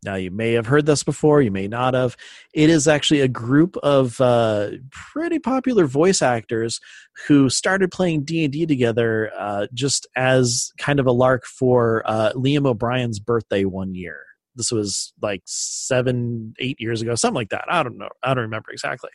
Now, 0.03 0.15
you 0.15 0.31
may 0.31 0.53
have 0.53 0.65
heard 0.65 0.87
this 0.87 1.03
before, 1.03 1.43
you 1.43 1.51
may 1.51 1.67
not 1.67 1.93
have. 1.93 2.17
It 2.53 2.71
is 2.71 2.87
actually 2.87 3.21
a 3.21 3.27
group 3.27 3.77
of 3.77 4.19
uh, 4.19 4.71
pretty 4.89 5.37
popular 5.37 5.85
voice 5.85 6.23
actors 6.23 6.79
who 7.27 7.49
started 7.49 7.91
playing 7.91 8.23
d&d 8.23 8.65
together 8.65 9.31
uh, 9.37 9.67
just 9.73 10.07
as 10.15 10.71
kind 10.79 10.99
of 10.99 11.05
a 11.05 11.11
lark 11.11 11.45
for 11.45 12.01
uh, 12.05 12.31
liam 12.33 12.65
o'brien's 12.65 13.19
birthday 13.19 13.63
one 13.63 13.93
year. 13.93 14.25
This 14.55 14.71
was 14.71 15.13
like 15.21 15.43
seven 15.45 16.55
eight 16.59 16.81
years 16.81 17.01
ago 17.01 17.15
something 17.15 17.35
like 17.35 17.49
that. 17.49 17.65
I 17.69 17.83
don't 17.83 17.97
know 17.97 18.09
i 18.23 18.33
don't 18.33 18.43
remember 18.43 18.71
exactly 18.71 19.11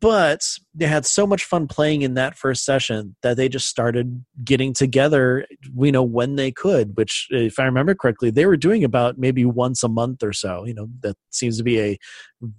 but 0.00 0.42
they 0.74 0.86
had 0.86 1.06
so 1.06 1.26
much 1.26 1.44
fun 1.44 1.66
playing 1.66 2.02
in 2.02 2.14
that 2.14 2.36
first 2.36 2.64
session 2.64 3.16
that 3.22 3.36
they 3.36 3.48
just 3.48 3.66
started 3.68 4.24
getting 4.44 4.74
together 4.74 5.46
you 5.80 5.90
know 5.92 6.02
when 6.02 6.36
they 6.36 6.50
could 6.52 6.96
which 6.96 7.26
if 7.30 7.58
i 7.58 7.64
remember 7.64 7.94
correctly 7.94 8.30
they 8.30 8.44
were 8.44 8.56
doing 8.56 8.84
about 8.84 9.16
maybe 9.18 9.44
once 9.44 9.82
a 9.82 9.88
month 9.88 10.22
or 10.22 10.32
so 10.32 10.64
you 10.64 10.74
know 10.74 10.88
that 11.00 11.16
seems 11.30 11.56
to 11.56 11.64
be 11.64 11.80
a 11.80 11.98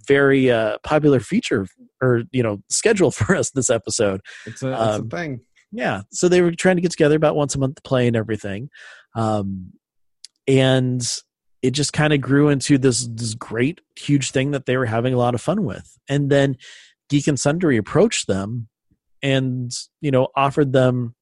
very 0.08 0.50
uh, 0.50 0.76
popular 0.82 1.20
feature 1.20 1.66
or 2.02 2.22
you 2.32 2.42
know 2.42 2.60
schedule 2.68 3.10
for 3.18 3.36
us 3.36 3.50
this 3.50 3.70
episode 3.70 4.20
It's 4.46 4.62
a, 4.62 4.72
it's 4.72 4.80
Um, 4.80 5.06
a 5.12 5.16
thing. 5.16 5.40
yeah 5.70 6.02
so 6.10 6.28
they 6.28 6.40
were 6.42 6.52
trying 6.52 6.76
to 6.76 6.82
get 6.82 6.90
together 6.90 7.16
about 7.16 7.36
once 7.36 7.54
a 7.54 7.58
month 7.58 7.76
to 7.76 7.82
play 7.82 8.06
and 8.08 8.16
everything 8.16 8.70
um, 9.14 9.72
and 10.48 11.06
it 11.62 11.72
just 11.72 11.92
kind 11.92 12.12
of 12.14 12.20
grew 12.22 12.48
into 12.48 12.78
this 12.78 13.06
this 13.12 13.34
great 13.34 13.80
huge 13.98 14.30
thing 14.30 14.52
that 14.52 14.64
they 14.66 14.76
were 14.78 14.86
having 14.86 15.12
a 15.12 15.18
lot 15.18 15.34
of 15.34 15.40
fun 15.40 15.64
with 15.64 15.98
and 16.08 16.30
then 16.30 16.56
geek 17.10 17.26
and 17.26 17.38
sundry 17.38 17.76
approached 17.76 18.26
them 18.26 18.68
and 19.22 19.72
you 20.00 20.10
know 20.10 20.28
offered 20.34 20.72
them 20.72 21.14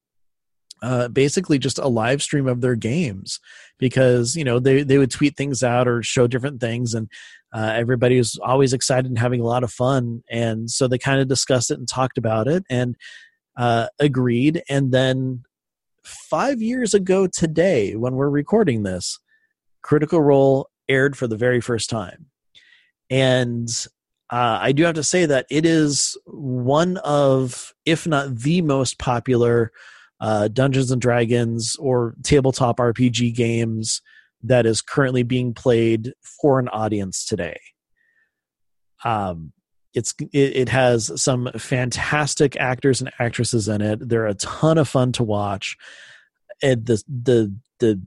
uh, 0.81 1.09
basically 1.09 1.59
just 1.59 1.79
a 1.79 1.89
live 1.89 2.23
stream 2.23 2.47
of 2.47 2.61
their 2.61 2.77
games 2.77 3.41
because 3.79 4.37
you 4.37 4.45
know 4.45 4.61
they, 4.61 4.85
they 4.85 4.99
would 4.99 5.11
tweet 5.11 5.37
things 5.37 5.65
out 5.65 5.89
or 5.89 6.03
show 6.03 6.29
different 6.29 6.61
things 6.61 6.95
and 6.95 7.09
uh, 7.53 7.73
everybody 7.75 8.19
was 8.19 8.39
always 8.43 8.73
excited 8.73 9.07
and 9.07 9.19
having 9.19 9.41
a 9.41 9.47
lot 9.47 9.65
of 9.65 9.73
fun. 9.73 10.23
And 10.31 10.71
so 10.71 10.87
they 10.87 10.99
kind 10.99 11.21
of 11.21 11.29
discussed 11.29 11.71
it 11.71 11.79
and 11.79 11.89
talked 11.89 12.19
about 12.19 12.47
it 12.47 12.65
and 12.69 12.97
uh, 13.57 13.87
agreed. 13.99 14.63
And 14.69 14.93
then 14.93 15.45
five 16.05 16.61
years 16.61 16.95
ago 16.95 17.27
today 17.27 17.97
when 17.97 18.15
we're 18.15 18.31
recording 18.31 18.83
this 18.83 19.19
critical 19.83 20.21
role 20.21 20.69
aired 20.89 21.17
for 21.17 21.27
the 21.27 21.37
very 21.37 21.61
first 21.61 21.89
time. 21.89 22.27
And 23.11 23.69
uh, 24.31 24.59
i 24.61 24.73
do 24.73 24.85
have 24.85 24.95
to 24.95 25.03
say 25.03 25.27
that 25.27 25.47
it 25.51 25.65
is 25.65 26.17
one 26.27 26.97
of 26.99 27.75
if 27.85 28.07
not 28.07 28.35
the 28.37 28.63
most 28.63 28.99
popular 28.99 29.73
uh, 30.21 30.49
dungeons 30.49 30.91
and 30.91 31.01
dragons 31.01 31.77
or 31.77 32.15
tabletop 32.23 32.79
rpg 32.79 33.35
games 33.35 34.03
that 34.43 34.67
is 34.67 34.81
currently 34.81 35.23
being 35.23 35.55
played 35.55 36.13
for 36.23 36.59
an 36.59 36.69
audience 36.69 37.25
today. 37.25 37.59
Um, 39.05 39.53
it's 39.95 40.15
it, 40.33 40.57
it 40.57 40.69
has 40.69 41.21
some 41.21 41.51
fantastic 41.57 42.57
actors 42.57 43.01
and 43.01 43.11
actresses 43.19 43.69
in 43.69 43.81
it. 43.81 44.09
They're 44.09 44.27
a 44.27 44.35
ton 44.35 44.79
of 44.79 44.89
fun 44.89 45.13
to 45.13 45.25
watch. 45.25 45.77
And 46.63 46.87
the 46.87 47.03
the 47.09 47.55
the 47.81 48.01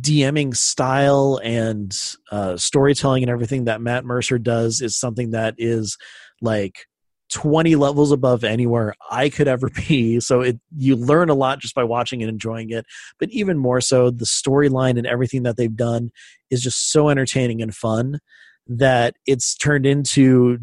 DMing 0.00 0.56
style 0.56 1.40
and 1.42 1.94
uh, 2.30 2.56
storytelling 2.56 3.22
and 3.22 3.30
everything 3.30 3.64
that 3.64 3.80
Matt 3.80 4.04
Mercer 4.04 4.38
does 4.38 4.80
is 4.80 4.96
something 4.96 5.32
that 5.32 5.54
is 5.58 5.98
like 6.40 6.86
20 7.30 7.74
levels 7.76 8.12
above 8.12 8.44
anywhere 8.44 8.94
I 9.10 9.28
could 9.28 9.48
ever 9.48 9.68
be. 9.88 10.20
So 10.20 10.40
it 10.40 10.58
you 10.76 10.96
learn 10.96 11.28
a 11.28 11.34
lot 11.34 11.58
just 11.58 11.74
by 11.74 11.84
watching 11.84 12.22
and 12.22 12.30
enjoying 12.30 12.70
it. 12.70 12.86
But 13.18 13.30
even 13.30 13.58
more 13.58 13.80
so, 13.80 14.10
the 14.10 14.24
storyline 14.24 14.96
and 14.96 15.06
everything 15.06 15.42
that 15.42 15.56
they've 15.56 15.76
done 15.76 16.10
is 16.50 16.62
just 16.62 16.90
so 16.90 17.08
entertaining 17.08 17.60
and 17.60 17.74
fun 17.74 18.20
that 18.66 19.16
it's 19.26 19.54
turned 19.54 19.84
into 19.84 20.58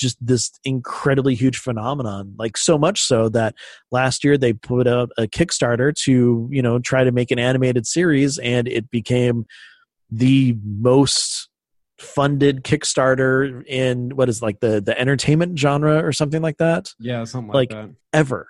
just 0.00 0.16
this 0.24 0.50
incredibly 0.64 1.34
huge 1.34 1.58
phenomenon 1.58 2.34
like 2.38 2.56
so 2.56 2.78
much 2.78 3.02
so 3.02 3.28
that 3.28 3.54
last 3.92 4.24
year 4.24 4.38
they 4.38 4.52
put 4.52 4.86
up 4.86 5.10
a 5.18 5.26
kickstarter 5.26 5.94
to 5.94 6.48
you 6.50 6.62
know 6.62 6.78
try 6.78 7.04
to 7.04 7.12
make 7.12 7.30
an 7.30 7.38
animated 7.38 7.86
series 7.86 8.38
and 8.38 8.66
it 8.66 8.90
became 8.90 9.44
the 10.10 10.56
most 10.64 11.48
funded 11.98 12.64
kickstarter 12.64 13.62
in 13.66 14.16
what 14.16 14.28
is 14.28 14.40
like 14.40 14.58
the 14.60 14.80
the 14.80 14.98
entertainment 14.98 15.58
genre 15.58 16.02
or 16.02 16.12
something 16.12 16.40
like 16.40 16.56
that? 16.56 16.92
Yeah 16.98 17.24
something 17.24 17.52
like, 17.52 17.70
like 17.72 17.88
that. 17.88 17.94
ever. 18.12 18.48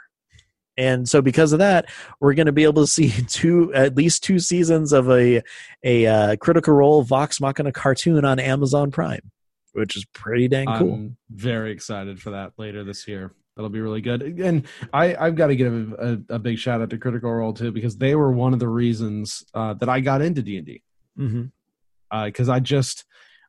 And 0.77 1.07
so 1.07 1.21
because 1.21 1.53
of 1.53 1.59
that 1.59 1.87
we're 2.21 2.35
going 2.35 2.47
to 2.47 2.53
be 2.53 2.65
able 2.65 2.83
to 2.85 2.87
see 2.87 3.11
two 3.29 3.75
at 3.75 3.97
least 3.97 4.23
two 4.23 4.39
seasons 4.39 4.93
of 4.93 5.11
a 5.11 5.43
a 5.83 6.07
uh, 6.07 6.37
critical 6.37 6.75
role 6.75 7.03
vox 7.03 7.41
machina 7.41 7.73
cartoon 7.73 8.25
on 8.25 8.39
amazon 8.39 8.91
prime 8.91 9.31
which 9.73 9.97
is 9.97 10.05
pretty 10.07 10.49
dang 10.49 10.67
cool. 10.67 10.95
I'm 10.95 11.17
very 11.31 11.73
excited 11.73 12.21
for 12.21 12.31
that 12.31 12.53
later 12.59 12.85
this 12.85 13.07
year. 13.07 13.35
That'll 13.57 13.69
be 13.71 13.81
really 13.81 14.01
good. 14.01 14.23
And 14.23 14.67
I, 14.93 15.15
I've 15.17 15.35
got 15.35 15.49
to 15.49 15.57
give 15.57 15.73
a, 15.73 16.23
a, 16.31 16.35
a 16.37 16.39
big 16.39 16.59
shout 16.59 16.81
out 16.81 16.91
to 16.91 16.99
Critical 16.99 17.33
Role 17.33 17.53
too 17.53 17.73
because 17.73 17.97
they 17.97 18.15
were 18.15 18.33
one 18.33 18.53
of 18.53 18.59
the 18.59 18.69
reasons 18.69 19.45
uh, 19.55 19.75
that 19.75 19.89
I 19.89 20.01
got 20.01 20.23
into 20.23 20.43
D 20.43 20.57
and 20.57 20.67
D. 20.67 20.83
Mm-hmm. 21.19 22.25
Because 22.25 22.49
uh, 22.49 22.55
I 22.55 22.61
just 22.61 23.05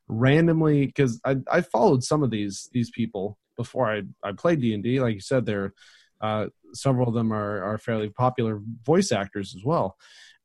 randomly 0.08 0.86
because 0.86 1.20
I, 1.24 1.36
I 1.50 1.60
followed 1.62 2.04
some 2.04 2.22
of 2.22 2.30
these 2.30 2.68
these 2.72 2.90
people 2.90 3.38
before 3.56 3.90
I 3.90 4.02
I 4.22 4.32
played 4.32 4.60
D 4.60 4.74
and 4.74 4.82
D. 4.82 5.00
Like 5.00 5.14
you 5.14 5.20
said, 5.20 5.46
there 5.46 5.72
uh, 6.20 6.46
several 6.74 7.08
of 7.08 7.14
them 7.14 7.32
are 7.32 7.62
are 7.64 7.78
fairly 7.78 8.08
popular 8.08 8.60
voice 8.84 9.12
actors 9.12 9.54
as 9.56 9.64
well, 9.64 9.96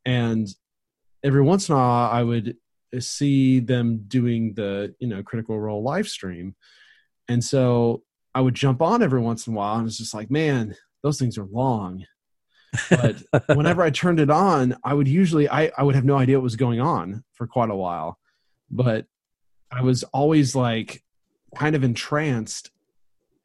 and 0.06 0.48
every 1.24 1.42
once 1.42 1.70
in 1.70 1.76
a 1.76 1.78
while 1.78 2.12
I 2.12 2.24
would 2.24 2.56
see 3.00 3.60
them 3.60 4.04
doing 4.08 4.54
the 4.54 4.96
you 5.00 5.08
know 5.08 5.24
critical 5.24 5.60
role 5.60 5.84
live 5.84 6.08
stream. 6.08 6.56
And 7.28 7.44
so 7.44 8.04
i 8.36 8.42
would 8.42 8.56
jump 8.56 8.82
on 8.82 9.02
every 9.02 9.20
once 9.20 9.48
in 9.48 9.54
a 9.54 9.56
while 9.56 9.78
and 9.78 9.88
it's 9.88 9.98
just 9.98 10.14
like 10.14 10.30
man 10.30 10.76
those 11.04 11.20
things 11.20 11.38
are 11.38 11.46
long. 11.46 12.06
But 12.90 13.24
whenever 13.56 13.82
i 13.82 13.90
turned 13.90 14.20
it 14.20 14.30
on 14.30 14.78
i 14.84 14.94
would 14.94 15.08
usually 15.08 15.50
I, 15.50 15.72
I 15.78 15.84
would 15.84 15.96
have 15.96 16.06
no 16.06 16.18
idea 16.18 16.38
what 16.38 16.44
was 16.44 16.56
going 16.56 16.80
on 16.80 17.24
for 17.34 17.48
quite 17.48 17.70
a 17.70 17.76
while. 17.76 18.18
But 18.70 19.06
i 19.72 19.82
was 19.82 20.04
always 20.04 20.56
like 20.56 21.04
kind 21.56 21.76
of 21.76 21.84
entranced 21.84 22.72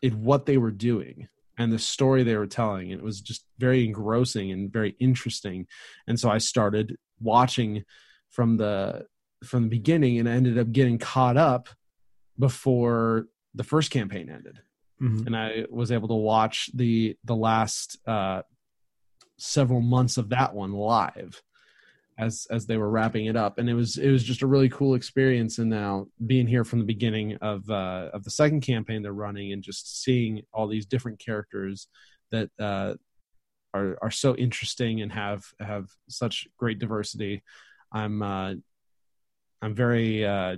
in 0.02 0.24
what 0.24 0.46
they 0.46 0.58
were 0.58 0.72
doing 0.72 1.28
and 1.58 1.72
the 1.72 1.78
story 1.78 2.22
they 2.22 2.36
were 2.36 2.46
telling. 2.46 2.90
It 2.90 3.02
was 3.02 3.20
just 3.20 3.44
very 3.58 3.84
engrossing 3.84 4.50
and 4.50 4.72
very 4.72 4.96
interesting. 4.98 5.66
And 6.06 6.18
so 6.18 6.30
i 6.30 6.38
started 6.38 6.96
watching 7.20 7.84
from 8.30 8.56
the 8.56 9.06
from 9.44 9.64
the 9.64 9.68
beginning 9.68 10.18
and 10.18 10.28
I 10.28 10.32
ended 10.32 10.58
up 10.58 10.72
getting 10.72 10.98
caught 10.98 11.36
up 11.36 11.68
before 12.38 13.26
the 13.54 13.64
first 13.64 13.90
campaign 13.90 14.30
ended. 14.30 14.60
Mm-hmm. 15.00 15.26
And 15.26 15.36
I 15.36 15.64
was 15.70 15.90
able 15.90 16.08
to 16.08 16.14
watch 16.14 16.70
the 16.74 17.16
the 17.24 17.36
last 17.36 17.98
uh, 18.06 18.42
several 19.36 19.80
months 19.80 20.16
of 20.16 20.28
that 20.30 20.54
one 20.54 20.72
live 20.72 21.42
as 22.18 22.46
as 22.50 22.66
they 22.66 22.76
were 22.76 22.90
wrapping 22.90 23.26
it 23.26 23.36
up 23.36 23.58
and 23.58 23.68
it 23.68 23.74
was 23.74 23.96
it 23.96 24.10
was 24.10 24.22
just 24.22 24.42
a 24.42 24.46
really 24.46 24.68
cool 24.68 24.94
experience 24.94 25.58
and 25.58 25.70
now 25.70 26.06
being 26.26 26.46
here 26.46 26.64
from 26.64 26.78
the 26.78 26.84
beginning 26.84 27.36
of 27.36 27.68
uh 27.70 28.10
of 28.12 28.22
the 28.24 28.30
second 28.30 28.60
campaign 28.60 29.02
they're 29.02 29.12
running 29.12 29.52
and 29.52 29.62
just 29.62 30.02
seeing 30.02 30.42
all 30.52 30.68
these 30.68 30.86
different 30.86 31.18
characters 31.18 31.88
that 32.30 32.50
uh 32.60 32.94
are 33.74 33.96
are 34.02 34.10
so 34.10 34.36
interesting 34.36 35.00
and 35.00 35.10
have 35.12 35.44
have 35.58 35.88
such 36.08 36.46
great 36.58 36.78
diversity 36.78 37.42
i'm 37.92 38.22
uh 38.22 38.52
I'm 39.62 39.74
very 39.74 40.26
uh, 40.26 40.56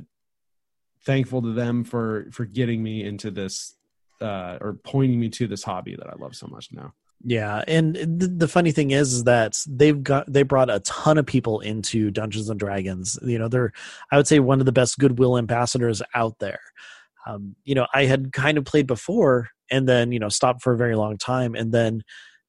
thankful 1.04 1.42
to 1.42 1.52
them 1.52 1.84
for 1.84 2.26
for 2.32 2.44
getting 2.46 2.82
me 2.82 3.04
into 3.04 3.30
this 3.30 3.76
uh, 4.20 4.58
or 4.60 4.78
pointing 4.82 5.20
me 5.20 5.28
to 5.28 5.46
this 5.46 5.62
hobby 5.62 5.94
that 5.96 6.08
I 6.08 6.14
love 6.16 6.34
so 6.34 6.46
much 6.46 6.72
now. 6.72 6.94
Yeah, 7.26 7.62
and 7.66 7.94
the, 7.96 8.48
funny 8.48 8.70
thing 8.70 8.90
is, 8.90 9.14
is 9.14 9.24
that 9.24 9.58
they've 9.66 10.02
got 10.02 10.30
they 10.30 10.42
brought 10.42 10.68
a 10.68 10.80
ton 10.80 11.16
of 11.16 11.24
people 11.24 11.60
into 11.60 12.10
Dungeons 12.10 12.50
and 12.50 12.60
Dragons. 12.60 13.18
You 13.22 13.38
know, 13.38 13.48
they're 13.48 13.72
I 14.10 14.16
would 14.16 14.26
say 14.26 14.40
one 14.40 14.60
of 14.60 14.66
the 14.66 14.72
best 14.72 14.98
goodwill 14.98 15.38
ambassadors 15.38 16.02
out 16.14 16.38
there. 16.38 16.60
Um, 17.26 17.56
you 17.64 17.74
know, 17.74 17.86
I 17.94 18.04
had 18.04 18.32
kind 18.32 18.58
of 18.58 18.66
played 18.66 18.86
before 18.86 19.48
and 19.70 19.88
then 19.88 20.12
you 20.12 20.18
know 20.18 20.28
stopped 20.28 20.62
for 20.62 20.74
a 20.74 20.76
very 20.76 20.96
long 20.96 21.16
time, 21.16 21.54
and 21.54 21.72
then 21.72 22.02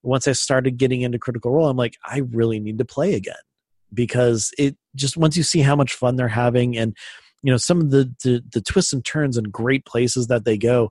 once 0.03 0.27
I 0.27 0.33
started 0.33 0.77
getting 0.77 1.01
into 1.01 1.19
Critical 1.19 1.51
Role, 1.51 1.67
I'm 1.67 1.77
like, 1.77 1.97
I 2.03 2.19
really 2.19 2.59
need 2.59 2.77
to 2.77 2.85
play 2.85 3.13
again 3.15 3.35
because 3.93 4.51
it 4.57 4.75
just 4.95 5.17
once 5.17 5.37
you 5.37 5.43
see 5.43 5.61
how 5.61 5.75
much 5.75 5.93
fun 5.93 6.15
they're 6.15 6.27
having 6.27 6.77
and 6.77 6.95
you 7.43 7.51
know 7.51 7.57
some 7.57 7.79
of 7.79 7.91
the, 7.91 8.11
the, 8.23 8.43
the 8.53 8.61
twists 8.61 8.93
and 8.93 9.05
turns 9.05 9.37
and 9.37 9.51
great 9.51 9.85
places 9.85 10.27
that 10.27 10.45
they 10.45 10.57
go 10.57 10.89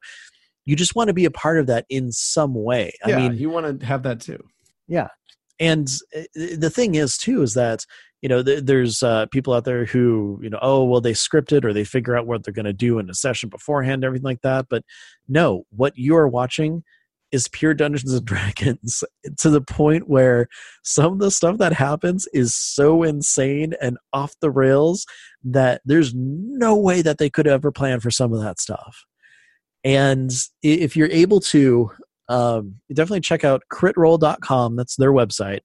you 0.65 0.77
just 0.77 0.95
want 0.95 1.09
to 1.09 1.15
be 1.15 1.25
a 1.25 1.31
part 1.31 1.59
of 1.59 1.67
that 1.67 1.87
in 1.89 2.11
some 2.13 2.55
way. 2.55 2.93
Yeah, 3.07 3.17
i 3.17 3.21
mean 3.21 3.39
you 3.39 3.51
want 3.51 3.81
to 3.81 3.87
have 3.87 4.03
that 4.05 4.21
too. 4.21 4.43
Yeah. 4.89 5.09
And 5.61 5.89
uh, 6.17 6.23
the 6.35 6.71
thing 6.71 6.95
is 6.95 7.17
too 7.17 7.43
is 7.43 7.55
that 7.55 7.85
you 8.23 8.29
know 8.29 8.43
there's 8.43 9.03
uh, 9.03 9.27
people 9.27 9.53
out 9.53 9.65
there 9.65 9.85
who 9.85 10.41
you 10.43 10.49
know 10.49 10.59
oh 10.63 10.85
well 10.85 11.01
they 11.01 11.13
scripted 11.13 11.65
or 11.65 11.73
they 11.73 11.85
figure 11.85 12.17
out 12.17 12.27
what 12.27 12.43
they're 12.43 12.55
going 12.55 12.65
to 12.65 12.73
do 12.73 12.99
in 12.99 13.11
a 13.11 13.15
session 13.15 13.51
beforehand 13.51 14.03
everything 14.03 14.25
like 14.25 14.41
that 14.41 14.67
but 14.71 14.83
no 15.29 15.65
what 15.69 15.93
you 15.99 16.17
are 16.17 16.27
watching 16.27 16.83
is 17.35 17.49
pure 17.49 17.75
Dungeons 17.75 18.13
and 18.15 18.25
Dragons 18.25 19.03
to 19.39 19.51
the 19.51 19.61
point 19.61 20.09
where 20.09 20.47
some 20.85 21.15
of 21.15 21.19
the 21.19 21.33
stuff 21.33 21.59
that 21.59 21.73
happens 21.73 22.29
is 22.33 22.55
so 22.55 23.03
insane 23.03 23.75
and 23.83 23.99
off 24.13 24.35
the 24.41 24.53
rails 24.53 25.05
that 25.43 25.83
there's 25.85 26.15
no 26.15 26.77
way 26.77 27.03
that 27.03 27.19
they 27.19 27.29
could 27.29 27.49
ever 27.49 27.73
plan 27.73 27.99
for 27.99 28.11
some 28.11 28.33
of 28.33 28.41
that 28.41 28.61
stuff. 28.61 29.05
And 29.83 30.33
if 30.63 30.97
you're 30.97 31.11
able 31.11 31.41
to, 31.41 31.91
um, 32.29 32.77
definitely 32.93 33.21
check 33.21 33.43
out 33.43 33.65
critrole.com. 33.71 34.77
That's 34.77 34.97
their 34.97 35.13
website. 35.13 35.61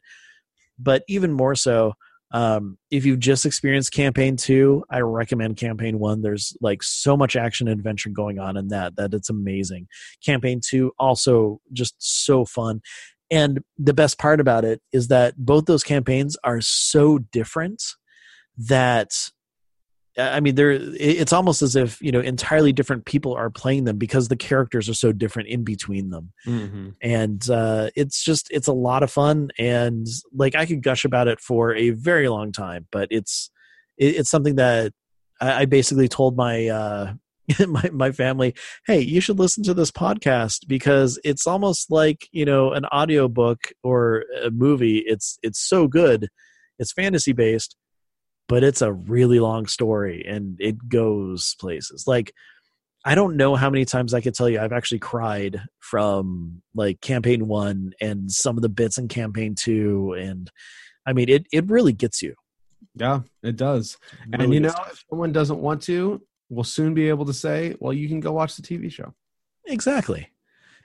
But 0.79 1.03
even 1.07 1.31
more 1.31 1.53
so, 1.55 1.93
um, 2.31 2.77
if 2.91 3.05
you've 3.05 3.19
just 3.19 3.45
experienced 3.45 3.91
campaign 3.91 4.35
two, 4.35 4.83
I 4.89 4.99
recommend 4.99 5.57
campaign 5.57 5.99
one. 5.99 6.21
There's 6.21 6.55
like 6.61 6.83
so 6.83 7.17
much 7.17 7.35
action 7.35 7.67
and 7.67 7.79
adventure 7.79 8.09
going 8.09 8.39
on 8.39 8.55
in 8.57 8.67
that 8.69 8.95
that 8.97 9.13
it's 9.13 9.29
amazing. 9.29 9.87
Campaign 10.23 10.61
two 10.63 10.91
also 10.99 11.59
just 11.73 11.95
so 11.97 12.45
fun. 12.45 12.81
And 13.31 13.59
the 13.77 13.93
best 13.93 14.17
part 14.17 14.39
about 14.39 14.65
it 14.65 14.81
is 14.91 15.07
that 15.07 15.35
both 15.37 15.65
those 15.65 15.83
campaigns 15.83 16.35
are 16.43 16.61
so 16.61 17.19
different 17.19 17.83
that 18.57 19.11
I 20.19 20.39
mean, 20.39 20.55
there 20.55 20.71
it's 20.71 21.33
almost 21.33 21.61
as 21.61 21.75
if 21.75 22.01
you 22.01 22.11
know 22.11 22.19
entirely 22.19 22.73
different 22.73 23.05
people 23.05 23.33
are 23.33 23.49
playing 23.49 23.85
them 23.85 23.97
because 23.97 24.27
the 24.27 24.35
characters 24.35 24.89
are 24.89 24.93
so 24.93 25.11
different 25.11 25.49
in 25.49 25.63
between 25.63 26.09
them, 26.09 26.31
mm-hmm. 26.45 26.89
and 27.01 27.49
uh, 27.49 27.89
it's 27.95 28.23
just 28.23 28.49
it's 28.51 28.67
a 28.67 28.73
lot 28.73 29.03
of 29.03 29.11
fun. 29.11 29.49
And 29.57 30.07
like 30.33 30.55
I 30.55 30.65
could 30.65 30.83
gush 30.83 31.05
about 31.05 31.27
it 31.27 31.39
for 31.39 31.73
a 31.75 31.91
very 31.91 32.29
long 32.29 32.51
time, 32.51 32.87
but 32.91 33.07
it's 33.11 33.49
it, 33.97 34.17
it's 34.17 34.29
something 34.29 34.55
that 34.55 34.93
I, 35.39 35.61
I 35.61 35.65
basically 35.65 36.07
told 36.07 36.35
my 36.35 36.67
uh, 36.67 37.13
my 37.67 37.89
my 37.91 38.11
family, 38.11 38.55
hey, 38.85 38.99
you 38.99 39.21
should 39.21 39.39
listen 39.39 39.63
to 39.63 39.73
this 39.73 39.91
podcast 39.91 40.67
because 40.67 41.19
it's 41.23 41.47
almost 41.47 41.91
like 41.91 42.27
you 42.31 42.45
know 42.45 42.73
an 42.73 42.85
audiobook 42.85 43.71
or 43.83 44.25
a 44.43 44.51
movie. 44.51 45.03
It's 45.05 45.39
it's 45.43 45.59
so 45.59 45.87
good. 45.87 46.29
It's 46.77 46.93
fantasy 46.93 47.33
based 47.33 47.75
but 48.49 48.63
it's 48.63 48.81
a 48.81 48.91
really 48.91 49.39
long 49.39 49.67
story 49.67 50.25
and 50.27 50.57
it 50.59 50.89
goes 50.89 51.55
places. 51.59 52.05
Like 52.05 52.33
I 53.05 53.15
don't 53.15 53.37
know 53.37 53.55
how 53.55 53.69
many 53.69 53.85
times 53.85 54.13
I 54.13 54.19
could 54.19 54.33
tell 54.33 54.49
you 54.49 54.59
I've 54.59 54.73
actually 54.73 54.99
cried 54.99 55.61
from 55.79 56.61
like 56.75 56.99
campaign 56.99 57.47
1 57.47 57.93
and 58.01 58.29
some 58.29 58.57
of 58.57 58.61
the 58.61 58.67
bits 58.67 58.97
in 58.97 59.07
campaign 59.07 59.55
2 59.55 60.17
and 60.19 60.51
I 61.05 61.13
mean 61.13 61.29
it 61.29 61.45
it 61.53 61.69
really 61.69 61.93
gets 61.93 62.21
you. 62.21 62.35
Yeah, 62.95 63.21
it 63.43 63.55
does. 63.55 63.97
Really 64.27 64.43
and 64.43 64.53
you 64.53 64.59
know, 64.59 64.73
if 64.91 65.05
someone 65.09 65.31
doesn't 65.31 65.59
want 65.59 65.83
to, 65.83 66.21
we'll 66.49 66.63
soon 66.63 66.93
be 66.93 67.07
able 67.07 67.25
to 67.25 67.33
say, 67.33 67.75
well, 67.79 67.93
you 67.93 68.09
can 68.09 68.19
go 68.19 68.33
watch 68.33 68.55
the 68.55 68.63
TV 68.63 68.91
show. 68.91 69.13
Exactly. 69.67 70.31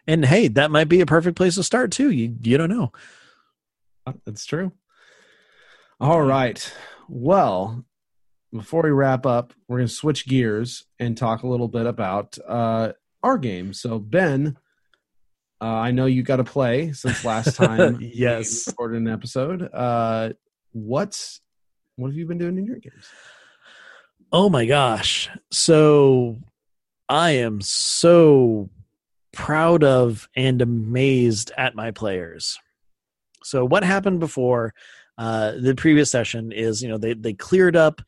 And 0.06 0.24
hey, 0.24 0.48
that 0.48 0.70
might 0.70 0.88
be 0.88 1.00
a 1.00 1.06
perfect 1.06 1.36
place 1.36 1.54
to 1.54 1.62
start 1.62 1.90
too. 1.90 2.10
You 2.10 2.36
you 2.42 2.58
don't 2.58 2.70
know. 2.70 2.92
Uh, 4.06 4.12
that's 4.26 4.44
true. 4.44 4.72
All 6.00 6.22
right. 6.22 6.72
Well, 7.08 7.84
before 8.52 8.82
we 8.82 8.90
wrap 8.90 9.26
up, 9.26 9.52
we're 9.68 9.78
going 9.78 9.88
to 9.88 9.94
switch 9.94 10.26
gears 10.26 10.84
and 10.98 11.16
talk 11.16 11.42
a 11.44 11.46
little 11.46 11.68
bit 11.68 11.86
about 11.86 12.36
uh, 12.46 12.92
our 13.22 13.38
game. 13.38 13.72
So, 13.72 14.00
Ben, 14.00 14.56
uh, 15.60 15.66
I 15.66 15.92
know 15.92 16.06
you 16.06 16.24
got 16.24 16.36
to 16.36 16.44
play 16.44 16.92
since 16.92 17.24
last 17.24 17.54
time. 17.56 17.98
yes, 18.00 18.66
recorded 18.66 19.02
an 19.02 19.08
episode. 19.08 19.70
Uh, 19.72 20.30
what's 20.72 21.40
what 21.94 22.08
have 22.08 22.16
you 22.16 22.26
been 22.26 22.38
doing 22.38 22.58
in 22.58 22.66
your 22.66 22.78
games? 22.78 23.08
Oh 24.32 24.50
my 24.50 24.66
gosh! 24.66 25.30
So, 25.52 26.38
I 27.08 27.30
am 27.30 27.60
so 27.60 28.68
proud 29.32 29.84
of 29.84 30.28
and 30.34 30.60
amazed 30.60 31.52
at 31.56 31.76
my 31.76 31.92
players. 31.92 32.58
So, 33.44 33.64
what 33.64 33.84
happened 33.84 34.18
before? 34.18 34.74
Uh, 35.16 35.52
the 35.60 35.74
previous 35.74 36.10
session 36.10 36.52
is 36.52 36.82
you 36.82 36.88
know 36.88 36.98
they 36.98 37.14
they 37.14 37.32
cleared 37.32 37.76
up 37.76 38.02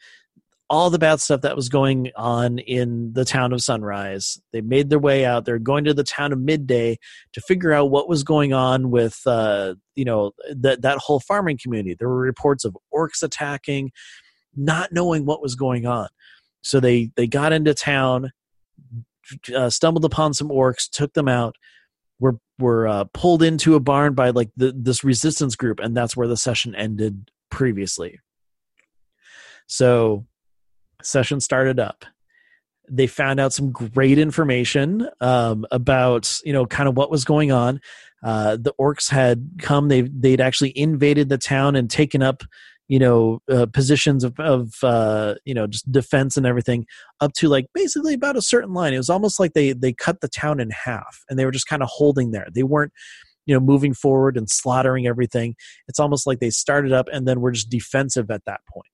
all 0.69 0.91
the 0.91 0.99
bad 0.99 1.21
stuff 1.21 1.43
that 1.43 1.55
was 1.55 1.69
going 1.69 2.11
on 2.17 2.59
in 2.59 3.13
the 3.13 3.25
town 3.25 3.53
of 3.53 3.63
Sunrise. 3.63 4.41
They 4.53 4.61
made 4.61 4.91
their 4.91 4.99
way 4.99 5.25
out. 5.25 5.45
They're 5.45 5.59
going 5.59 5.85
to 5.85 5.95
the 5.95 6.03
town 6.03 6.33
of 6.33 6.41
Midday 6.41 6.99
to 7.35 7.41
figure 7.41 7.73
out 7.73 7.91
what 7.91 8.09
was 8.09 8.25
going 8.25 8.53
on 8.53 8.91
with, 8.91 9.21
uh, 9.27 9.75
you 9.95 10.05
know, 10.05 10.33
that 10.51 10.83
that 10.83 10.99
whole 10.99 11.21
farming 11.21 11.59
community. 11.63 11.95
There 11.97 12.09
were 12.09 12.17
reports 12.17 12.65
of 12.65 12.77
orcs 12.93 13.23
attacking, 13.23 13.93
not 14.57 14.93
knowing 14.93 15.25
what 15.25 15.43
was 15.43 15.55
going 15.55 15.87
on. 15.87 16.09
So 16.63 16.81
they 16.81 17.11
they 17.15 17.29
got 17.29 17.53
into 17.53 17.73
town, 17.73 18.33
uh, 19.55 19.71
stumbled 19.71 20.05
upon 20.05 20.35
some 20.35 20.49
orcs, 20.49 20.91
took 20.91 21.13
them 21.13 21.29
out. 21.29 21.55
Were 22.19 22.39
were 22.59 22.89
uh, 22.89 23.05
pulled 23.13 23.43
into 23.43 23.75
a 23.75 23.81
barn 23.81 24.15
by 24.15 24.31
like 24.31 24.51
the, 24.57 24.73
this 24.75 25.05
resistance 25.05 25.57
group, 25.57 25.81
and 25.81 25.97
that's 25.97 26.17
where 26.17 26.29
the 26.29 26.37
session 26.37 26.75
ended 26.75 27.31
previously. 27.51 28.21
So 29.67 30.27
session 31.03 31.41
started 31.41 31.79
up 31.79 32.05
they 32.89 33.07
found 33.07 33.41
out 33.41 33.53
some 33.53 33.73
great 33.73 34.19
information 34.19 35.09
um, 35.21 35.67
about 35.71 36.41
you 36.45 36.53
know 36.53 36.67
kind 36.67 36.89
of 36.89 36.97
what 36.97 37.11
was 37.11 37.25
going 37.25 37.53
on 37.53 37.81
uh, 38.23 38.57
the 38.57 38.75
orcs 38.81 39.11
had 39.11 39.51
come 39.59 39.89
they 39.89 40.03
they'd 40.03 40.41
actually 40.41 40.77
invaded 40.79 41.29
the 41.29 41.39
town 41.39 41.77
and 41.77 41.91
taken 41.91 42.23
up 42.23 42.43
you 42.89 42.99
know 42.99 43.41
uh, 43.51 43.67
positions 43.67 44.25
of, 44.25 44.39
of 44.39 44.73
uh, 44.83 45.35
you 45.45 45.55
know 45.55 45.67
just 45.67 45.91
defense 45.91 46.37
and 46.37 46.47
everything 46.47 46.87
up 47.21 47.33
to 47.35 47.49
like 47.49 47.67
basically 47.75 48.15
about 48.15 48.37
a 48.37 48.43
certain 48.43 48.73
line. 48.73 48.95
It 48.95 48.99
was 48.99 49.11
almost 49.11 49.41
like 49.41 49.55
they 49.55 49.73
they 49.73 49.93
cut 49.93 50.21
the 50.21 50.29
town 50.29 50.61
in 50.61 50.71
half 50.71 51.23
and 51.29 51.39
they 51.39 51.45
were 51.45 51.51
just 51.51 51.69
kind 51.69 51.83
of 51.83 51.89
holding 51.91 52.31
there. 52.31 52.47
They 52.53 52.63
weren't 52.63 52.93
you 53.47 53.55
know 53.55 53.61
moving 53.61 53.95
forward 53.95 54.37
and 54.37 54.49
slaughtering 54.49 55.07
everything. 55.07 55.57
It's 55.89 56.01
almost 56.01 56.27
like 56.27 56.41
they 56.41 56.51
started 56.51 56.93
up 56.93 57.09
and 57.13 57.27
then 57.27 57.41
were 57.41 57.53
just 57.53 57.71
defensive 57.71 58.31
at 58.31 58.45
that 58.47 58.61
point. 58.73 58.87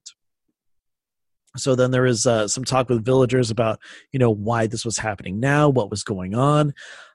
So 1.57 1.75
then 1.75 1.91
there 1.91 2.03
was 2.03 2.27
uh, 2.27 2.49
some 2.49 2.65
talk 2.65 2.89
with 2.89 3.05
villagers 3.05 3.51
about 3.51 3.79
you 4.13 4.19
know 4.19 4.31
why 4.31 4.67
this 4.67 4.85
was 4.85 4.99
happening 4.99 5.41
now 5.41 5.69
what 5.69 5.91
was 5.91 6.03
going 6.03 6.35
on. 6.35 6.73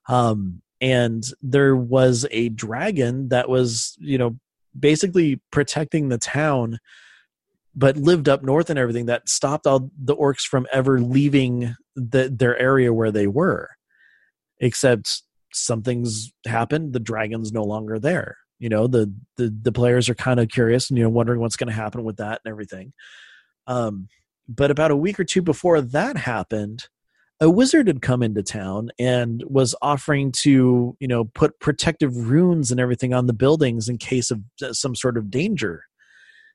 Um, 0.09 0.61
and 0.79 1.23
there 1.41 1.75
was 1.75 2.27
a 2.29 2.49
dragon 2.49 3.29
that 3.29 3.49
was 3.49 3.95
you 3.99 4.17
know 4.17 4.37
basically 4.77 5.41
protecting 5.51 6.09
the 6.09 6.17
town 6.17 6.79
but 7.77 7.95
lived 7.95 8.27
up 8.27 8.41
north 8.41 8.71
and 8.71 8.79
everything 8.79 9.05
that 9.05 9.29
stopped 9.29 9.67
all 9.67 9.91
the 10.03 10.15
orcs 10.15 10.41
from 10.41 10.65
ever 10.73 10.99
leaving 10.99 11.75
the, 11.95 12.27
their 12.35 12.57
area 12.57 12.91
where 12.91 13.11
they 13.11 13.27
were. 13.27 13.69
Except 14.59 15.21
something's 15.53 16.31
happened 16.47 16.93
the 16.93 16.99
dragon's 16.99 17.51
no 17.51 17.63
longer 17.63 17.99
there. 17.99 18.37
You 18.59 18.69
know 18.69 18.87
the 18.87 19.13
the, 19.35 19.55
the 19.61 19.71
players 19.71 20.09
are 20.09 20.15
kind 20.15 20.39
of 20.39 20.49
curious 20.49 20.89
and 20.89 20.97
you 20.97 21.03
know 21.03 21.09
wondering 21.11 21.39
what's 21.39 21.57
going 21.57 21.67
to 21.67 21.73
happen 21.73 22.03
with 22.03 22.17
that 22.17 22.41
and 22.43 22.51
everything. 22.51 22.93
Um 23.67 24.07
but 24.49 24.71
about 24.71 24.91
a 24.91 24.95
week 24.95 25.19
or 25.19 25.23
two 25.23 25.41
before 25.41 25.81
that 25.81 26.17
happened, 26.17 26.87
a 27.39 27.49
wizard 27.49 27.87
had 27.87 28.01
come 28.01 28.23
into 28.23 28.41
town 28.41 28.89
and 28.97 29.43
was 29.47 29.75
offering 29.81 30.31
to, 30.31 30.95
you 30.99 31.07
know, 31.07 31.25
put 31.25 31.59
protective 31.59 32.29
runes 32.29 32.71
and 32.71 32.79
everything 32.79 33.13
on 33.13 33.27
the 33.27 33.33
buildings 33.33 33.89
in 33.89 33.97
case 33.97 34.31
of 34.31 34.41
uh, 34.63 34.73
some 34.73 34.95
sort 34.95 35.17
of 35.17 35.29
danger. 35.29 35.83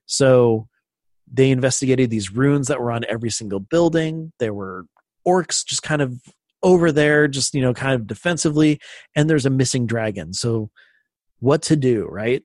So 0.07 0.68
they 1.33 1.51
investigated 1.51 2.11
these 2.11 2.33
runes 2.33 2.66
that 2.68 2.80
were 2.80 2.91
on 2.91 3.05
every 3.09 3.30
single 3.30 3.61
building. 3.61 4.33
There 4.41 4.53
were 4.53 4.87
orcs 5.26 5.64
just 5.64 5.83
kind 5.85 6.03
of 6.03 6.20
over 6.64 6.91
there, 6.91 7.28
just, 7.28 7.55
you 7.55 7.61
know, 7.61 7.74
kind 7.74 7.95
of 7.95 8.07
defensively, 8.07 8.80
and 9.14 9.30
there's 9.30 9.47
a 9.47 9.51
missing 9.51 9.87
dragon. 9.87 10.33
So 10.33 10.70
what 11.39 11.62
to 11.62 11.76
do, 11.76 12.07
right? 12.07 12.43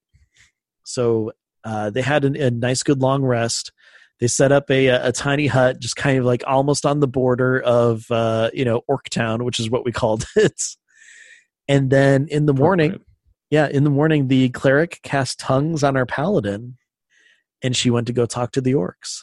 So 0.83 1.31
uh, 1.63 1.89
they 1.89 2.01
had 2.01 2.23
a, 2.23 2.47
a 2.47 2.51
nice, 2.51 2.83
good 2.83 3.01
long 3.01 3.23
rest 3.23 3.71
they 4.19 4.27
set 4.27 4.51
up 4.51 4.69
a, 4.71 4.87
a 4.87 5.11
tiny 5.11 5.47
hut, 5.47 5.79
just 5.79 5.95
kind 5.95 6.17
of 6.17 6.25
like 6.25 6.43
almost 6.47 6.85
on 6.85 6.99
the 6.99 7.07
border 7.07 7.59
of 7.61 8.09
uh, 8.09 8.49
you 8.53 8.65
know 8.65 8.83
Orktown, 8.89 9.43
which 9.43 9.59
is 9.59 9.69
what 9.69 9.85
we 9.85 9.91
called 9.91 10.25
it. 10.35 10.61
And 11.67 11.89
then 11.89 12.27
in 12.29 12.45
the 12.45 12.53
morning, 12.53 12.99
yeah, 13.49 13.67
in 13.67 13.83
the 13.83 13.89
morning, 13.89 14.27
the 14.27 14.49
cleric 14.49 14.99
cast 15.03 15.39
tongues 15.39 15.83
on 15.83 15.97
our 15.97 16.05
paladin, 16.05 16.77
and 17.61 17.75
she 17.75 17.89
went 17.89 18.07
to 18.07 18.13
go 18.13 18.25
talk 18.25 18.51
to 18.53 18.61
the 18.61 18.73
orcs. 18.73 19.21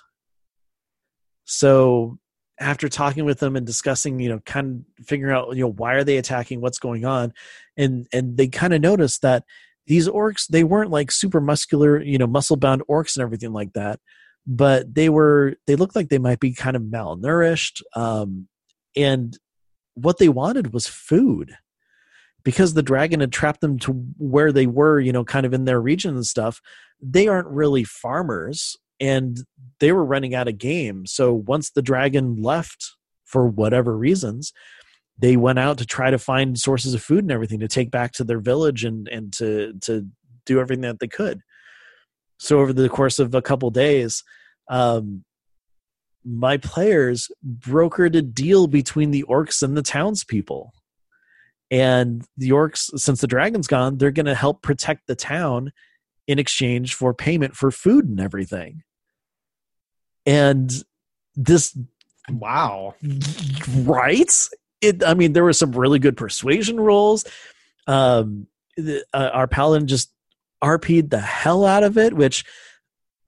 So 1.45 2.19
after 2.61 2.89
talking 2.89 3.25
with 3.25 3.41
them 3.41 3.57
and 3.57 3.67
discussing, 3.67 4.21
you 4.21 4.29
know, 4.29 4.39
kind 4.47 4.85
of 4.99 5.07
figuring 5.07 5.35
out, 5.35 5.57
you 5.57 5.65
know, 5.65 5.73
why 5.73 5.95
are 5.95 6.05
they 6.05 6.19
attacking, 6.19 6.61
what's 6.61 6.79
going 6.79 7.05
on, 7.05 7.33
and 7.77 8.07
and 8.13 8.37
they 8.37 8.47
kind 8.47 8.75
of 8.75 8.81
noticed 8.81 9.23
that 9.23 9.45
these 9.87 10.09
orcs 10.09 10.47
they 10.47 10.63
weren't 10.63 10.91
like 10.91 11.11
super 11.11 11.41
muscular, 11.41 12.01
you 12.01 12.19
know, 12.19 12.29
muscle 12.29 12.57
bound 12.57 12.83
orcs 12.89 13.17
and 13.17 13.23
everything 13.23 13.53
like 13.53 13.73
that 13.73 13.99
but 14.47 14.95
they 14.95 15.09
were 15.09 15.57
they 15.67 15.77
looked 15.77 15.97
like 15.97 16.09
they 16.09 16.19
might 16.19 16.41
be 16.41 16.53
kind 16.53 16.77
of 16.77 16.83
malnourished 16.83 17.83
um, 17.97 18.49
and 18.97 19.39
what 19.95 20.19
they 20.19 20.29
wanted 20.29 20.73
was 20.73 20.87
food. 20.87 21.57
Because 22.45 22.75
the 22.75 22.83
dragon 22.83 23.21
had 23.21 23.33
trapped 23.33 23.63
them 23.63 23.79
to 23.81 23.93
where 24.19 24.53
they 24.53 24.67
were 24.67 25.01
you 25.01 25.13
know 25.13 25.25
kind 25.25 25.47
of 25.47 25.55
in 25.55 25.65
their 25.65 25.81
region 25.81 26.15
and 26.15 26.27
stuff 26.27 26.61
they 27.01 27.27
aren't 27.27 27.49
really 27.49 27.85
farmers 27.85 28.77
and 29.01 29.41
they 29.81 29.93
were 29.93 30.05
running 30.05 30.35
out 30.35 30.49
of 30.49 30.57
game. 30.57 31.05
So 31.07 31.33
once 31.33 31.71
the 31.71 31.83
dragon 31.83 32.41
left 32.41 32.93
for 33.25 33.47
whatever 33.47 33.97
reasons 33.97 34.53
they 35.19 35.37
went 35.37 35.59
out 35.59 35.79
to 35.79 35.87
try 35.87 36.11
to 36.11 36.19
find 36.19 36.59
sources 36.59 36.95
of 36.95 37.03
food 37.03 37.25
and 37.25 37.33
everything 37.33 37.61
to 37.61 37.69
take 37.69 37.91
back 37.91 38.13
to 38.13 38.25
their 38.25 38.41
village 38.41 38.85
and 38.85 39.09
and 39.09 39.33
to 39.33 39.73
to 39.81 40.07
do 40.47 40.61
everything 40.61 40.83
that 40.83 41.01
they 41.01 41.09
could 41.09 41.41
so 42.39 42.61
over 42.61 42.73
the 42.73 42.89
course 42.89 43.19
of 43.19 43.35
a 43.35 43.43
couple 43.43 43.71
days, 43.71 44.23
um, 44.69 45.25
my 46.25 46.57
players 46.57 47.31
brokered 47.47 48.17
a 48.17 48.23
deal 48.23 48.67
between 48.67 49.11
the 49.11 49.25
orcs 49.25 49.63
and 49.63 49.77
the 49.77 49.83
townspeople. 49.83 50.73
And 51.71 52.25
the 52.37 52.51
orcs, 52.51 52.99
since 52.99 53.21
the 53.21 53.27
dragon's 53.27 53.67
gone, 53.67 53.99
they're 53.99 54.11
going 54.11 54.27
to 54.27 54.35
help 54.35 54.63
protect 54.63 55.07
the 55.07 55.17
town 55.17 55.73
in 56.27 56.39
exchange 56.39 56.95
for 56.95 57.13
payment 57.13 57.57
for 57.57 57.71
food 57.71 58.09
and 58.09 58.21
everything. 58.21 58.83
And 60.25 60.73
this, 61.35 61.77
wow, 62.31 62.95
right? 63.79 64.49
It, 64.81 65.05
I 65.05 65.15
mean, 65.15 65.33
there 65.33 65.45
were 65.45 65.53
some 65.53 65.73
really 65.73 65.99
good 65.99 66.17
persuasion 66.17 66.81
rolls. 66.81 67.27
Um, 67.87 68.47
the, 68.77 69.05
uh, 69.13 69.31
our 69.33 69.47
paladin 69.47 69.87
just 69.87 70.14
RP'd 70.65 71.11
the 71.11 71.21
hell 71.21 71.67
out 71.67 71.85
of 71.85 71.99
it, 71.99 72.15
which 72.15 72.45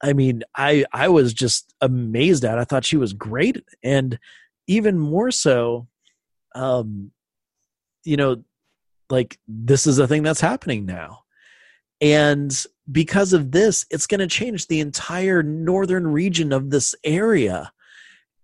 I 0.01 0.13
mean, 0.13 0.43
I 0.55 0.85
I 0.91 1.07
was 1.09 1.33
just 1.33 1.73
amazed 1.81 2.43
at. 2.43 2.57
I 2.59 2.63
thought 2.63 2.85
she 2.85 2.97
was 2.97 3.13
great, 3.13 3.63
and 3.83 4.19
even 4.67 4.97
more 4.97 5.31
so, 5.31 5.87
um, 6.55 7.11
you 8.03 8.17
know, 8.17 8.43
like 9.09 9.39
this 9.47 9.87
is 9.87 9.99
a 9.99 10.07
thing 10.07 10.23
that's 10.23 10.41
happening 10.41 10.85
now, 10.85 11.23
and 12.01 12.65
because 12.91 13.33
of 13.33 13.51
this, 13.51 13.85
it's 13.89 14.07
going 14.07 14.19
to 14.19 14.27
change 14.27 14.67
the 14.67 14.79
entire 14.79 15.43
northern 15.43 16.07
region 16.07 16.51
of 16.51 16.69
this 16.69 16.95
area, 17.03 17.71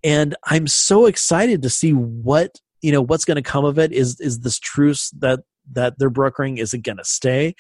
and 0.04 0.36
I'm 0.44 0.68
so 0.68 1.06
excited 1.06 1.62
to 1.64 1.70
see 1.70 1.94
what 1.94 2.60
you 2.82 2.92
know 2.92 3.02
what's 3.02 3.26
going 3.26 3.36
to 3.36 3.42
come 3.42 3.66
of 3.66 3.80
it. 3.80 3.92
Is 3.92 4.20
is 4.20 4.40
this 4.40 4.60
truce 4.60 5.12
that 5.20 5.42
that 5.72 6.00
they're 6.00 6.10
brokering? 6.10 6.58
Is 6.58 6.74
it 6.74 6.80
going 6.80 6.98
to 6.98 7.06
stay? 7.06 7.56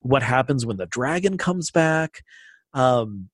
What 0.00 0.22
happens 0.22 0.64
when 0.64 0.76
the 0.76 0.86
dragon 0.86 1.38
comes 1.38 1.70
back. 1.70 2.22
Um, 2.74 3.30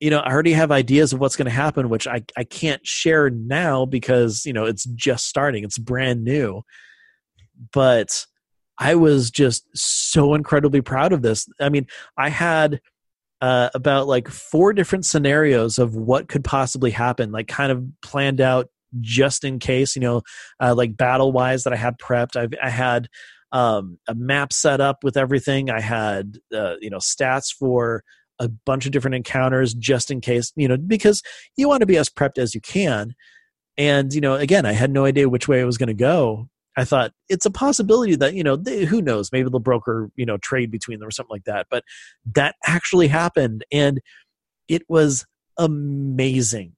you 0.00 0.10
know 0.10 0.20
i 0.20 0.32
already 0.32 0.52
have 0.52 0.70
ideas 0.70 1.12
of 1.12 1.20
what's 1.20 1.36
going 1.36 1.46
to 1.46 1.50
happen 1.50 1.88
which 1.88 2.06
I, 2.06 2.22
I 2.36 2.44
can't 2.44 2.86
share 2.86 3.30
now 3.30 3.84
because 3.84 4.44
you 4.46 4.52
know 4.52 4.64
it's 4.64 4.84
just 4.84 5.26
starting. 5.26 5.64
It's 5.64 5.78
brand 5.78 6.24
new. 6.24 6.62
But 7.72 8.26
i 8.78 8.94
was 8.94 9.30
just 9.30 9.66
so 9.74 10.34
incredibly 10.34 10.80
proud 10.80 11.12
of 11.12 11.22
this. 11.22 11.48
I 11.60 11.68
mean 11.68 11.86
i 12.16 12.28
had 12.28 12.80
uh, 13.40 13.70
about 13.72 14.08
like 14.08 14.26
four 14.28 14.72
different 14.72 15.06
scenarios 15.06 15.78
of 15.78 15.94
what 15.94 16.28
could 16.28 16.42
possibly 16.42 16.90
happen 16.90 17.30
like 17.30 17.46
kind 17.46 17.70
of 17.70 17.86
planned 18.02 18.40
out 18.40 18.68
just 19.00 19.44
in 19.44 19.60
case 19.60 19.94
you 19.94 20.02
know 20.02 20.22
uh, 20.58 20.74
like 20.74 20.96
battle 20.96 21.30
wise 21.30 21.62
that 21.64 21.72
i 21.72 21.76
had 21.76 21.98
prepped. 21.98 22.36
I've, 22.36 22.52
i 22.62 22.70
had 22.70 23.08
um, 23.52 23.98
a 24.08 24.14
map 24.14 24.52
set 24.52 24.80
up 24.80 25.02
with 25.02 25.16
everything. 25.16 25.70
I 25.70 25.80
had 25.80 26.38
uh, 26.54 26.74
you 26.80 26.90
know 26.90 26.98
stats 26.98 27.52
for 27.52 28.02
a 28.38 28.48
bunch 28.48 28.86
of 28.86 28.92
different 28.92 29.16
encounters 29.16 29.74
just 29.74 30.10
in 30.10 30.20
case, 30.20 30.52
you 30.56 30.68
know, 30.68 30.76
because 30.76 31.22
you 31.56 31.68
want 31.68 31.80
to 31.80 31.86
be 31.86 31.96
as 31.96 32.08
prepped 32.08 32.38
as 32.38 32.54
you 32.54 32.60
can. 32.60 33.14
And, 33.76 34.12
you 34.12 34.20
know, 34.20 34.34
again, 34.34 34.66
I 34.66 34.72
had 34.72 34.90
no 34.90 35.04
idea 35.04 35.28
which 35.28 35.48
way 35.48 35.60
it 35.60 35.64
was 35.64 35.78
going 35.78 35.88
to 35.88 35.94
go. 35.94 36.48
I 36.76 36.84
thought 36.84 37.12
it's 37.28 37.46
a 37.46 37.50
possibility 37.50 38.14
that, 38.16 38.34
you 38.34 38.44
know, 38.44 38.56
they, 38.56 38.84
who 38.84 39.02
knows, 39.02 39.32
maybe 39.32 39.48
they'll 39.50 39.58
broker, 39.58 40.10
you 40.14 40.24
know, 40.24 40.36
trade 40.36 40.70
between 40.70 41.00
them 41.00 41.08
or 41.08 41.10
something 41.10 41.34
like 41.34 41.44
that. 41.44 41.66
But 41.68 41.82
that 42.34 42.54
actually 42.66 43.08
happened. 43.08 43.64
And 43.72 44.00
it 44.68 44.82
was 44.88 45.26
amazing. 45.56 46.74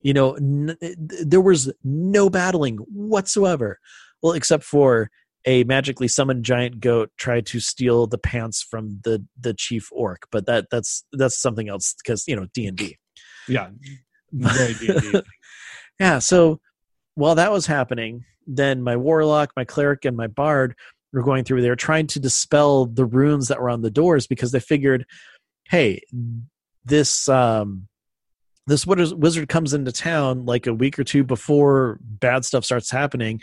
You 0.00 0.14
know, 0.14 0.34
n- 0.34 0.76
there 0.80 1.40
was 1.40 1.72
no 1.82 2.30
battling 2.30 2.76
whatsoever. 2.76 3.78
Well, 4.22 4.32
except 4.32 4.62
for 4.62 5.10
a 5.44 5.64
magically 5.64 6.08
summoned 6.08 6.44
giant 6.44 6.80
goat 6.80 7.10
tried 7.16 7.46
to 7.46 7.60
steal 7.60 8.06
the 8.06 8.18
pants 8.18 8.62
from 8.62 9.00
the 9.04 9.24
the 9.38 9.54
chief 9.54 9.88
orc, 9.92 10.26
but 10.30 10.46
that 10.46 10.66
that's 10.70 11.04
that's 11.12 11.40
something 11.40 11.68
else 11.68 11.94
because 12.02 12.24
you 12.26 12.36
know 12.36 12.46
D 12.54 12.66
and 12.66 12.76
D. 12.76 12.96
Yeah, 13.48 13.70
very 14.32 14.74
D&D. 14.74 15.22
Yeah. 16.00 16.18
So 16.18 16.58
while 17.14 17.34
that 17.36 17.52
was 17.52 17.66
happening, 17.66 18.24
then 18.46 18.82
my 18.82 18.96
warlock, 18.96 19.52
my 19.56 19.64
cleric, 19.64 20.04
and 20.04 20.16
my 20.16 20.26
bard 20.26 20.74
were 21.12 21.22
going 21.22 21.44
through. 21.44 21.62
They 21.62 21.68
were 21.68 21.76
trying 21.76 22.08
to 22.08 22.18
dispel 22.18 22.86
the 22.86 23.04
runes 23.04 23.48
that 23.48 23.60
were 23.60 23.70
on 23.70 23.82
the 23.82 23.90
doors 23.90 24.26
because 24.26 24.50
they 24.50 24.58
figured, 24.58 25.06
hey, 25.68 26.00
this 26.84 27.28
um, 27.28 27.88
this 28.66 28.86
wiz- 28.86 29.14
wizard 29.14 29.48
comes 29.48 29.74
into 29.74 29.92
town 29.92 30.44
like 30.44 30.66
a 30.66 30.74
week 30.74 30.98
or 30.98 31.04
two 31.04 31.22
before 31.22 31.98
bad 32.02 32.44
stuff 32.44 32.64
starts 32.64 32.90
happening, 32.90 33.40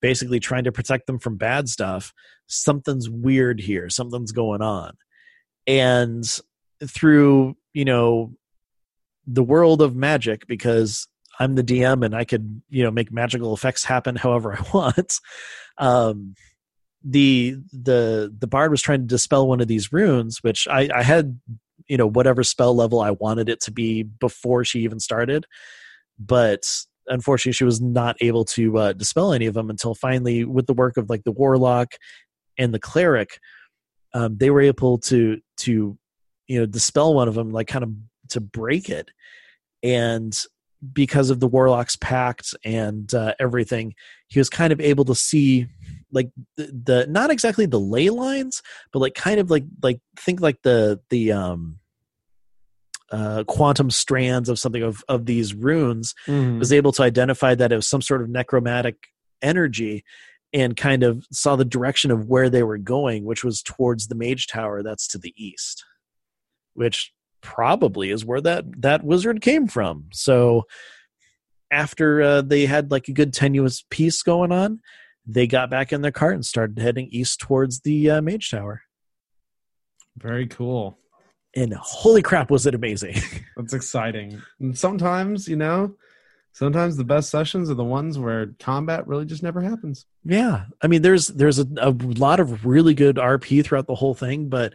basically 0.00 0.40
trying 0.40 0.64
to 0.64 0.72
protect 0.72 1.06
them 1.06 1.18
from 1.18 1.36
bad 1.36 1.68
stuff. 1.68 2.12
Something's 2.46 3.08
weird 3.08 3.60
here. 3.60 3.88
Something's 3.88 4.32
going 4.32 4.62
on, 4.62 4.96
and 5.66 6.24
through 6.86 7.56
you 7.72 7.84
know 7.84 8.32
the 9.26 9.42
world 9.42 9.82
of 9.82 9.94
magic 9.94 10.46
because 10.46 11.06
I'm 11.38 11.54
the 11.54 11.62
DM 11.62 12.04
and 12.04 12.14
I 12.14 12.24
could, 12.24 12.62
you 12.68 12.82
know, 12.82 12.90
make 12.90 13.12
magical 13.12 13.54
effects 13.54 13.84
happen 13.84 14.16
however 14.16 14.56
I 14.58 14.64
want. 14.72 15.20
Um, 15.76 16.34
the 17.04 17.56
the 17.72 18.34
the 18.36 18.48
bard 18.48 18.72
was 18.72 18.82
trying 18.82 19.00
to 19.00 19.06
dispel 19.06 19.46
one 19.46 19.60
of 19.60 19.68
these 19.68 19.92
runes, 19.92 20.42
which 20.42 20.66
I, 20.68 20.88
I 20.92 21.02
had, 21.04 21.38
you 21.86 21.96
know, 21.96 22.08
whatever 22.08 22.42
spell 22.42 22.74
level 22.74 23.00
I 23.00 23.12
wanted 23.12 23.48
it 23.48 23.60
to 23.62 23.70
be 23.70 24.02
before 24.02 24.64
she 24.64 24.80
even 24.80 24.98
started, 24.98 25.46
but 26.18 26.68
unfortunately 27.08 27.52
she 27.52 27.64
was 27.64 27.80
not 27.80 28.16
able 28.20 28.44
to 28.44 28.78
uh, 28.78 28.92
dispel 28.92 29.32
any 29.32 29.46
of 29.46 29.54
them 29.54 29.70
until 29.70 29.94
finally, 29.94 30.44
with 30.44 30.66
the 30.66 30.74
work 30.74 30.96
of 30.96 31.10
like 31.10 31.24
the 31.24 31.32
warlock 31.32 31.92
and 32.56 32.72
the 32.72 32.78
cleric, 32.78 33.38
um, 34.14 34.36
they 34.36 34.50
were 34.50 34.60
able 34.60 34.98
to 34.98 35.38
to 35.58 35.98
you 36.46 36.60
know 36.60 36.66
dispel 36.66 37.14
one 37.14 37.28
of 37.28 37.34
them, 37.34 37.50
like 37.50 37.68
kind 37.68 37.84
of 37.84 37.90
to 38.30 38.40
break 38.40 38.88
it, 38.88 39.10
and 39.82 40.38
because 40.92 41.30
of 41.30 41.40
the 41.40 41.48
warlock's 41.48 41.96
pact 41.96 42.54
and 42.64 43.12
uh, 43.12 43.34
everything 43.40 43.94
he 44.28 44.38
was 44.38 44.48
kind 44.48 44.72
of 44.72 44.80
able 44.80 45.04
to 45.04 45.14
see 45.14 45.66
like 46.12 46.30
the, 46.56 46.66
the 46.84 47.06
not 47.08 47.30
exactly 47.30 47.66
the 47.66 47.80
ley 47.80 48.10
lines 48.10 48.62
but 48.92 49.00
like 49.00 49.14
kind 49.14 49.40
of 49.40 49.50
like 49.50 49.64
like 49.82 50.00
think 50.16 50.40
like 50.40 50.62
the 50.62 51.00
the 51.10 51.32
um 51.32 51.78
uh 53.10 53.42
quantum 53.44 53.90
strands 53.90 54.48
of 54.48 54.58
something 54.58 54.82
of 54.82 55.02
of 55.08 55.24
these 55.26 55.54
runes 55.54 56.14
Mhm. 56.26 56.58
was 56.58 56.72
able 56.72 56.92
to 56.92 57.02
identify 57.02 57.54
that 57.54 57.72
it 57.72 57.76
was 57.76 57.88
some 57.88 58.02
sort 58.02 58.20
of 58.22 58.28
necromantic 58.28 58.96
energy 59.40 60.04
and 60.52 60.76
kind 60.76 61.02
of 61.02 61.26
saw 61.32 61.56
the 61.56 61.64
direction 61.64 62.10
of 62.10 62.26
where 62.26 62.50
they 62.50 62.62
were 62.62 62.78
going 62.78 63.24
which 63.24 63.44
was 63.44 63.62
towards 63.62 64.08
the 64.08 64.14
mage 64.14 64.46
tower 64.46 64.82
that's 64.82 65.06
to 65.08 65.18
the 65.18 65.32
east 65.36 65.84
which 66.74 67.12
probably 67.40 68.10
is 68.10 68.24
where 68.24 68.40
that 68.40 68.64
that 68.82 69.04
wizard 69.04 69.40
came 69.40 69.66
from 69.68 70.04
so 70.12 70.64
after 71.70 72.22
uh, 72.22 72.42
they 72.42 72.66
had 72.66 72.90
like 72.90 73.08
a 73.08 73.12
good 73.12 73.32
tenuous 73.32 73.84
peace 73.90 74.22
going 74.22 74.52
on 74.52 74.80
they 75.26 75.46
got 75.46 75.70
back 75.70 75.92
in 75.92 76.00
their 76.00 76.10
cart 76.12 76.34
and 76.34 76.44
started 76.46 76.78
heading 76.78 77.08
east 77.10 77.38
towards 77.40 77.80
the 77.80 78.10
uh, 78.10 78.20
mage 78.22 78.50
tower 78.50 78.82
Very 80.16 80.46
cool. 80.46 80.98
And 81.62 81.74
holy 81.74 82.22
crap 82.22 82.50
was 82.50 82.66
it 82.66 82.74
amazing 82.74 83.16
That's 83.58 83.74
exciting. 83.74 84.40
And 84.60 84.78
sometimes, 84.78 85.48
you 85.48 85.56
know, 85.56 85.96
sometimes 86.52 86.96
the 86.96 87.04
best 87.04 87.28
sessions 87.28 87.68
are 87.70 87.74
the 87.74 87.84
ones 87.84 88.18
where 88.18 88.54
combat 88.60 89.06
really 89.08 89.24
just 89.24 89.42
never 89.42 89.60
happens. 89.60 90.06
Yeah, 90.24 90.66
I 90.80 90.86
mean, 90.86 91.02
there's 91.02 91.26
there's 91.26 91.58
a, 91.58 91.66
a 91.78 91.90
lot 91.90 92.38
of 92.38 92.64
really 92.64 92.94
good 92.94 93.16
RP 93.16 93.64
throughout 93.64 93.88
the 93.88 93.96
whole 93.96 94.14
thing, 94.14 94.48
but 94.48 94.72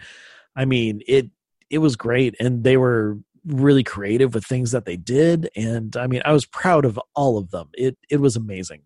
I 0.56 0.66
mean, 0.66 1.02
it 1.08 1.30
it 1.70 1.78
was 1.78 1.96
great, 1.96 2.36
and 2.40 2.64
they 2.64 2.78
were 2.78 3.20
really 3.46 3.84
creative 3.84 4.34
with 4.34 4.46
things 4.46 4.72
that 4.72 4.86
they 4.86 4.98
did, 4.98 5.50
and 5.56 5.96
I 5.96 6.08
mean, 6.08 6.22
I 6.26 6.34
was 6.34 6.46
proud 6.46 6.84
of 6.84 7.00
all 7.16 7.38
of 7.38 7.52
them. 7.52 7.70
It 7.74 7.98
it 8.10 8.18
was 8.18 8.36
amazing. 8.36 8.82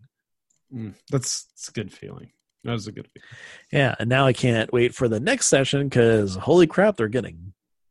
Mm, 0.74 0.94
that's, 1.10 1.46
that's 1.46 1.70
a 1.70 1.72
good 1.72 1.94
feeling. 1.94 2.30
That 2.66 2.74
was 2.74 2.88
a 2.88 2.92
good 2.92 3.08
feeling. 3.08 3.26
Yeah, 3.72 3.96
and 4.00 4.10
now 4.10 4.26
I 4.26 4.34
can't 4.34 4.72
wait 4.72 4.94
for 4.94 5.08
the 5.08 5.20
next 5.20 5.48
session 5.48 5.88
because 5.88 6.36
holy 6.36 6.68
crap, 6.68 6.98
they're 6.98 7.08
gonna 7.08 7.32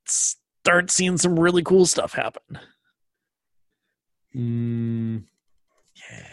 start 0.08 0.90
seeing 0.90 1.16
some 1.16 1.38
really 1.38 1.62
cool 1.62 1.86
stuff 1.86 2.12
happen. 2.14 2.58
Mm, 4.34 5.24
Yeah, 6.10 6.26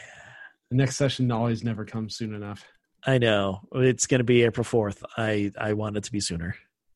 the 0.69 0.75
next 0.75 0.97
session 0.97 1.31
always 1.31 1.63
never 1.63 1.85
comes 1.85 2.15
soon 2.17 2.33
enough. 2.33 2.65
I 3.05 3.17
know 3.17 3.61
it's 3.73 4.07
gonna 4.07 4.23
be 4.23 4.43
April 4.43 4.63
fourth. 4.63 5.03
I 5.17 5.51
I 5.57 5.73
want 5.73 5.97
it 5.97 6.03
to 6.05 6.11
be 6.11 6.19
sooner. 6.19 6.55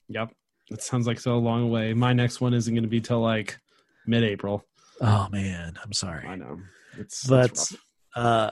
Yep. 0.10 0.32
That 0.70 0.82
sounds 0.84 1.08
like 1.08 1.20
so 1.20 1.38
long 1.38 1.64
away. 1.64 1.94
My 1.94 2.12
next 2.14 2.42
one 2.42 2.54
isn't 2.54 2.74
going 2.74 2.84
to 2.84 2.90
be 2.90 3.00
till 3.00 3.22
like 3.22 3.58
mid 4.06 4.24
April. 4.26 4.66
Oh 5.00 5.30
man, 5.32 5.78
I'm 5.82 5.94
sorry. 5.94 6.28
I 6.28 6.36
know. 6.36 6.60
It's, 6.98 7.26
but 7.26 7.52
it's 7.52 7.76
uh 8.16 8.52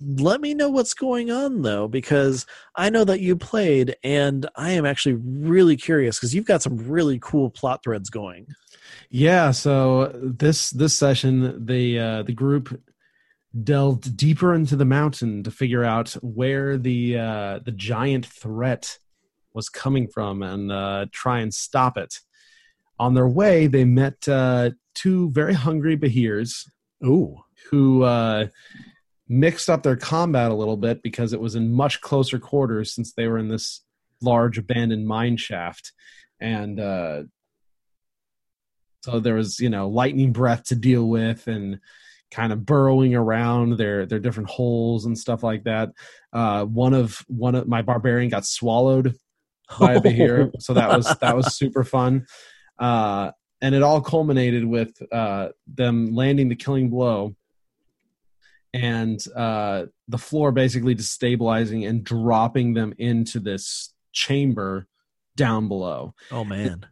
let 0.00 0.40
me 0.40 0.54
know 0.54 0.68
what's 0.70 0.94
going 0.94 1.30
on 1.30 1.62
though 1.62 1.86
because 1.86 2.46
i 2.76 2.88
know 2.88 3.04
that 3.04 3.20
you 3.20 3.36
played 3.36 3.96
and 4.02 4.48
i 4.56 4.70
am 4.70 4.86
actually 4.86 5.14
really 5.14 5.76
curious 5.76 6.18
because 6.18 6.34
you've 6.34 6.46
got 6.46 6.62
some 6.62 6.76
really 6.76 7.18
cool 7.20 7.50
plot 7.50 7.82
threads 7.82 8.10
going 8.10 8.46
Yeah, 9.10 9.50
so 9.50 10.12
this 10.14 10.70
this 10.70 10.96
session 10.96 11.66
the 11.66 11.98
uh, 11.98 12.22
the 12.22 12.32
group 12.32 12.80
delved 13.64 14.16
deeper 14.16 14.54
into 14.54 14.76
the 14.76 14.84
mountain 14.84 15.42
to 15.42 15.50
figure 15.50 15.84
out 15.84 16.10
where 16.22 16.78
the 16.78 17.18
uh, 17.18 17.58
the 17.64 17.72
giant 17.72 18.26
threat 18.26 18.98
was 19.52 19.68
coming 19.68 20.06
from 20.06 20.42
and 20.42 20.70
uh, 20.70 21.06
try 21.10 21.40
and 21.40 21.52
stop 21.52 21.98
it. 21.98 22.20
On 22.98 23.14
their 23.14 23.28
way, 23.28 23.66
they 23.66 23.84
met 23.84 24.28
uh, 24.28 24.70
two 24.94 25.30
very 25.30 25.54
hungry 25.54 25.96
Behirs 25.96 26.68
ooh 27.04 27.42
who 27.70 28.02
uh, 28.02 28.46
mixed 29.30 29.70
up 29.70 29.84
their 29.84 29.96
combat 29.96 30.50
a 30.50 30.54
little 30.54 30.76
bit 30.76 31.02
because 31.02 31.32
it 31.32 31.40
was 31.40 31.54
in 31.54 31.72
much 31.72 32.00
closer 32.00 32.38
quarters 32.38 32.92
since 32.92 33.12
they 33.12 33.28
were 33.28 33.38
in 33.38 33.48
this 33.48 33.82
large 34.20 34.58
abandoned 34.58 35.06
mine 35.06 35.36
shaft. 35.36 35.92
And 36.40 36.80
uh, 36.80 37.22
so 39.04 39.20
there 39.20 39.36
was 39.36 39.60
you 39.60 39.70
know 39.70 39.88
lightning 39.88 40.32
breath 40.32 40.64
to 40.64 40.74
deal 40.74 41.08
with 41.08 41.46
and 41.46 41.78
kind 42.32 42.52
of 42.52 42.66
burrowing 42.66 43.14
around 43.14 43.76
their 43.76 44.04
their 44.04 44.18
different 44.18 44.50
holes 44.50 45.06
and 45.06 45.16
stuff 45.16 45.44
like 45.44 45.64
that. 45.64 45.90
Uh, 46.32 46.64
one 46.64 46.92
of 46.92 47.24
one 47.28 47.54
of 47.54 47.68
my 47.68 47.82
barbarian 47.82 48.30
got 48.30 48.44
swallowed 48.44 49.14
by 49.78 49.94
a 49.94 50.00
Behir, 50.00 50.50
so 50.60 50.74
that 50.74 50.88
was 50.88 51.06
that 51.20 51.36
was 51.36 51.54
super 51.54 51.84
fun. 51.84 52.26
Uh, 52.80 53.30
and 53.62 53.74
it 53.74 53.82
all 53.82 54.00
culminated 54.00 54.64
with 54.64 55.00
uh, 55.12 55.50
them 55.66 56.14
landing 56.14 56.48
the 56.48 56.56
killing 56.56 56.88
blow 56.88 57.36
and 58.72 59.20
uh, 59.34 59.86
the 60.08 60.18
floor 60.18 60.52
basically 60.52 60.94
destabilizing 60.94 61.88
and 61.88 62.04
dropping 62.04 62.74
them 62.74 62.94
into 62.98 63.40
this 63.40 63.92
chamber 64.12 64.86
down 65.36 65.68
below 65.68 66.14
oh 66.30 66.44
man 66.44 66.84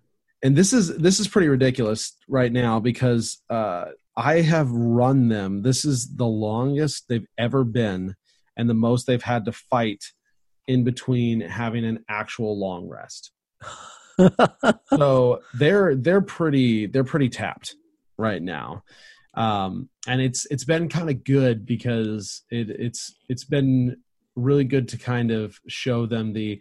and 0.43 0.57
this 0.57 0.73
is 0.73 0.97
this 0.97 1.21
is 1.21 1.29
pretty 1.29 1.49
ridiculous 1.49 2.17
right 2.29 2.53
now 2.53 2.79
because 2.79 3.43
uh, 3.51 3.87
I 4.17 4.41
have 4.41 4.71
run 4.71 5.29
them. 5.29 5.63
This 5.63 5.85
is 5.85 6.17
the 6.17 6.27
longest 6.27 7.05
they've 7.09 7.27
ever 7.37 7.65
been, 7.65 8.15
and 8.57 8.69
the 8.69 8.75
most 8.75 9.07
they've 9.07 9.23
had 9.23 9.45
to 9.47 9.53
fight 9.53 10.05
in 10.67 10.85
between 10.85 11.41
having 11.41 11.85
an 11.85 12.05
actual 12.09 12.59
long 12.59 12.89
rest. 12.89 13.33
so 14.97 15.41
they're 15.55 15.97
they're 15.97 16.21
pretty 16.21 16.87
they're 16.87 17.05
pretty 17.05 17.29
tapped 17.29 17.75
right 18.17 18.43
now, 18.43 18.83
um, 19.35 19.89
and 20.07 20.21
it's 20.21 20.47
it's 20.51 20.65
been 20.65 20.89
kind 20.89 21.11
of 21.11 21.25
good 21.25 21.65
because 21.67 22.43
it 22.51 22.71
it's 22.71 23.15
it's 23.29 23.45
been 23.45 23.97
really 24.37 24.65
good 24.65 24.89
to 24.89 24.97
kind 24.99 25.31
of 25.31 25.59
show 25.69 26.07
them 26.07 26.33
the 26.33 26.61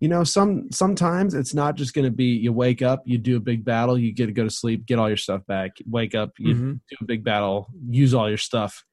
you 0.00 0.08
know 0.08 0.22
some 0.24 0.70
sometimes 0.70 1.34
it's 1.34 1.54
not 1.54 1.74
just 1.74 1.94
going 1.94 2.04
to 2.04 2.10
be 2.10 2.26
you 2.26 2.52
wake 2.52 2.82
up 2.82 3.02
you 3.06 3.18
do 3.18 3.36
a 3.36 3.40
big 3.40 3.64
battle 3.64 3.98
you 3.98 4.12
get 4.12 4.26
to 4.26 4.32
go 4.32 4.44
to 4.44 4.50
sleep 4.50 4.86
get 4.86 4.98
all 4.98 5.08
your 5.08 5.16
stuff 5.16 5.44
back. 5.46 5.72
Wake 5.88 6.14
up 6.14 6.32
you 6.38 6.54
Mhm. 6.54 6.80
do 6.90 6.96
a 7.00 7.04
big 7.04 7.24
battle 7.24 7.68
use 7.88 8.14
all 8.14 8.28
your 8.28 8.38
stuff 8.38 8.84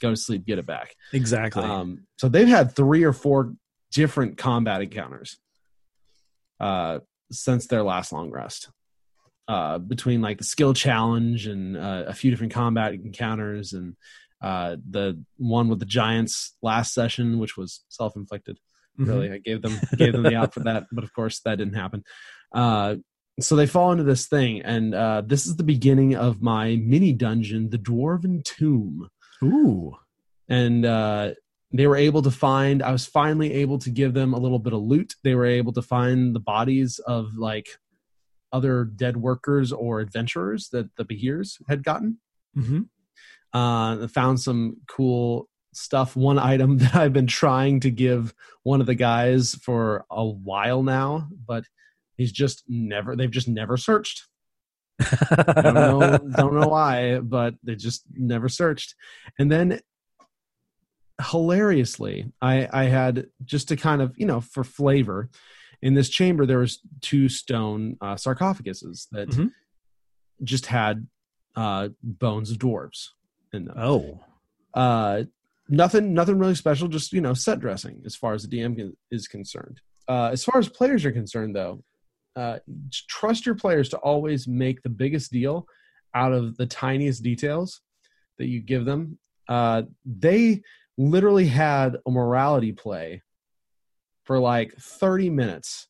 go 0.00 0.10
to 0.10 0.16
sleep 0.16 0.44
get 0.46 0.58
it 0.58 0.66
back. 0.66 0.94
Exactly. 1.12 1.62
Um, 1.62 2.06
so 2.16 2.28
they've 2.28 2.48
had 2.48 2.74
three 2.74 3.02
or 3.04 3.12
four 3.12 3.54
different 3.92 4.36
combat 4.36 4.82
encounters 4.82 5.38
uh, 6.60 7.00
since 7.30 7.66
their 7.66 7.82
last 7.82 8.12
long 8.12 8.30
rest 8.30 8.70
uh, 9.48 9.78
between 9.78 10.20
like 10.22 10.38
the 10.38 10.44
skill 10.44 10.74
challenge 10.74 11.46
and 11.46 11.76
uh, 11.76 12.04
a 12.06 12.14
few 12.14 12.30
different 12.30 12.52
combat 12.52 12.94
encounters 12.94 13.72
and 13.72 13.96
uh, 14.42 14.76
the 14.90 15.22
one 15.36 15.68
with 15.68 15.78
the 15.78 15.86
giants 15.86 16.56
last 16.62 16.92
session, 16.92 17.38
which 17.38 17.56
was 17.56 17.84
self 17.88 18.16
inflicted. 18.16 18.58
Mhm. 18.98 19.06
Really, 19.06 19.32
I 19.32 19.38
gave 19.38 19.62
them 19.62 19.78
gave 19.96 20.12
them 20.12 20.22
the 20.22 20.36
out 20.36 20.54
for 20.54 20.60
that, 20.60 20.86
but 20.92 21.04
of 21.04 21.12
course 21.14 21.40
that 21.40 21.56
didn't 21.56 21.74
happen. 21.74 22.04
Uh, 22.52 22.96
so 23.38 23.54
they 23.54 23.66
fall 23.66 23.92
into 23.92 24.04
this 24.04 24.26
thing, 24.26 24.62
and 24.62 24.94
uh, 24.94 25.22
this 25.24 25.46
is 25.46 25.56
the 25.56 25.62
beginning 25.64 26.16
of 26.16 26.40
my 26.40 26.76
mini 26.76 27.12
dungeon, 27.12 27.68
the 27.68 27.78
Dwarven 27.78 28.42
Tomb 28.44 29.10
Ooh. 29.42 29.94
and 30.48 30.86
uh, 30.86 31.32
they 31.72 31.86
were 31.86 31.96
able 31.96 32.22
to 32.22 32.30
find 32.30 32.82
i 32.82 32.92
was 32.92 33.06
finally 33.06 33.52
able 33.52 33.78
to 33.78 33.90
give 33.90 34.14
them 34.14 34.32
a 34.32 34.38
little 34.38 34.58
bit 34.58 34.72
of 34.72 34.80
loot 34.80 35.14
they 35.24 35.34
were 35.34 35.46
able 35.46 35.72
to 35.72 35.82
find 35.82 36.34
the 36.34 36.40
bodies 36.40 36.98
of 37.00 37.36
like 37.36 37.68
other 38.56 38.84
dead 38.84 39.16
workers 39.16 39.72
or 39.72 40.00
adventurers 40.00 40.68
that 40.70 40.94
the 40.96 41.04
behirs 41.04 41.58
had 41.68 41.84
gotten 41.84 42.18
Mm-hmm. 42.56 42.82
uh, 43.52 44.08
found 44.08 44.40
some 44.40 44.78
cool 44.88 45.48
stuff 45.74 46.16
one 46.16 46.38
item 46.38 46.78
that 46.82 46.94
i've 46.94 47.12
been 47.12 47.26
trying 47.26 47.80
to 47.80 47.90
give 47.90 48.32
one 48.62 48.80
of 48.80 48.86
the 48.86 48.94
guys 48.94 49.54
for 49.56 50.06
a 50.10 50.24
while 50.24 50.82
now 50.82 51.28
but 51.46 51.64
he's 52.16 52.32
just 52.32 52.64
never 52.66 53.14
they've 53.14 53.30
just 53.30 53.48
never 53.48 53.76
searched 53.76 54.22
don't 55.00 55.74
know, 55.74 56.18
don't 56.36 56.54
know 56.54 56.68
why, 56.68 57.18
but 57.18 57.54
they 57.62 57.74
just 57.74 58.04
never 58.14 58.48
searched. 58.48 58.94
And 59.38 59.50
then 59.52 59.80
hilariously, 61.30 62.32
I, 62.40 62.68
I 62.72 62.84
had 62.84 63.26
just 63.44 63.68
to 63.68 63.76
kind 63.76 64.02
of, 64.02 64.14
you 64.16 64.26
know, 64.26 64.40
for 64.40 64.64
flavor, 64.64 65.28
in 65.82 65.94
this 65.94 66.08
chamber 66.08 66.46
there 66.46 66.58
was 66.58 66.80
two 67.00 67.28
stone 67.28 67.96
uh, 68.00 68.14
sarcophaguses 68.14 69.08
that 69.12 69.28
Mhm. 69.28 69.52
just 70.42 70.66
had 70.66 71.06
uh, 71.56 71.88
bones 72.02 72.50
of 72.50 72.58
dwarves 72.58 73.08
in 73.52 73.64
them. 73.66 73.78
oh. 73.78 74.20
Uh, 74.74 75.24
nothing, 75.70 76.12
nothing 76.12 76.38
really 76.38 76.54
special. 76.54 76.86
Just 76.86 77.12
you 77.14 77.20
know, 77.22 77.32
set 77.32 77.60
dressing 77.60 78.02
as 78.04 78.14
far 78.14 78.34
as 78.34 78.42
the 78.46 78.48
DM 78.58 78.92
is 79.10 79.26
concerned. 79.26 79.80
Uh, 80.06 80.28
as 80.32 80.44
far 80.44 80.58
as 80.58 80.68
players 80.68 81.04
are 81.06 81.12
concerned, 81.12 81.56
though, 81.56 81.82
uh, 82.36 82.58
trust 83.08 83.46
your 83.46 83.54
players 83.54 83.88
to 83.88 83.96
always 83.98 84.46
make 84.46 84.82
the 84.82 84.90
biggest 84.90 85.32
deal 85.32 85.66
out 86.14 86.32
of 86.34 86.56
the 86.58 86.66
tiniest 86.66 87.22
details 87.22 87.80
that 88.38 88.48
you 88.48 88.60
give 88.60 88.84
them. 88.84 89.18
Uh, 89.48 89.82
they 90.04 90.62
literally 90.98 91.46
had 91.46 91.96
a 92.06 92.10
morality 92.10 92.72
play 92.72 93.22
for 94.26 94.38
like 94.38 94.74
30 94.74 95.30
minutes 95.30 95.88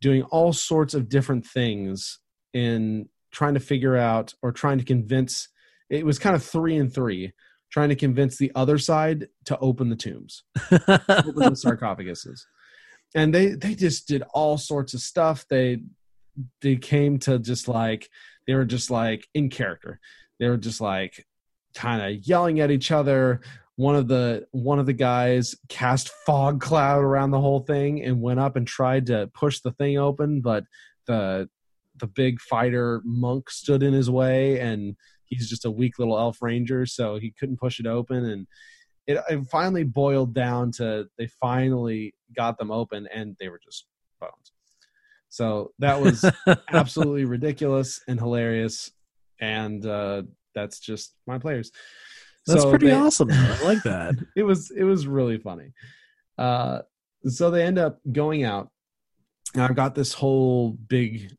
doing 0.00 0.22
all 0.24 0.52
sorts 0.52 0.94
of 0.94 1.08
different 1.08 1.46
things 1.46 2.18
in 2.52 3.08
trying 3.30 3.54
to 3.54 3.60
figure 3.60 3.96
out 3.96 4.34
or 4.42 4.52
trying 4.52 4.78
to 4.78 4.84
convince 4.84 5.48
it 5.88 6.04
was 6.04 6.18
kind 6.18 6.36
of 6.36 6.42
three 6.42 6.76
and 6.76 6.92
three 6.92 7.32
trying 7.70 7.88
to 7.88 7.96
convince 7.96 8.36
the 8.36 8.52
other 8.54 8.76
side 8.76 9.28
to 9.46 9.58
open 9.58 9.88
the 9.88 9.96
tombs 9.96 10.44
open 10.70 11.00
the 11.08 11.56
sarcophaguses. 11.64 12.42
And 13.14 13.34
they 13.34 13.48
they 13.48 13.74
just 13.74 14.08
did 14.08 14.22
all 14.34 14.58
sorts 14.58 14.94
of 14.94 15.00
stuff. 15.00 15.46
They 15.48 15.82
they 16.60 16.76
came 16.76 17.18
to 17.20 17.38
just 17.38 17.68
like 17.68 18.08
they 18.46 18.54
were 18.54 18.64
just 18.64 18.90
like 18.90 19.28
in 19.34 19.50
character. 19.50 20.00
They 20.38 20.48
were 20.48 20.56
just 20.56 20.80
like 20.80 21.26
kind 21.74 22.02
of 22.02 22.26
yelling 22.26 22.60
at 22.60 22.70
each 22.70 22.90
other 22.90 23.40
one 23.76 23.96
of 23.96 24.08
the 24.08 24.46
one 24.52 24.78
of 24.78 24.86
the 24.86 24.92
guys 24.92 25.54
cast 25.68 26.10
fog 26.26 26.60
cloud 26.60 27.02
around 27.02 27.30
the 27.30 27.40
whole 27.40 27.60
thing 27.60 28.02
and 28.02 28.20
went 28.20 28.38
up 28.38 28.56
and 28.56 28.66
tried 28.66 29.06
to 29.06 29.30
push 29.34 29.60
the 29.60 29.72
thing 29.72 29.98
open 29.98 30.40
but 30.40 30.64
the 31.06 31.48
the 31.96 32.06
big 32.06 32.40
fighter 32.40 33.00
monk 33.04 33.50
stood 33.50 33.82
in 33.82 33.92
his 33.92 34.10
way 34.10 34.58
and 34.58 34.96
he's 35.26 35.48
just 35.48 35.64
a 35.64 35.70
weak 35.70 35.98
little 35.98 36.18
elf 36.18 36.42
ranger 36.42 36.84
so 36.84 37.16
he 37.16 37.32
couldn't 37.38 37.58
push 37.60 37.80
it 37.80 37.86
open. 37.86 38.24
And 38.24 38.46
it, 39.06 39.22
it 39.28 39.44
finally 39.50 39.84
boiled 39.84 40.34
down 40.34 40.72
to 40.72 41.06
they 41.18 41.26
finally 41.40 42.14
got 42.36 42.58
them 42.58 42.70
open 42.70 43.08
and 43.12 43.36
they 43.40 43.48
were 43.48 43.60
just 43.62 43.86
bones 44.20 44.52
so 45.28 45.72
that 45.78 46.00
was 46.00 46.24
absolutely 46.72 47.24
ridiculous 47.24 48.00
and 48.06 48.20
hilarious. 48.20 48.90
And 49.40 49.84
uh 49.84 50.22
that's 50.54 50.78
just 50.78 51.14
my 51.26 51.38
players 51.38 51.72
That's 52.46 52.62
So 52.62 52.70
pretty 52.70 52.86
they- 52.86 52.92
awesome. 52.94 53.30
I 53.30 53.62
like 53.62 53.82
that. 53.84 54.14
it 54.36 54.42
was 54.42 54.70
it 54.70 54.84
was 54.84 55.06
really 55.06 55.38
funny 55.38 55.72
uh 56.38 56.80
so 57.26 57.50
they 57.50 57.62
end 57.62 57.78
up 57.78 58.00
going 58.10 58.42
out 58.42 58.70
and 59.52 59.62
i've 59.62 59.76
got 59.76 59.94
this 59.94 60.14
whole 60.14 60.70
big 60.70 61.30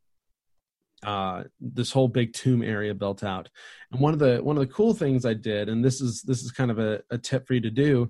uh 1.03 1.43
this 1.59 1.91
whole 1.91 2.07
big 2.07 2.31
tomb 2.31 2.61
area 2.61 2.93
built 2.93 3.23
out 3.23 3.49
and 3.91 3.99
one 3.99 4.13
of 4.13 4.19
the 4.19 4.37
one 4.37 4.55
of 4.55 4.61
the 4.61 4.71
cool 4.73 4.93
things 4.93 5.25
i 5.25 5.33
did 5.33 5.67
and 5.67 5.83
this 5.83 5.99
is 5.99 6.21
this 6.21 6.43
is 6.43 6.51
kind 6.51 6.69
of 6.69 6.77
a, 6.77 7.01
a 7.09 7.17
tip 7.17 7.47
for 7.47 7.55
you 7.55 7.59
to 7.59 7.71
do 7.71 8.09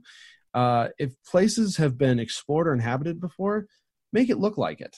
uh 0.54 0.90
if 1.00 1.14
places 1.26 1.78
have 1.78 1.98
been 1.98 2.20
explored 2.20 2.68
or 2.68 2.74
inhabited 2.74 3.20
before 3.22 3.66
make 4.12 4.30
it 4.30 4.38
look 4.38 4.58
like 4.58 4.82
it 4.82 4.98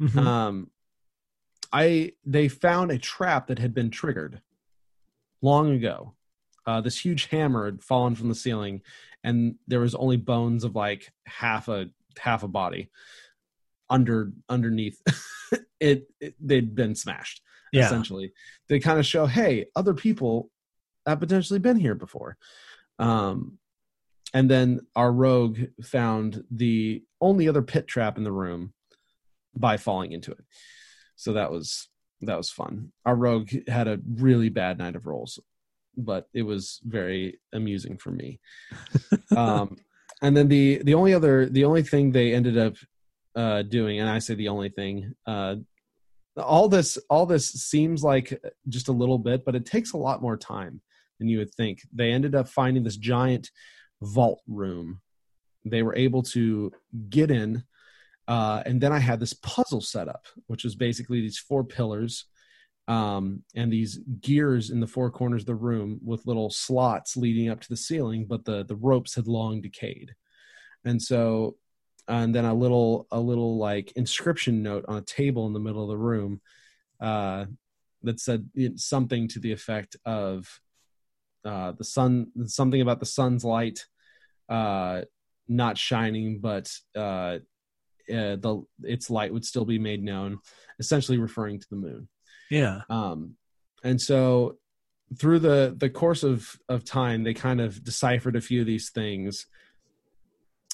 Mhm. 0.00 0.16
um 0.18 0.70
i 1.74 2.12
they 2.24 2.48
found 2.48 2.90
a 2.90 2.98
trap 2.98 3.48
that 3.48 3.58
had 3.58 3.74
been 3.74 3.90
triggered 3.90 4.40
long 5.42 5.72
ago 5.72 6.14
uh 6.68 6.80
this 6.80 6.98
huge 6.98 7.26
hammer 7.26 7.64
had 7.64 7.82
fallen 7.82 8.14
from 8.14 8.28
the 8.28 8.34
ceiling 8.34 8.82
and 9.24 9.56
there 9.66 9.80
was 9.80 9.94
only 9.94 10.16
bones 10.16 10.64
of 10.64 10.74
like 10.74 11.12
half 11.26 11.68
a 11.68 11.86
half 12.18 12.42
a 12.42 12.48
body 12.48 12.90
under 13.90 14.32
underneath. 14.48 15.00
It, 15.80 16.08
it 16.20 16.34
they'd 16.40 16.74
been 16.74 16.96
smashed 16.96 17.40
yeah. 17.72 17.86
essentially. 17.86 18.32
They 18.68 18.80
kind 18.80 18.98
of 18.98 19.06
show 19.06 19.26
hey 19.26 19.66
other 19.76 19.94
people 19.94 20.50
have 21.06 21.20
potentially 21.20 21.60
been 21.60 21.76
here 21.76 21.94
before. 21.94 22.36
Um 22.98 23.58
and 24.34 24.50
then 24.50 24.80
our 24.96 25.12
rogue 25.12 25.60
found 25.80 26.42
the 26.50 27.04
only 27.20 27.48
other 27.48 27.62
pit 27.62 27.86
trap 27.86 28.18
in 28.18 28.24
the 28.24 28.32
room 28.32 28.72
by 29.54 29.76
falling 29.76 30.10
into 30.10 30.32
it. 30.32 30.44
So 31.14 31.34
that 31.34 31.52
was 31.52 31.88
that 32.22 32.36
was 32.36 32.50
fun. 32.50 32.90
Our 33.06 33.14
rogue 33.14 33.50
had 33.68 33.86
a 33.86 34.00
really 34.16 34.48
bad 34.48 34.78
night 34.78 34.96
of 34.96 35.06
rolls 35.06 35.38
but 35.98 36.28
it 36.32 36.42
was 36.42 36.80
very 36.84 37.40
amusing 37.52 37.98
for 37.98 38.10
me. 38.10 38.40
Um 39.36 39.76
and 40.22 40.36
then 40.36 40.48
the 40.48 40.82
the 40.82 40.94
only 40.94 41.14
other 41.14 41.46
the 41.46 41.64
only 41.64 41.82
thing 41.82 42.10
they 42.10 42.34
ended 42.34 42.58
up 42.58 42.74
uh 43.36 43.62
doing 43.62 44.00
and 44.00 44.08
i 44.08 44.18
say 44.18 44.34
the 44.34 44.48
only 44.48 44.68
thing 44.68 45.14
uh 45.26 45.54
all 46.36 46.68
this 46.68 46.98
all 47.08 47.26
this 47.26 47.48
seems 47.48 48.02
like 48.02 48.40
just 48.68 48.88
a 48.88 48.92
little 48.92 49.18
bit 49.18 49.44
but 49.44 49.54
it 49.54 49.66
takes 49.66 49.92
a 49.92 49.96
lot 49.96 50.22
more 50.22 50.36
time 50.36 50.80
than 51.18 51.28
you 51.28 51.38
would 51.38 51.52
think. 51.54 51.80
They 51.92 52.12
ended 52.12 52.34
up 52.34 52.48
finding 52.48 52.84
this 52.84 52.96
giant 52.96 53.50
vault 54.00 54.40
room. 54.46 55.00
They 55.64 55.82
were 55.82 55.96
able 55.96 56.22
to 56.34 56.72
get 57.10 57.30
in 57.30 57.64
uh, 58.28 58.62
and 58.66 58.80
then 58.80 58.92
i 58.92 58.98
had 58.98 59.18
this 59.18 59.32
puzzle 59.32 59.80
set 59.80 60.06
up 60.06 60.26
which 60.46 60.62
was 60.62 60.74
basically 60.74 61.20
these 61.20 61.38
four 61.38 61.64
pillars 61.64 62.26
um, 62.88 63.42
and 63.54 63.70
these 63.70 64.00
gears 64.20 64.70
in 64.70 64.80
the 64.80 64.86
four 64.86 65.10
corners 65.10 65.42
of 65.42 65.46
the 65.46 65.54
room 65.54 66.00
with 66.02 66.26
little 66.26 66.48
slots 66.48 67.16
leading 67.16 67.50
up 67.50 67.60
to 67.60 67.68
the 67.68 67.76
ceiling 67.76 68.26
but 68.26 68.44
the 68.44 68.64
the 68.64 68.76
ropes 68.76 69.14
had 69.14 69.28
long 69.28 69.60
decayed. 69.60 70.14
And 70.84 71.00
so 71.00 71.56
and 72.08 72.34
then 72.34 72.46
a 72.46 72.54
little 72.54 73.06
a 73.12 73.20
little 73.20 73.58
like 73.58 73.92
inscription 73.92 74.62
note 74.62 74.86
on 74.88 74.96
a 74.96 75.02
table 75.02 75.46
in 75.46 75.52
the 75.52 75.60
middle 75.60 75.82
of 75.82 75.90
the 75.90 75.98
room 75.98 76.40
uh, 77.00 77.44
that 78.02 78.20
said 78.20 78.48
something 78.76 79.28
to 79.28 79.38
the 79.38 79.52
effect 79.52 79.96
of 80.06 80.48
uh, 81.44 81.72
the 81.72 81.84
sun 81.84 82.28
something 82.46 82.80
about 82.80 83.00
the 83.00 83.06
sun's 83.06 83.44
light 83.44 83.86
uh, 84.48 85.02
not 85.46 85.76
shining 85.76 86.40
but 86.40 86.72
uh, 86.96 87.38
uh, 88.10 88.36
the 88.36 88.62
its 88.82 89.10
light 89.10 89.32
would 89.32 89.44
still 89.44 89.66
be 89.66 89.78
made 89.78 90.02
known 90.02 90.38
essentially 90.78 91.18
referring 91.18 91.60
to 91.60 91.66
the 91.68 91.76
moon 91.76 92.08
Yeah. 92.50 92.82
um, 92.88 93.36
and 93.84 94.00
so 94.00 94.56
through 95.16 95.38
the 95.38 95.74
the 95.76 95.88
course 95.88 96.22
of 96.22 96.56
of 96.68 96.84
time 96.84 97.22
they 97.22 97.34
kind 97.34 97.60
of 97.60 97.82
deciphered 97.82 98.36
a 98.36 98.40
few 98.40 98.60
of 98.60 98.66
these 98.66 98.90
things 98.90 99.46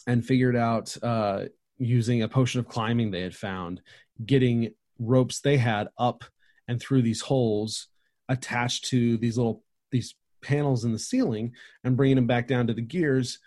and 0.06 0.24
figured 0.24 0.56
out 0.56 0.96
uh, 1.02 1.44
using 1.78 2.22
a 2.22 2.28
potion 2.28 2.60
of 2.60 2.68
climbing 2.68 3.10
they 3.10 3.22
had 3.22 3.34
found 3.34 3.80
getting 4.24 4.72
ropes 4.98 5.40
they 5.40 5.56
had 5.56 5.88
up 5.98 6.24
and 6.68 6.80
through 6.80 7.02
these 7.02 7.20
holes 7.20 7.88
attached 8.28 8.86
to 8.86 9.16
these 9.18 9.36
little 9.36 9.62
these 9.90 10.14
panels 10.42 10.84
in 10.84 10.92
the 10.92 10.98
ceiling 10.98 11.52
and 11.84 11.96
bringing 11.96 12.16
them 12.16 12.26
back 12.26 12.46
down 12.46 12.66
to 12.66 12.74
the 12.74 12.82
gears 12.82 13.38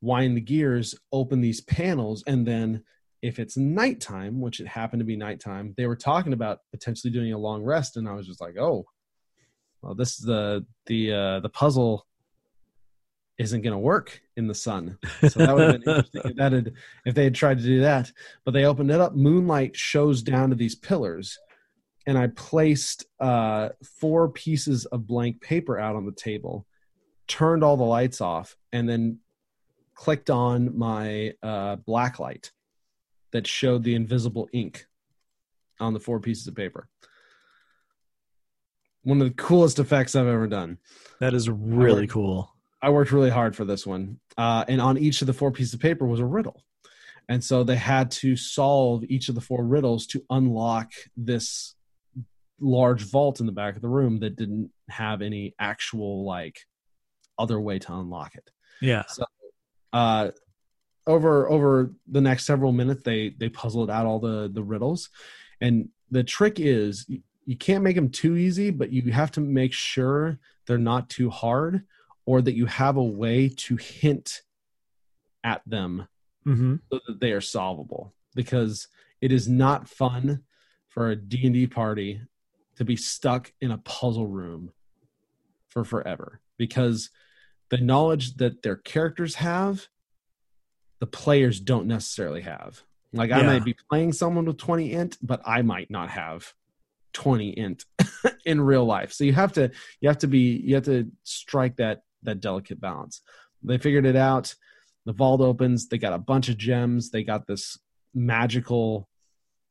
wind 0.00 0.36
the 0.36 0.40
gears 0.40 0.94
open 1.12 1.40
these 1.40 1.60
panels 1.60 2.22
and 2.26 2.46
then 2.46 2.82
if 3.22 3.38
it's 3.38 3.56
nighttime 3.56 4.40
which 4.40 4.60
it 4.60 4.66
happened 4.66 5.00
to 5.00 5.04
be 5.04 5.16
nighttime 5.16 5.74
they 5.76 5.86
were 5.86 5.96
talking 5.96 6.32
about 6.32 6.60
potentially 6.70 7.12
doing 7.12 7.32
a 7.32 7.38
long 7.38 7.62
rest 7.62 7.96
and 7.96 8.08
i 8.08 8.12
was 8.12 8.26
just 8.26 8.40
like 8.40 8.56
oh 8.58 8.84
well 9.82 9.94
this 9.94 10.18
is 10.18 10.24
the 10.24 10.64
the 10.86 11.12
uh 11.12 11.40
the 11.40 11.48
puzzle 11.48 12.06
isn't 13.40 13.62
going 13.62 13.72
to 13.72 13.78
work 13.78 14.20
in 14.36 14.46
the 14.46 14.54
sun. 14.54 14.98
So 15.26 15.38
that 15.38 15.54
would 15.54 15.72
have 15.72 15.80
been 15.80 15.94
interesting 15.96 16.20
if 16.26 16.36
that 16.36 16.52
had 16.52 16.72
if 17.06 17.14
they 17.14 17.24
had 17.24 17.34
tried 17.34 17.56
to 17.56 17.64
do 17.64 17.80
that. 17.80 18.12
But 18.44 18.50
they 18.50 18.66
opened 18.66 18.90
it 18.90 19.00
up. 19.00 19.14
Moonlight 19.14 19.74
shows 19.74 20.22
down 20.22 20.50
to 20.50 20.56
these 20.56 20.74
pillars 20.74 21.38
and 22.06 22.18
I 22.18 22.28
placed 22.28 23.06
uh, 23.18 23.70
four 23.98 24.28
pieces 24.28 24.84
of 24.86 25.06
blank 25.06 25.40
paper 25.40 25.78
out 25.78 25.96
on 25.96 26.04
the 26.04 26.12
table, 26.12 26.66
turned 27.28 27.64
all 27.64 27.76
the 27.76 27.84
lights 27.84 28.20
off, 28.20 28.56
and 28.72 28.88
then 28.88 29.18
clicked 29.94 30.28
on 30.30 30.76
my 30.76 31.32
uh, 31.42 31.76
black 31.76 32.18
light 32.18 32.52
that 33.32 33.46
showed 33.46 33.84
the 33.84 33.94
invisible 33.94 34.48
ink 34.52 34.86
on 35.78 35.94
the 35.94 36.00
four 36.00 36.20
pieces 36.20 36.46
of 36.46 36.54
paper. 36.54 36.88
One 39.02 39.20
of 39.20 39.28
the 39.28 39.34
coolest 39.34 39.78
effects 39.78 40.14
I've 40.14 40.26
ever 40.26 40.46
done. 40.46 40.78
That 41.20 41.34
is 41.34 41.48
really 41.48 42.02
worked- 42.02 42.12
cool. 42.12 42.54
I 42.82 42.90
worked 42.90 43.12
really 43.12 43.30
hard 43.30 43.54
for 43.54 43.64
this 43.64 43.86
one. 43.86 44.20
Uh, 44.38 44.64
and 44.66 44.80
on 44.80 44.96
each 44.96 45.20
of 45.20 45.26
the 45.26 45.34
four 45.34 45.50
pieces 45.50 45.74
of 45.74 45.80
paper 45.80 46.06
was 46.06 46.20
a 46.20 46.24
riddle. 46.24 46.64
And 47.28 47.44
so 47.44 47.62
they 47.62 47.76
had 47.76 48.10
to 48.12 48.36
solve 48.36 49.04
each 49.04 49.28
of 49.28 49.34
the 49.34 49.40
four 49.40 49.64
riddles 49.64 50.06
to 50.08 50.24
unlock 50.30 50.92
this 51.16 51.74
large 52.58 53.02
vault 53.02 53.40
in 53.40 53.46
the 53.46 53.52
back 53.52 53.76
of 53.76 53.82
the 53.82 53.88
room 53.88 54.20
that 54.20 54.36
didn't 54.36 54.70
have 54.88 55.22
any 55.22 55.54
actual 55.58 56.24
like 56.24 56.66
other 57.38 57.60
way 57.60 57.78
to 57.78 57.92
unlock 57.94 58.34
it. 58.34 58.50
Yeah. 58.80 59.04
So 59.06 59.24
uh, 59.92 60.30
over 61.06 61.48
over 61.50 61.92
the 62.06 62.20
next 62.20 62.46
several 62.46 62.72
minutes, 62.72 63.02
they 63.02 63.30
they 63.30 63.48
puzzled 63.48 63.90
out 63.90 64.06
all 64.06 64.18
the 64.18 64.50
the 64.52 64.62
riddles, 64.62 65.10
and 65.60 65.88
the 66.10 66.24
trick 66.24 66.58
is 66.60 67.04
you, 67.08 67.20
you 67.44 67.56
can't 67.56 67.84
make 67.84 67.96
them 67.96 68.10
too 68.10 68.36
easy, 68.36 68.70
but 68.70 68.92
you 68.92 69.10
have 69.12 69.30
to 69.32 69.40
make 69.40 69.72
sure 69.72 70.38
they're 70.66 70.78
not 70.78 71.08
too 71.08 71.30
hard, 71.30 71.84
or 72.26 72.42
that 72.42 72.54
you 72.54 72.66
have 72.66 72.96
a 72.96 73.02
way 73.02 73.48
to 73.48 73.76
hint 73.76 74.42
at 75.44 75.62
them 75.66 76.06
Mm-hmm. 76.46 76.76
so 76.90 77.00
that 77.06 77.20
they 77.20 77.32
are 77.32 77.40
solvable. 77.42 78.14
Because 78.34 78.88
it 79.20 79.30
is 79.30 79.46
not 79.48 79.88
fun 79.88 80.42
for 80.88 81.10
a 81.10 81.16
D&D 81.16 81.66
party 81.66 82.22
to 82.76 82.84
be 82.84 82.96
stuck 82.96 83.52
in 83.60 83.70
a 83.70 83.78
puzzle 83.78 84.26
room 84.26 84.72
for 85.68 85.84
forever. 85.84 86.40
Because 86.56 87.10
the 87.68 87.76
knowledge 87.76 88.36
that 88.36 88.62
their 88.62 88.76
characters 88.76 89.34
have 89.36 89.88
the 91.00 91.06
players 91.06 91.60
don't 91.60 91.86
necessarily 91.86 92.42
have. 92.42 92.82
Like 93.12 93.32
i 93.32 93.40
Yeah. 93.40 93.46
might 93.46 93.64
be 93.64 93.74
playing 93.90 94.12
someone 94.12 94.44
with 94.44 94.58
20 94.58 94.92
int 94.92 95.18
but 95.20 95.40
i 95.44 95.62
might 95.62 95.90
not 95.90 96.10
have 96.10 96.52
20 97.12 97.48
int 97.50 97.84
in 98.44 98.60
real 98.60 98.84
life. 98.84 99.12
So 99.12 99.24
you 99.24 99.32
have 99.32 99.52
to 99.54 99.70
you 100.00 100.08
have 100.08 100.18
to 100.18 100.28
be 100.28 100.60
you 100.64 100.74
have 100.76 100.84
to 100.84 101.10
strike 101.24 101.76
that 101.76 102.02
that 102.22 102.40
delicate 102.40 102.80
balance. 102.80 103.22
They 103.62 103.78
figured 103.78 104.06
it 104.06 104.16
out. 104.16 104.54
The 105.06 105.12
vault 105.12 105.40
opens. 105.40 105.88
They 105.88 105.98
got 105.98 106.12
a 106.12 106.18
bunch 106.18 106.48
of 106.48 106.56
gems. 106.56 107.10
They 107.10 107.24
got 107.24 107.46
this 107.46 107.78
magical 108.14 109.08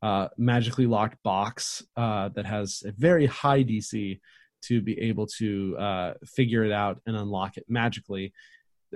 uh 0.02 0.28
magically 0.38 0.86
locked 0.86 1.22
box 1.22 1.82
uh 1.96 2.28
that 2.30 2.46
has 2.46 2.82
a 2.86 2.92
very 2.92 3.26
high 3.26 3.62
dc 3.62 4.18
to 4.62 4.80
be 4.80 4.98
able 4.98 5.26
to 5.26 5.76
uh 5.78 6.14
figure 6.24 6.64
it 6.64 6.72
out 6.72 7.00
and 7.06 7.14
unlock 7.16 7.58
it 7.58 7.64
magically 7.68 8.32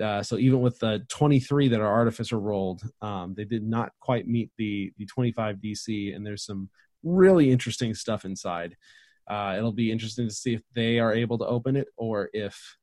uh, 0.01 0.21
so 0.21 0.37
even 0.37 0.61
with 0.61 0.77
the 0.79 1.05
23 1.09 1.69
that 1.69 1.81
our 1.81 1.91
artificer 1.91 2.39
rolled 2.39 2.81
um, 3.01 3.33
they 3.35 3.45
did 3.45 3.63
not 3.63 3.91
quite 3.99 4.27
meet 4.27 4.51
the 4.57 4.91
the 4.97 5.05
25 5.05 5.57
dc 5.57 6.15
and 6.15 6.25
there's 6.25 6.45
some 6.45 6.69
really 7.05 7.51
interesting 7.51 7.93
stuff 7.93 8.25
inside. 8.25 8.75
Uh, 9.29 9.55
it'll 9.57 9.71
be 9.71 9.91
interesting 9.91 10.27
to 10.27 10.33
see 10.33 10.53
if 10.53 10.61
they 10.73 10.99
are 10.99 11.13
able 11.13 11.37
to 11.37 11.45
open 11.45 11.75
it 11.75 11.87
or 11.95 12.29
if 12.33 12.77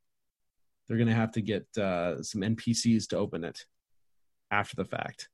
they're 0.89 0.97
going 0.97 1.09
to 1.09 1.15
have 1.15 1.33
to 1.33 1.43
get 1.43 1.67
uh, 1.77 2.23
some 2.23 2.41
npcs 2.41 3.09
to 3.09 3.17
open 3.17 3.45
it 3.45 3.67
after 4.51 4.77
the 4.77 4.85
fact. 4.85 5.29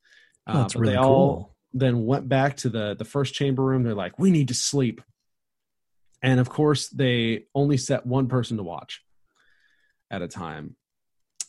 Oh, 0.47 0.59
that's 0.59 0.75
Uh, 0.75 0.79
but 0.79 0.81
really 0.81 0.93
they 0.95 0.99
cool. 0.99 1.07
all 1.07 1.55
then 1.73 2.07
went 2.07 2.29
back 2.29 2.57
to 2.57 2.69
the 2.71 2.97
the 2.99 3.05
first 3.05 3.35
chamber 3.35 3.63
room. 3.63 3.83
They're 3.83 3.95
like 3.95 4.19
we 4.19 4.31
need 4.31 4.49
to 4.49 4.55
sleep. 4.55 5.01
And 6.23 6.41
of 6.41 6.49
course 6.49 6.89
they 6.89 7.45
only 7.55 7.77
set 7.77 8.05
one 8.07 8.27
person 8.27 8.57
to 8.57 8.63
watch 8.63 9.03
at 10.11 10.23
a 10.23 10.29
time 10.29 10.77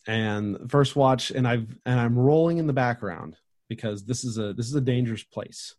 and 0.07 0.57
first 0.71 0.95
watch 0.95 1.31
and 1.31 1.47
i've 1.47 1.67
and 1.85 1.99
i'm 1.99 2.17
rolling 2.17 2.57
in 2.57 2.67
the 2.67 2.73
background 2.73 3.35
because 3.67 4.05
this 4.05 4.23
is 4.23 4.37
a 4.37 4.53
this 4.53 4.67
is 4.67 4.75
a 4.75 4.81
dangerous 4.81 5.23
place. 5.23 5.75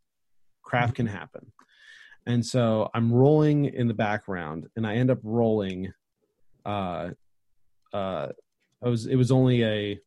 Craft 0.62 0.94
can 0.94 1.06
happen. 1.06 1.50
And 2.26 2.44
so 2.46 2.88
i'm 2.94 3.12
rolling 3.12 3.64
in 3.64 3.88
the 3.88 3.94
background 3.94 4.68
and 4.76 4.86
i 4.86 4.94
end 4.96 5.10
up 5.10 5.18
rolling 5.24 5.92
uh 6.64 7.10
uh 7.92 8.28
i 8.84 8.88
was 8.88 9.06
it 9.06 9.16
was 9.16 9.30
only 9.32 9.64
a 9.64 9.98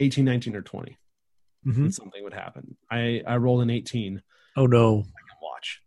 18 0.00 0.24
19 0.24 0.56
or 0.56 0.62
20 0.62 0.96
Mhm. 1.66 1.92
something 1.92 2.22
would 2.22 2.34
happen. 2.34 2.76
I 2.90 3.22
i 3.26 3.36
rolled 3.38 3.62
an 3.62 3.70
18 3.70 4.22
Oh 4.56 4.66
no. 4.66 5.04
watch. 5.42 5.80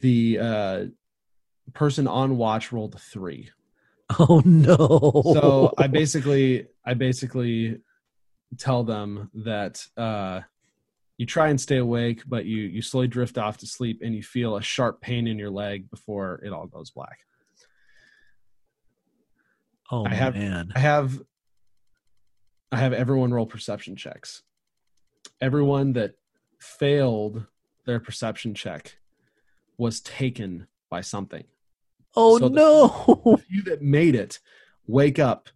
The 0.00 0.38
uh 0.40 0.84
person 1.72 2.06
on 2.06 2.36
watch 2.36 2.70
rolled 2.72 2.94
a 2.94 2.98
three 2.98 3.50
Oh 4.18 4.42
no. 4.44 4.76
so 5.34 5.72
i 5.78 5.86
basically 5.86 6.66
i 6.84 6.92
basically 6.94 7.78
tell 8.58 8.84
them 8.84 9.30
that 9.34 9.84
uh 9.96 10.40
you 11.16 11.26
try 11.26 11.48
and 11.48 11.60
stay 11.60 11.78
awake 11.78 12.22
but 12.26 12.44
you 12.44 12.62
you 12.62 12.82
slowly 12.82 13.08
drift 13.08 13.38
off 13.38 13.56
to 13.58 13.66
sleep 13.66 14.00
and 14.04 14.14
you 14.14 14.22
feel 14.22 14.56
a 14.56 14.62
sharp 14.62 15.00
pain 15.00 15.26
in 15.26 15.38
your 15.38 15.50
leg 15.50 15.88
before 15.90 16.40
it 16.44 16.52
all 16.52 16.66
goes 16.66 16.90
black 16.90 17.18
oh 19.90 20.04
I 20.06 20.14
have- 20.14 20.34
man. 20.34 20.70
i 20.74 20.78
have 20.80 21.20
i 22.72 22.76
have 22.76 22.92
everyone 22.92 23.32
roll 23.32 23.46
perception 23.46 23.96
checks 23.96 24.42
everyone 25.40 25.94
that 25.94 26.12
failed 26.60 27.46
their 27.86 28.00
perception 28.00 28.54
check 28.54 28.98
was 29.78 30.00
taken 30.00 30.66
by 30.90 31.00
something 31.00 31.44
Oh 32.16 32.38
so 32.38 32.48
no. 32.48 33.22
the 33.24 33.42
few 33.42 33.62
that 33.64 33.82
made 33.82 34.14
it 34.14 34.38
wake 34.86 35.18
up 35.18 35.48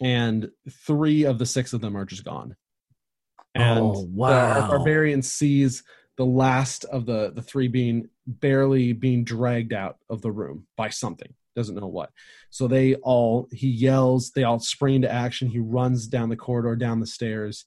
and 0.00 0.50
three 0.86 1.24
of 1.24 1.38
the 1.38 1.46
six 1.46 1.72
of 1.72 1.80
them 1.80 1.96
are 1.96 2.04
just 2.04 2.24
gone 2.24 2.56
and 3.54 3.78
Oh, 3.78 4.02
the- 4.02 4.06
wow. 4.08 4.60
our 4.60 4.68
barbarian 4.68 5.22
sees 5.22 5.82
the 6.16 6.26
last 6.26 6.84
of 6.86 7.06
the 7.06 7.32
the 7.34 7.42
three 7.42 7.68
being 7.68 8.08
barely 8.26 8.92
being 8.92 9.24
dragged 9.24 9.72
out 9.72 9.98
of 10.10 10.22
the 10.22 10.32
room 10.32 10.66
by 10.76 10.88
something 10.88 11.32
doesn't 11.54 11.76
know 11.76 11.86
what 11.86 12.10
so 12.50 12.66
they 12.68 12.94
all 12.96 13.48
he 13.52 13.68
yells 13.68 14.30
they 14.32 14.42
all 14.44 14.58
spring 14.58 14.96
into 14.96 15.10
action 15.10 15.48
he 15.48 15.58
runs 15.58 16.06
down 16.06 16.28
the 16.28 16.36
corridor 16.36 16.76
down 16.76 17.00
the 17.00 17.06
stairs 17.06 17.64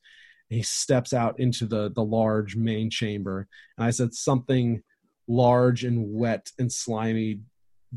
he 0.50 0.62
steps 0.62 1.12
out 1.14 1.40
into 1.40 1.66
the 1.66 1.92
the 1.94 2.04
large 2.04 2.56
main 2.56 2.90
chamber 2.90 3.48
and 3.78 3.86
i 3.88 3.90
said 3.90 4.14
something 4.14 4.84
large 5.28 5.84
and 5.84 6.14
wet 6.14 6.52
and 6.60 6.72
slimy 6.72 7.40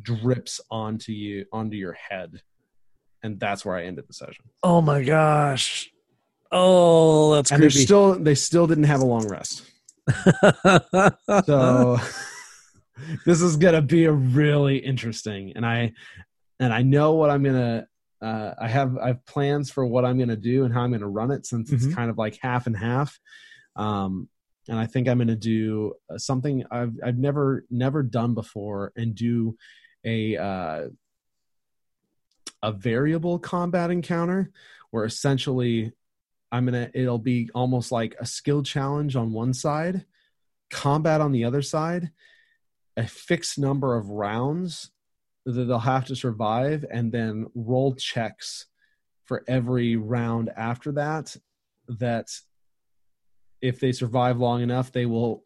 drips 0.01 0.61
onto 0.71 1.13
you 1.13 1.45
onto 1.53 1.77
your 1.77 1.93
head 1.93 2.41
and 3.23 3.39
that's 3.39 3.65
where 3.65 3.77
i 3.77 3.85
ended 3.85 4.05
the 4.09 4.15
session 4.15 4.45
oh 4.63 4.81
my 4.81 5.03
gosh. 5.03 5.91
Oh, 6.55 7.35
that's 7.35 7.51
and 7.51 7.63
they 7.63 7.69
creepy. 7.69 7.85
still 7.85 8.19
they 8.19 8.35
still 8.35 8.67
didn't 8.67 8.85
have 8.85 9.01
a 9.01 9.07
long 9.07 9.27
rest 9.29 9.63
so 11.47 11.99
this 13.27 13.41
is 13.41 13.57
gonna 13.57 13.83
be 13.83 14.05
a 14.05 14.13
really 14.13 14.77
interesting 14.79 15.53
and 15.57 15.65
i 15.65 15.93
and 16.61 16.73
i 16.73 16.83
know 16.83 17.13
what 17.15 17.31
i'm 17.31 17.43
gonna 17.43 17.87
uh, 18.21 18.55
i 18.61 18.69
have 18.69 18.97
i 18.99 19.09
have 19.09 19.25
plans 19.27 19.71
for 19.71 19.87
what 19.87 20.05
i'm 20.05 20.19
gonna 20.19 20.37
do 20.37 20.65
and 20.65 20.73
how 20.75 20.83
i'm 20.83 20.93
gonna 20.93 21.09
run 21.09 21.31
it 21.31 21.47
since 21.47 21.71
Mhm. 21.71 21.75
it's 21.75 21.95
kind 21.95 22.11
of 22.11 22.19
like 22.19 22.39
half 22.43 22.67
and 22.67 22.77
half 22.77 23.19
um 23.77 24.29
and 24.69 24.79
i 24.79 24.87
think 24.87 25.09
i'm 25.09 25.19
gonna 25.19 25.35
do 25.37 25.95
something 26.19 26.65
i've 26.71 26.93
i've 27.05 27.19
never 27.19 27.65
never 27.71 28.03
done 28.03 28.35
before 28.35 28.93
and 28.97 29.15
do 29.15 29.57
a 30.05 30.37
uh 30.37 30.89
a 32.63 32.73
variable 32.73 33.39
combat 33.39 33.91
encounter 33.91 34.51
where 34.91 35.05
essentially 35.05 35.93
i'm 36.51 36.65
gonna 36.65 36.91
it'll 36.95 37.19
be 37.19 37.51
almost 37.55 37.93
like 37.93 38.15
a 38.21 38.27
skill 38.27 38.63
challenge 38.63 39.17
on 39.17 39.33
one 39.33 39.53
side 39.53 40.05
combat 40.71 41.21
on 41.21 41.33
the 41.33 41.45
other 41.45 41.63
side 41.63 42.11
a 42.97 43.07
fixed 43.07 43.59
number 43.59 43.97
of 43.97 44.11
rounds 44.11 44.91
that 45.45 45.65
they'll 45.65 45.79
have 45.79 46.05
to 46.05 46.17
survive 46.17 46.85
and 46.91 47.11
then 47.11 47.47
roll 47.55 47.95
checks 47.95 48.67
for 49.25 49.45
every 49.49 49.97
round 49.97 50.51
after 50.57 50.93
that 50.93 51.37
that 51.89 52.29
if 53.61 53.81
they 53.81 53.93
survive 53.93 54.39
long 54.39 54.63
enough 54.63 54.93
they 54.93 55.07
will 55.07 55.45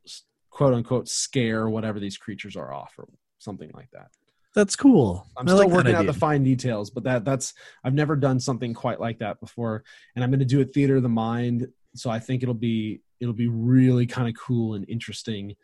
quote 0.50 0.74
unquote 0.74 1.08
scare 1.08 1.68
whatever 1.68 2.00
these 2.00 2.16
creatures 2.16 2.56
are 2.56 2.72
off 2.72 2.94
or 2.98 3.06
something 3.38 3.70
like 3.74 3.90
that 3.92 4.08
That's 4.56 4.74
cool. 4.74 5.28
i'm 5.36 5.46
I 5.46 5.52
still 5.52 5.58
like 5.58 5.68
working 5.68 5.94
out 5.94 6.06
the 6.06 6.12
fine 6.12 6.42
details 6.42 6.90
but 6.90 7.04
that 7.04 7.24
that's 7.24 7.54
i've 7.84 7.94
never 7.94 8.16
done 8.16 8.40
something 8.40 8.74
quite 8.74 8.98
like 8.98 9.20
that 9.20 9.38
before 9.38 9.84
and 10.14 10.24
i'm 10.24 10.30
going 10.30 10.40
to 10.40 10.46
do 10.46 10.60
it 10.60 10.74
theater 10.74 10.96
of 10.96 11.04
the 11.04 11.08
mind 11.08 11.68
so 11.94 12.10
i 12.10 12.18
think 12.18 12.42
it'll 12.42 12.54
be 12.54 13.02
it'll 13.20 13.34
be 13.34 13.48
really 13.48 14.06
kind 14.06 14.28
of 14.28 14.34
cool 14.34 14.74
and 14.74 14.88
interesting 14.88 15.54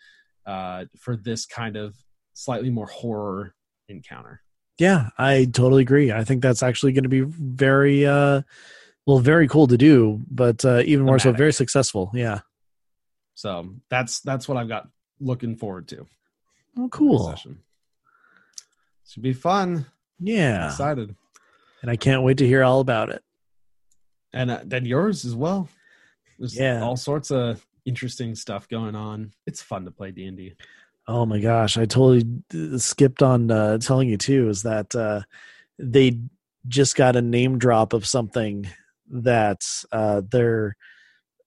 uh, 0.46 0.84
for 0.98 1.16
this 1.16 1.46
kind 1.46 1.76
of 1.76 1.96
slightly 2.34 2.70
more 2.70 2.86
horror 2.86 3.54
encounter. 3.88 4.42
Yeah, 4.78 5.10
I 5.18 5.44
totally 5.44 5.82
agree. 5.82 6.12
I 6.12 6.24
think 6.24 6.42
that's 6.42 6.62
actually 6.62 6.92
going 6.92 7.04
to 7.04 7.08
be 7.08 7.20
very, 7.20 8.06
uh, 8.06 8.42
well, 9.06 9.18
very 9.18 9.46
cool 9.48 9.66
to 9.66 9.76
do, 9.76 10.20
but 10.30 10.64
uh, 10.64 10.82
even 10.84 11.04
more 11.04 11.18
so, 11.18 11.32
very 11.32 11.52
successful. 11.52 12.10
Yeah. 12.14 12.40
So 13.34 13.74
that's 13.90 14.20
that's 14.20 14.48
what 14.48 14.56
I've 14.56 14.68
got 14.68 14.88
looking 15.20 15.56
forward 15.56 15.88
to. 15.88 16.06
Oh, 16.78 16.88
cool. 16.88 17.34
Should 19.12 19.22
be 19.22 19.34
fun. 19.34 19.84
Yeah. 20.18 20.68
Excited. 20.68 21.14
And 21.82 21.90
I 21.90 21.96
can't 21.96 22.22
wait 22.22 22.38
to 22.38 22.46
hear 22.46 22.64
all 22.64 22.80
about 22.80 23.10
it. 23.10 23.22
And 24.32 24.50
uh, 24.50 24.60
then 24.64 24.86
yours 24.86 25.26
as 25.26 25.34
well. 25.34 25.68
There's 26.38 26.56
Yeah. 26.56 26.80
all 26.82 26.96
sorts 26.96 27.30
of 27.30 27.62
interesting 27.84 28.34
stuff 28.34 28.68
going 28.68 28.94
on. 28.94 29.32
It's 29.46 29.60
fun 29.60 29.84
to 29.84 29.90
play 29.90 30.12
D 30.12 30.24
and 30.24 30.38
D. 30.38 30.54
Oh 31.06 31.26
my 31.26 31.40
gosh, 31.40 31.76
I 31.76 31.84
totally 31.84 32.24
skipped 32.78 33.22
on 33.22 33.50
uh, 33.50 33.76
telling 33.76 34.08
you 34.08 34.16
too. 34.16 34.48
Is 34.48 34.62
that 34.62 34.94
uh, 34.96 35.20
they 35.78 36.18
just 36.66 36.96
got 36.96 37.14
a 37.14 37.20
name 37.20 37.58
drop 37.58 37.92
of 37.92 38.06
something 38.06 38.66
that 39.10 39.60
uh, 39.92 40.22
they're 40.30 40.74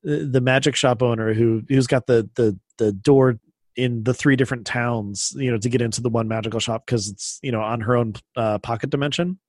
the 0.04 0.42
magic 0.42 0.76
shop 0.76 1.02
owner 1.02 1.34
who 1.34 1.64
who's 1.68 1.88
got 1.88 2.06
the 2.06 2.30
the 2.36 2.60
the 2.78 2.92
door 2.92 3.40
in 3.76 4.04
the 4.04 4.14
three 4.14 4.36
different 4.36 4.66
towns, 4.66 5.34
you 5.36 5.52
know, 5.52 5.58
to 5.58 5.70
get 5.70 5.82
into 5.82 6.02
the 6.02 6.10
one 6.10 6.28
magical 6.28 6.60
shop 6.60 6.86
because 6.86 7.10
it's 7.10 7.40
you 7.42 7.52
know 7.52 7.62
on 7.62 7.82
her 7.82 7.96
own 7.96 8.14
uh, 8.36 8.60
pocket 8.60 8.90
dimension. 8.90 9.40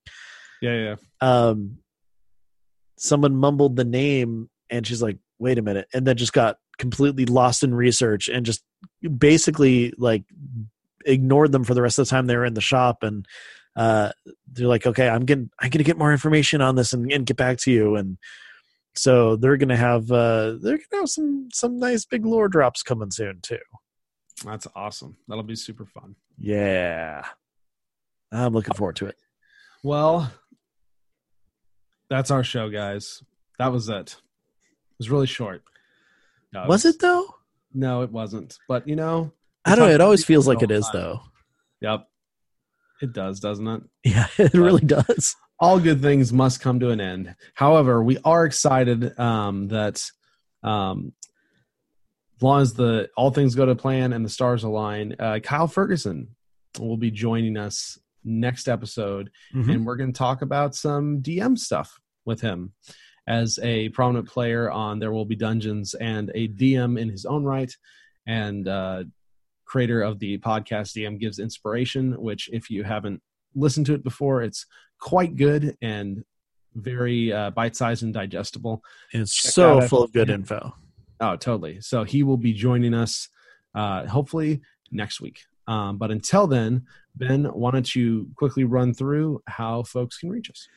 Yeah, 0.61 0.75
yeah. 0.75 0.95
Um, 1.21 1.79
someone 2.99 3.37
mumbled 3.37 3.77
the 3.77 3.85
name, 3.85 4.49
and 4.71 4.87
she's 4.87 5.03
like, 5.03 5.19
"Wait 5.39 5.59
a 5.59 5.63
minute," 5.63 5.89
and 5.93 6.07
then 6.07 6.17
just 6.17 6.33
got 6.33 6.59
completely 6.79 7.25
lost 7.25 7.63
in 7.63 7.75
research 7.75 8.29
and 8.29 8.45
just 8.45 8.63
basically 9.19 9.93
like 9.97 10.25
ignored 11.05 11.53
them 11.53 11.65
for 11.65 11.75
the 11.75 11.83
rest 11.83 11.99
of 11.99 12.07
the 12.07 12.11
time 12.11 12.27
they 12.27 12.37
were 12.37 12.45
in 12.45 12.55
the 12.55 12.61
shop 12.61 13.03
and 13.03 13.27
uh 13.77 14.11
they're 14.53 14.67
like 14.67 14.87
okay 14.87 15.09
i'm 15.09 15.25
getting 15.25 15.51
i'm 15.61 15.71
gonna 15.71 15.85
get 15.85 15.99
more 15.99 16.13
information 16.13 16.61
on 16.61 16.75
this 16.75 16.93
and, 16.93 17.11
and 17.13 17.27
get 17.27 17.37
back 17.37 17.59
to 17.59 17.71
you 17.71 17.97
and 17.97 18.19
so 18.95 19.37
they're 19.37 19.57
gonna 19.57 19.77
have 19.77 20.11
uh 20.11 20.57
they're 20.61 20.79
gonna 20.79 21.03
have 21.03 21.09
some 21.09 21.49
some 21.53 21.79
nice 21.79 22.05
big 22.05 22.27
lore 22.27 22.49
drops 22.49 22.83
coming 22.83 23.11
soon 23.11 23.39
too 23.43 23.59
That's 24.45 24.67
awesome. 24.77 25.17
That'll 25.29 25.43
be 25.43 25.57
super 25.57 25.87
fun. 25.87 26.15
yeah 26.39 27.25
i'm 28.33 28.53
looking 28.53 28.75
forward 28.75 28.97
to 28.97 29.07
it 29.07 29.17
Well, 29.83 30.31
that's 32.11 32.31
our 32.31 32.43
show, 32.45 32.69
guys. 32.69 33.23
That 33.59 33.73
was 33.73 33.89
it. 33.89 34.17
It 34.17 34.99
was 34.99 35.11
really 35.11 35.27
short. 35.27 35.63
No, 36.53 36.67
was 36.67 36.85
it 36.85 37.01
though 37.01 37.35
No, 37.73 38.03
it 38.03 38.11
wasn't. 38.13 38.59
But 38.69 38.87
you 38.89 38.97
know, 38.97 39.33
i 39.65 39.75
don't 39.75 39.89
know 39.89 39.95
it 39.95 40.01
always 40.01 40.25
feels 40.25 40.47
like 40.47 40.63
it 40.63 40.71
is 40.71 40.85
time. 40.87 40.93
though 41.01 41.21
Yep. 41.81 42.09
It 43.03 43.13
does, 43.13 43.41
doesn't 43.41 43.67
it? 43.69 43.83
yeah 44.05 44.27
it 44.39 44.55
really 44.55 44.85
does 44.85 45.37
all 45.59 45.81
good 45.81 46.03
things 46.03 46.33
must 46.35 46.61
come 46.61 46.81
to 46.81 46.91
an 46.91 47.01
end. 47.01 47.35
However, 47.55 48.03
we 48.03 48.19
are 48.25 48.45
excited 48.45 49.19
um, 49.19 49.69
that 49.69 50.03
um, 50.63 51.13
as 52.37 52.43
long 52.43 52.61
as 52.61 52.75
the 52.75 53.09
all 53.17 53.31
things 53.31 53.55
go 53.55 53.67
to 53.67 53.75
plan 53.75 54.13
and 54.13 54.25
the 54.25 54.29
stars 54.31 54.65
align, 54.65 55.15
uh, 55.19 55.39
Kyle 55.43 55.67
Ferguson 55.69 56.29
will 56.79 56.97
be 56.97 57.11
joining 57.11 57.57
us 57.57 57.99
next 58.25 58.69
episode, 58.69 59.31
Mhm. 59.55 59.73
and 59.73 59.87
we're 59.87 59.97
going 59.97 60.13
to 60.13 60.19
talk 60.19 60.43
about 60.43 60.75
some 60.75 61.21
DM 61.23 61.57
stuff 61.57 61.99
with 62.25 62.41
him 62.41 62.73
as 63.27 63.59
a 63.63 63.89
prominent 63.91 64.29
player 64.29 64.71
on 64.71 64.99
There 64.99 65.13
Will 65.13 65.25
Be 65.25 65.37
Dungeons 65.37 65.95
and 65.95 66.31
a 66.35 66.49
DM 66.49 66.99
in 66.99 67.09
his 67.09 67.25
own 67.25 67.45
right, 67.45 67.73
and 68.27 68.67
uh, 68.69 69.05
creator 69.65 70.03
of 70.03 70.19
the 70.19 70.39
podcast 70.39 70.95
DM 70.97 71.19
gives 71.19 71.39
inspiration. 71.39 72.13
Which, 72.21 72.51
if 72.53 72.69
you 72.71 72.85
haven't 72.85 73.23
listened 73.55 73.87
to 73.87 73.95
it 73.95 74.05
before, 74.05 74.43
it's 74.43 74.67
quite 75.01 75.37
good 75.37 75.77
and 75.81 76.25
very 76.75 77.33
uh, 77.33 77.51
bite-sized 77.51 78.03
and 78.03 78.13
digestible. 78.13 78.83
it's 79.13 79.35
Check 79.35 79.53
so 79.53 79.81
full 79.83 80.03
of 80.03 80.13
good 80.13 80.29
info 80.31 80.75
Oh, 81.21 81.37
totally. 81.37 81.81
So 81.81 82.05
he 82.05 82.23
will 82.23 82.37
be 82.37 82.53
joining 82.53 82.95
us 82.95 83.29
uh, 83.75 84.07
hopefully 84.07 84.61
next 84.91 85.21
week. 85.21 85.41
Um, 85.67 85.99
but 85.99 86.11
until 86.11 86.47
then, 86.47 86.87
Ben, 87.17 87.45
why 87.45 87.71
don't 87.71 87.95
you 87.95 88.29
quickly 88.37 88.65
run 88.65 88.95
through 88.95 89.43
how 89.47 89.83
folks 89.83 90.19
can 90.19 90.31
reach 90.31 90.51
us? 90.51 90.69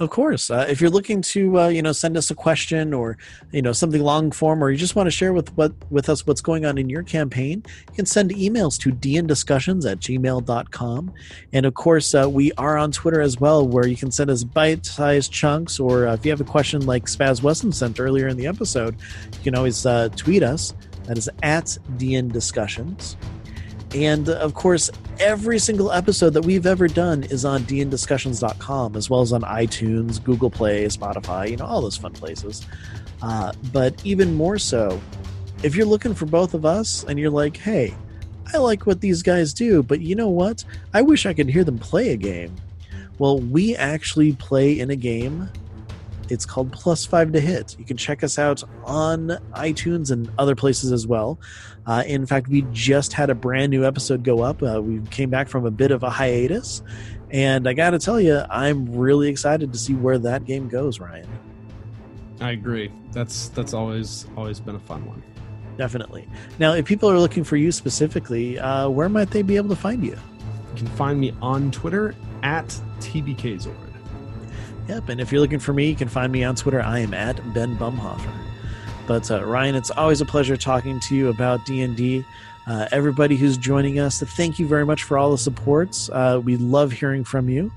Of 0.00 0.10
course. 0.10 0.48
Uh, 0.48 0.64
if 0.68 0.80
you're 0.80 0.90
looking 0.90 1.22
to, 1.22 1.58
uh, 1.58 1.68
you 1.68 1.82
know, 1.82 1.90
send 1.90 2.16
us 2.16 2.30
a 2.30 2.34
question 2.36 2.94
or, 2.94 3.18
you 3.50 3.62
know, 3.62 3.72
something 3.72 4.00
long 4.00 4.30
form, 4.30 4.62
or 4.62 4.70
you 4.70 4.76
just 4.76 4.94
want 4.94 5.08
to 5.08 5.10
share 5.10 5.32
with 5.32 5.52
what 5.56 5.72
with 5.90 6.08
us 6.08 6.24
what's 6.24 6.40
going 6.40 6.64
on 6.64 6.78
in 6.78 6.88
your 6.88 7.02
campaign, 7.02 7.64
you 7.88 7.94
can 7.94 8.06
send 8.06 8.30
emails 8.30 8.78
to 8.78 8.92
dndiscussions 8.92 9.90
at 9.90 9.98
gmail.com. 9.98 11.12
And 11.52 11.66
of 11.66 11.74
course, 11.74 12.14
uh, 12.14 12.30
we 12.30 12.52
are 12.52 12.78
on 12.78 12.92
Twitter 12.92 13.20
as 13.20 13.40
well, 13.40 13.66
where 13.66 13.88
you 13.88 13.96
can 13.96 14.12
send 14.12 14.30
us 14.30 14.44
bite-sized 14.44 15.32
chunks, 15.32 15.80
or 15.80 16.06
uh, 16.06 16.14
if 16.14 16.24
you 16.24 16.30
have 16.30 16.40
a 16.40 16.44
question 16.44 16.86
like 16.86 17.06
Spaz 17.06 17.42
Wesson 17.42 17.72
sent 17.72 17.98
earlier 17.98 18.28
in 18.28 18.36
the 18.36 18.46
episode, 18.46 18.94
you 19.32 19.42
can 19.42 19.56
always 19.56 19.84
uh, 19.84 20.10
tweet 20.10 20.44
us. 20.44 20.74
That 21.06 21.18
is 21.18 21.28
at 21.42 21.76
dndiscussions. 21.96 23.16
And 23.94 24.28
uh, 24.28 24.34
of 24.34 24.54
course, 24.54 24.90
every 25.18 25.58
single 25.58 25.90
episode 25.92 26.30
that 26.34 26.42
we've 26.42 26.66
ever 26.66 26.88
done 26.88 27.24
is 27.24 27.44
on 27.44 27.62
dndiscussions.com, 27.62 28.96
as 28.96 29.08
well 29.08 29.20
as 29.20 29.32
on 29.32 29.42
iTunes, 29.42 30.22
Google 30.22 30.50
Play, 30.50 30.84
Spotify, 30.86 31.50
you 31.50 31.56
know, 31.56 31.64
all 31.64 31.80
those 31.80 31.96
fun 31.96 32.12
places. 32.12 32.66
Uh, 33.22 33.52
but 33.72 34.00
even 34.04 34.34
more 34.34 34.58
so, 34.58 35.00
if 35.62 35.74
you're 35.74 35.86
looking 35.86 36.14
for 36.14 36.26
both 36.26 36.54
of 36.54 36.64
us 36.64 37.04
and 37.04 37.18
you're 37.18 37.30
like, 37.30 37.56
hey, 37.56 37.94
I 38.52 38.58
like 38.58 38.86
what 38.86 39.00
these 39.00 39.22
guys 39.22 39.52
do, 39.52 39.82
but 39.82 40.00
you 40.00 40.14
know 40.14 40.28
what? 40.28 40.64
I 40.94 41.02
wish 41.02 41.26
I 41.26 41.34
could 41.34 41.48
hear 41.48 41.64
them 41.64 41.78
play 41.78 42.10
a 42.10 42.16
game. 42.16 42.54
Well, 43.18 43.40
we 43.40 43.74
actually 43.76 44.32
play 44.34 44.78
in 44.78 44.90
a 44.90 44.96
game. 44.96 45.48
It's 46.30 46.44
called 46.46 46.72
Plus 46.72 47.04
Five 47.04 47.32
to 47.32 47.40
Hit. 47.40 47.76
You 47.78 47.84
can 47.84 47.96
check 47.96 48.22
us 48.22 48.38
out 48.38 48.62
on 48.84 49.28
iTunes 49.54 50.10
and 50.10 50.30
other 50.38 50.54
places 50.54 50.92
as 50.92 51.06
well. 51.06 51.38
Uh, 51.86 52.02
in 52.06 52.26
fact, 52.26 52.48
we 52.48 52.62
just 52.72 53.12
had 53.12 53.30
a 53.30 53.34
brand 53.34 53.70
new 53.70 53.84
episode 53.84 54.22
go 54.22 54.40
up. 54.40 54.62
Uh, 54.62 54.80
we 54.82 55.00
came 55.08 55.30
back 55.30 55.48
from 55.48 55.64
a 55.64 55.70
bit 55.70 55.90
of 55.90 56.02
a 56.02 56.10
hiatus, 56.10 56.82
and 57.30 57.68
I 57.68 57.72
got 57.72 57.90
to 57.90 57.98
tell 57.98 58.20
you, 58.20 58.42
I'm 58.50 58.96
really 58.96 59.28
excited 59.28 59.72
to 59.72 59.78
see 59.78 59.94
where 59.94 60.18
that 60.18 60.44
game 60.44 60.68
goes, 60.68 61.00
Ryan. 61.00 61.28
I 62.40 62.52
agree. 62.52 62.92
That's 63.12 63.48
that's 63.48 63.74
always 63.74 64.26
always 64.36 64.60
been 64.60 64.76
a 64.76 64.80
fun 64.80 65.04
one. 65.06 65.22
Definitely. 65.76 66.28
Now, 66.58 66.74
if 66.74 66.84
people 66.84 67.08
are 67.10 67.18
looking 67.18 67.44
for 67.44 67.56
you 67.56 67.70
specifically, 67.72 68.58
uh, 68.58 68.88
where 68.88 69.08
might 69.08 69.30
they 69.30 69.42
be 69.42 69.56
able 69.56 69.68
to 69.70 69.76
find 69.76 70.04
you? 70.04 70.12
You 70.12 70.76
can 70.76 70.86
find 70.88 71.20
me 71.20 71.32
on 71.40 71.70
Twitter 71.70 72.14
at 72.42 72.66
TBKZord. 73.00 73.87
Yep, 74.88 75.10
and 75.10 75.20
if 75.20 75.30
you're 75.30 75.40
looking 75.42 75.58
for 75.58 75.74
me, 75.74 75.88
you 75.88 75.94
can 75.94 76.08
find 76.08 76.32
me 76.32 76.44
on 76.44 76.56
Twitter. 76.56 76.80
I 76.80 77.00
am 77.00 77.12
at 77.12 77.36
Ben 77.52 77.76
Bumhofer. 77.76 78.32
But 79.06 79.30
uh, 79.30 79.44
Ryan, 79.44 79.74
it's 79.74 79.90
always 79.90 80.20
a 80.20 80.26
pleasure 80.26 80.56
talking 80.56 80.98
to 81.00 81.14
you 81.14 81.28
about 81.28 81.64
D 81.66 81.82
and 81.82 81.96
D. 81.96 82.24
Uh, 82.66 82.88
everybody 82.90 83.36
who's 83.36 83.56
joining 83.56 83.98
us, 83.98 84.20
thank 84.20 84.58
you 84.58 84.66
very 84.66 84.84
much 84.84 85.02
for 85.02 85.16
all 85.16 85.30
the 85.30 85.38
supports. 85.38 86.10
Uh, 86.10 86.40
we 86.42 86.56
love 86.56 86.92
hearing 86.92 87.24
from 87.24 87.48
you. 87.48 87.72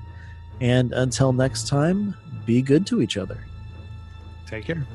And 0.59 0.93
until 0.93 1.33
next 1.33 1.67
time, 1.67 2.15
be 2.45 2.61
good 2.61 2.85
to 2.87 3.01
each 3.01 3.17
other. 3.17 3.37
Take 4.45 4.65
care. 4.65 4.85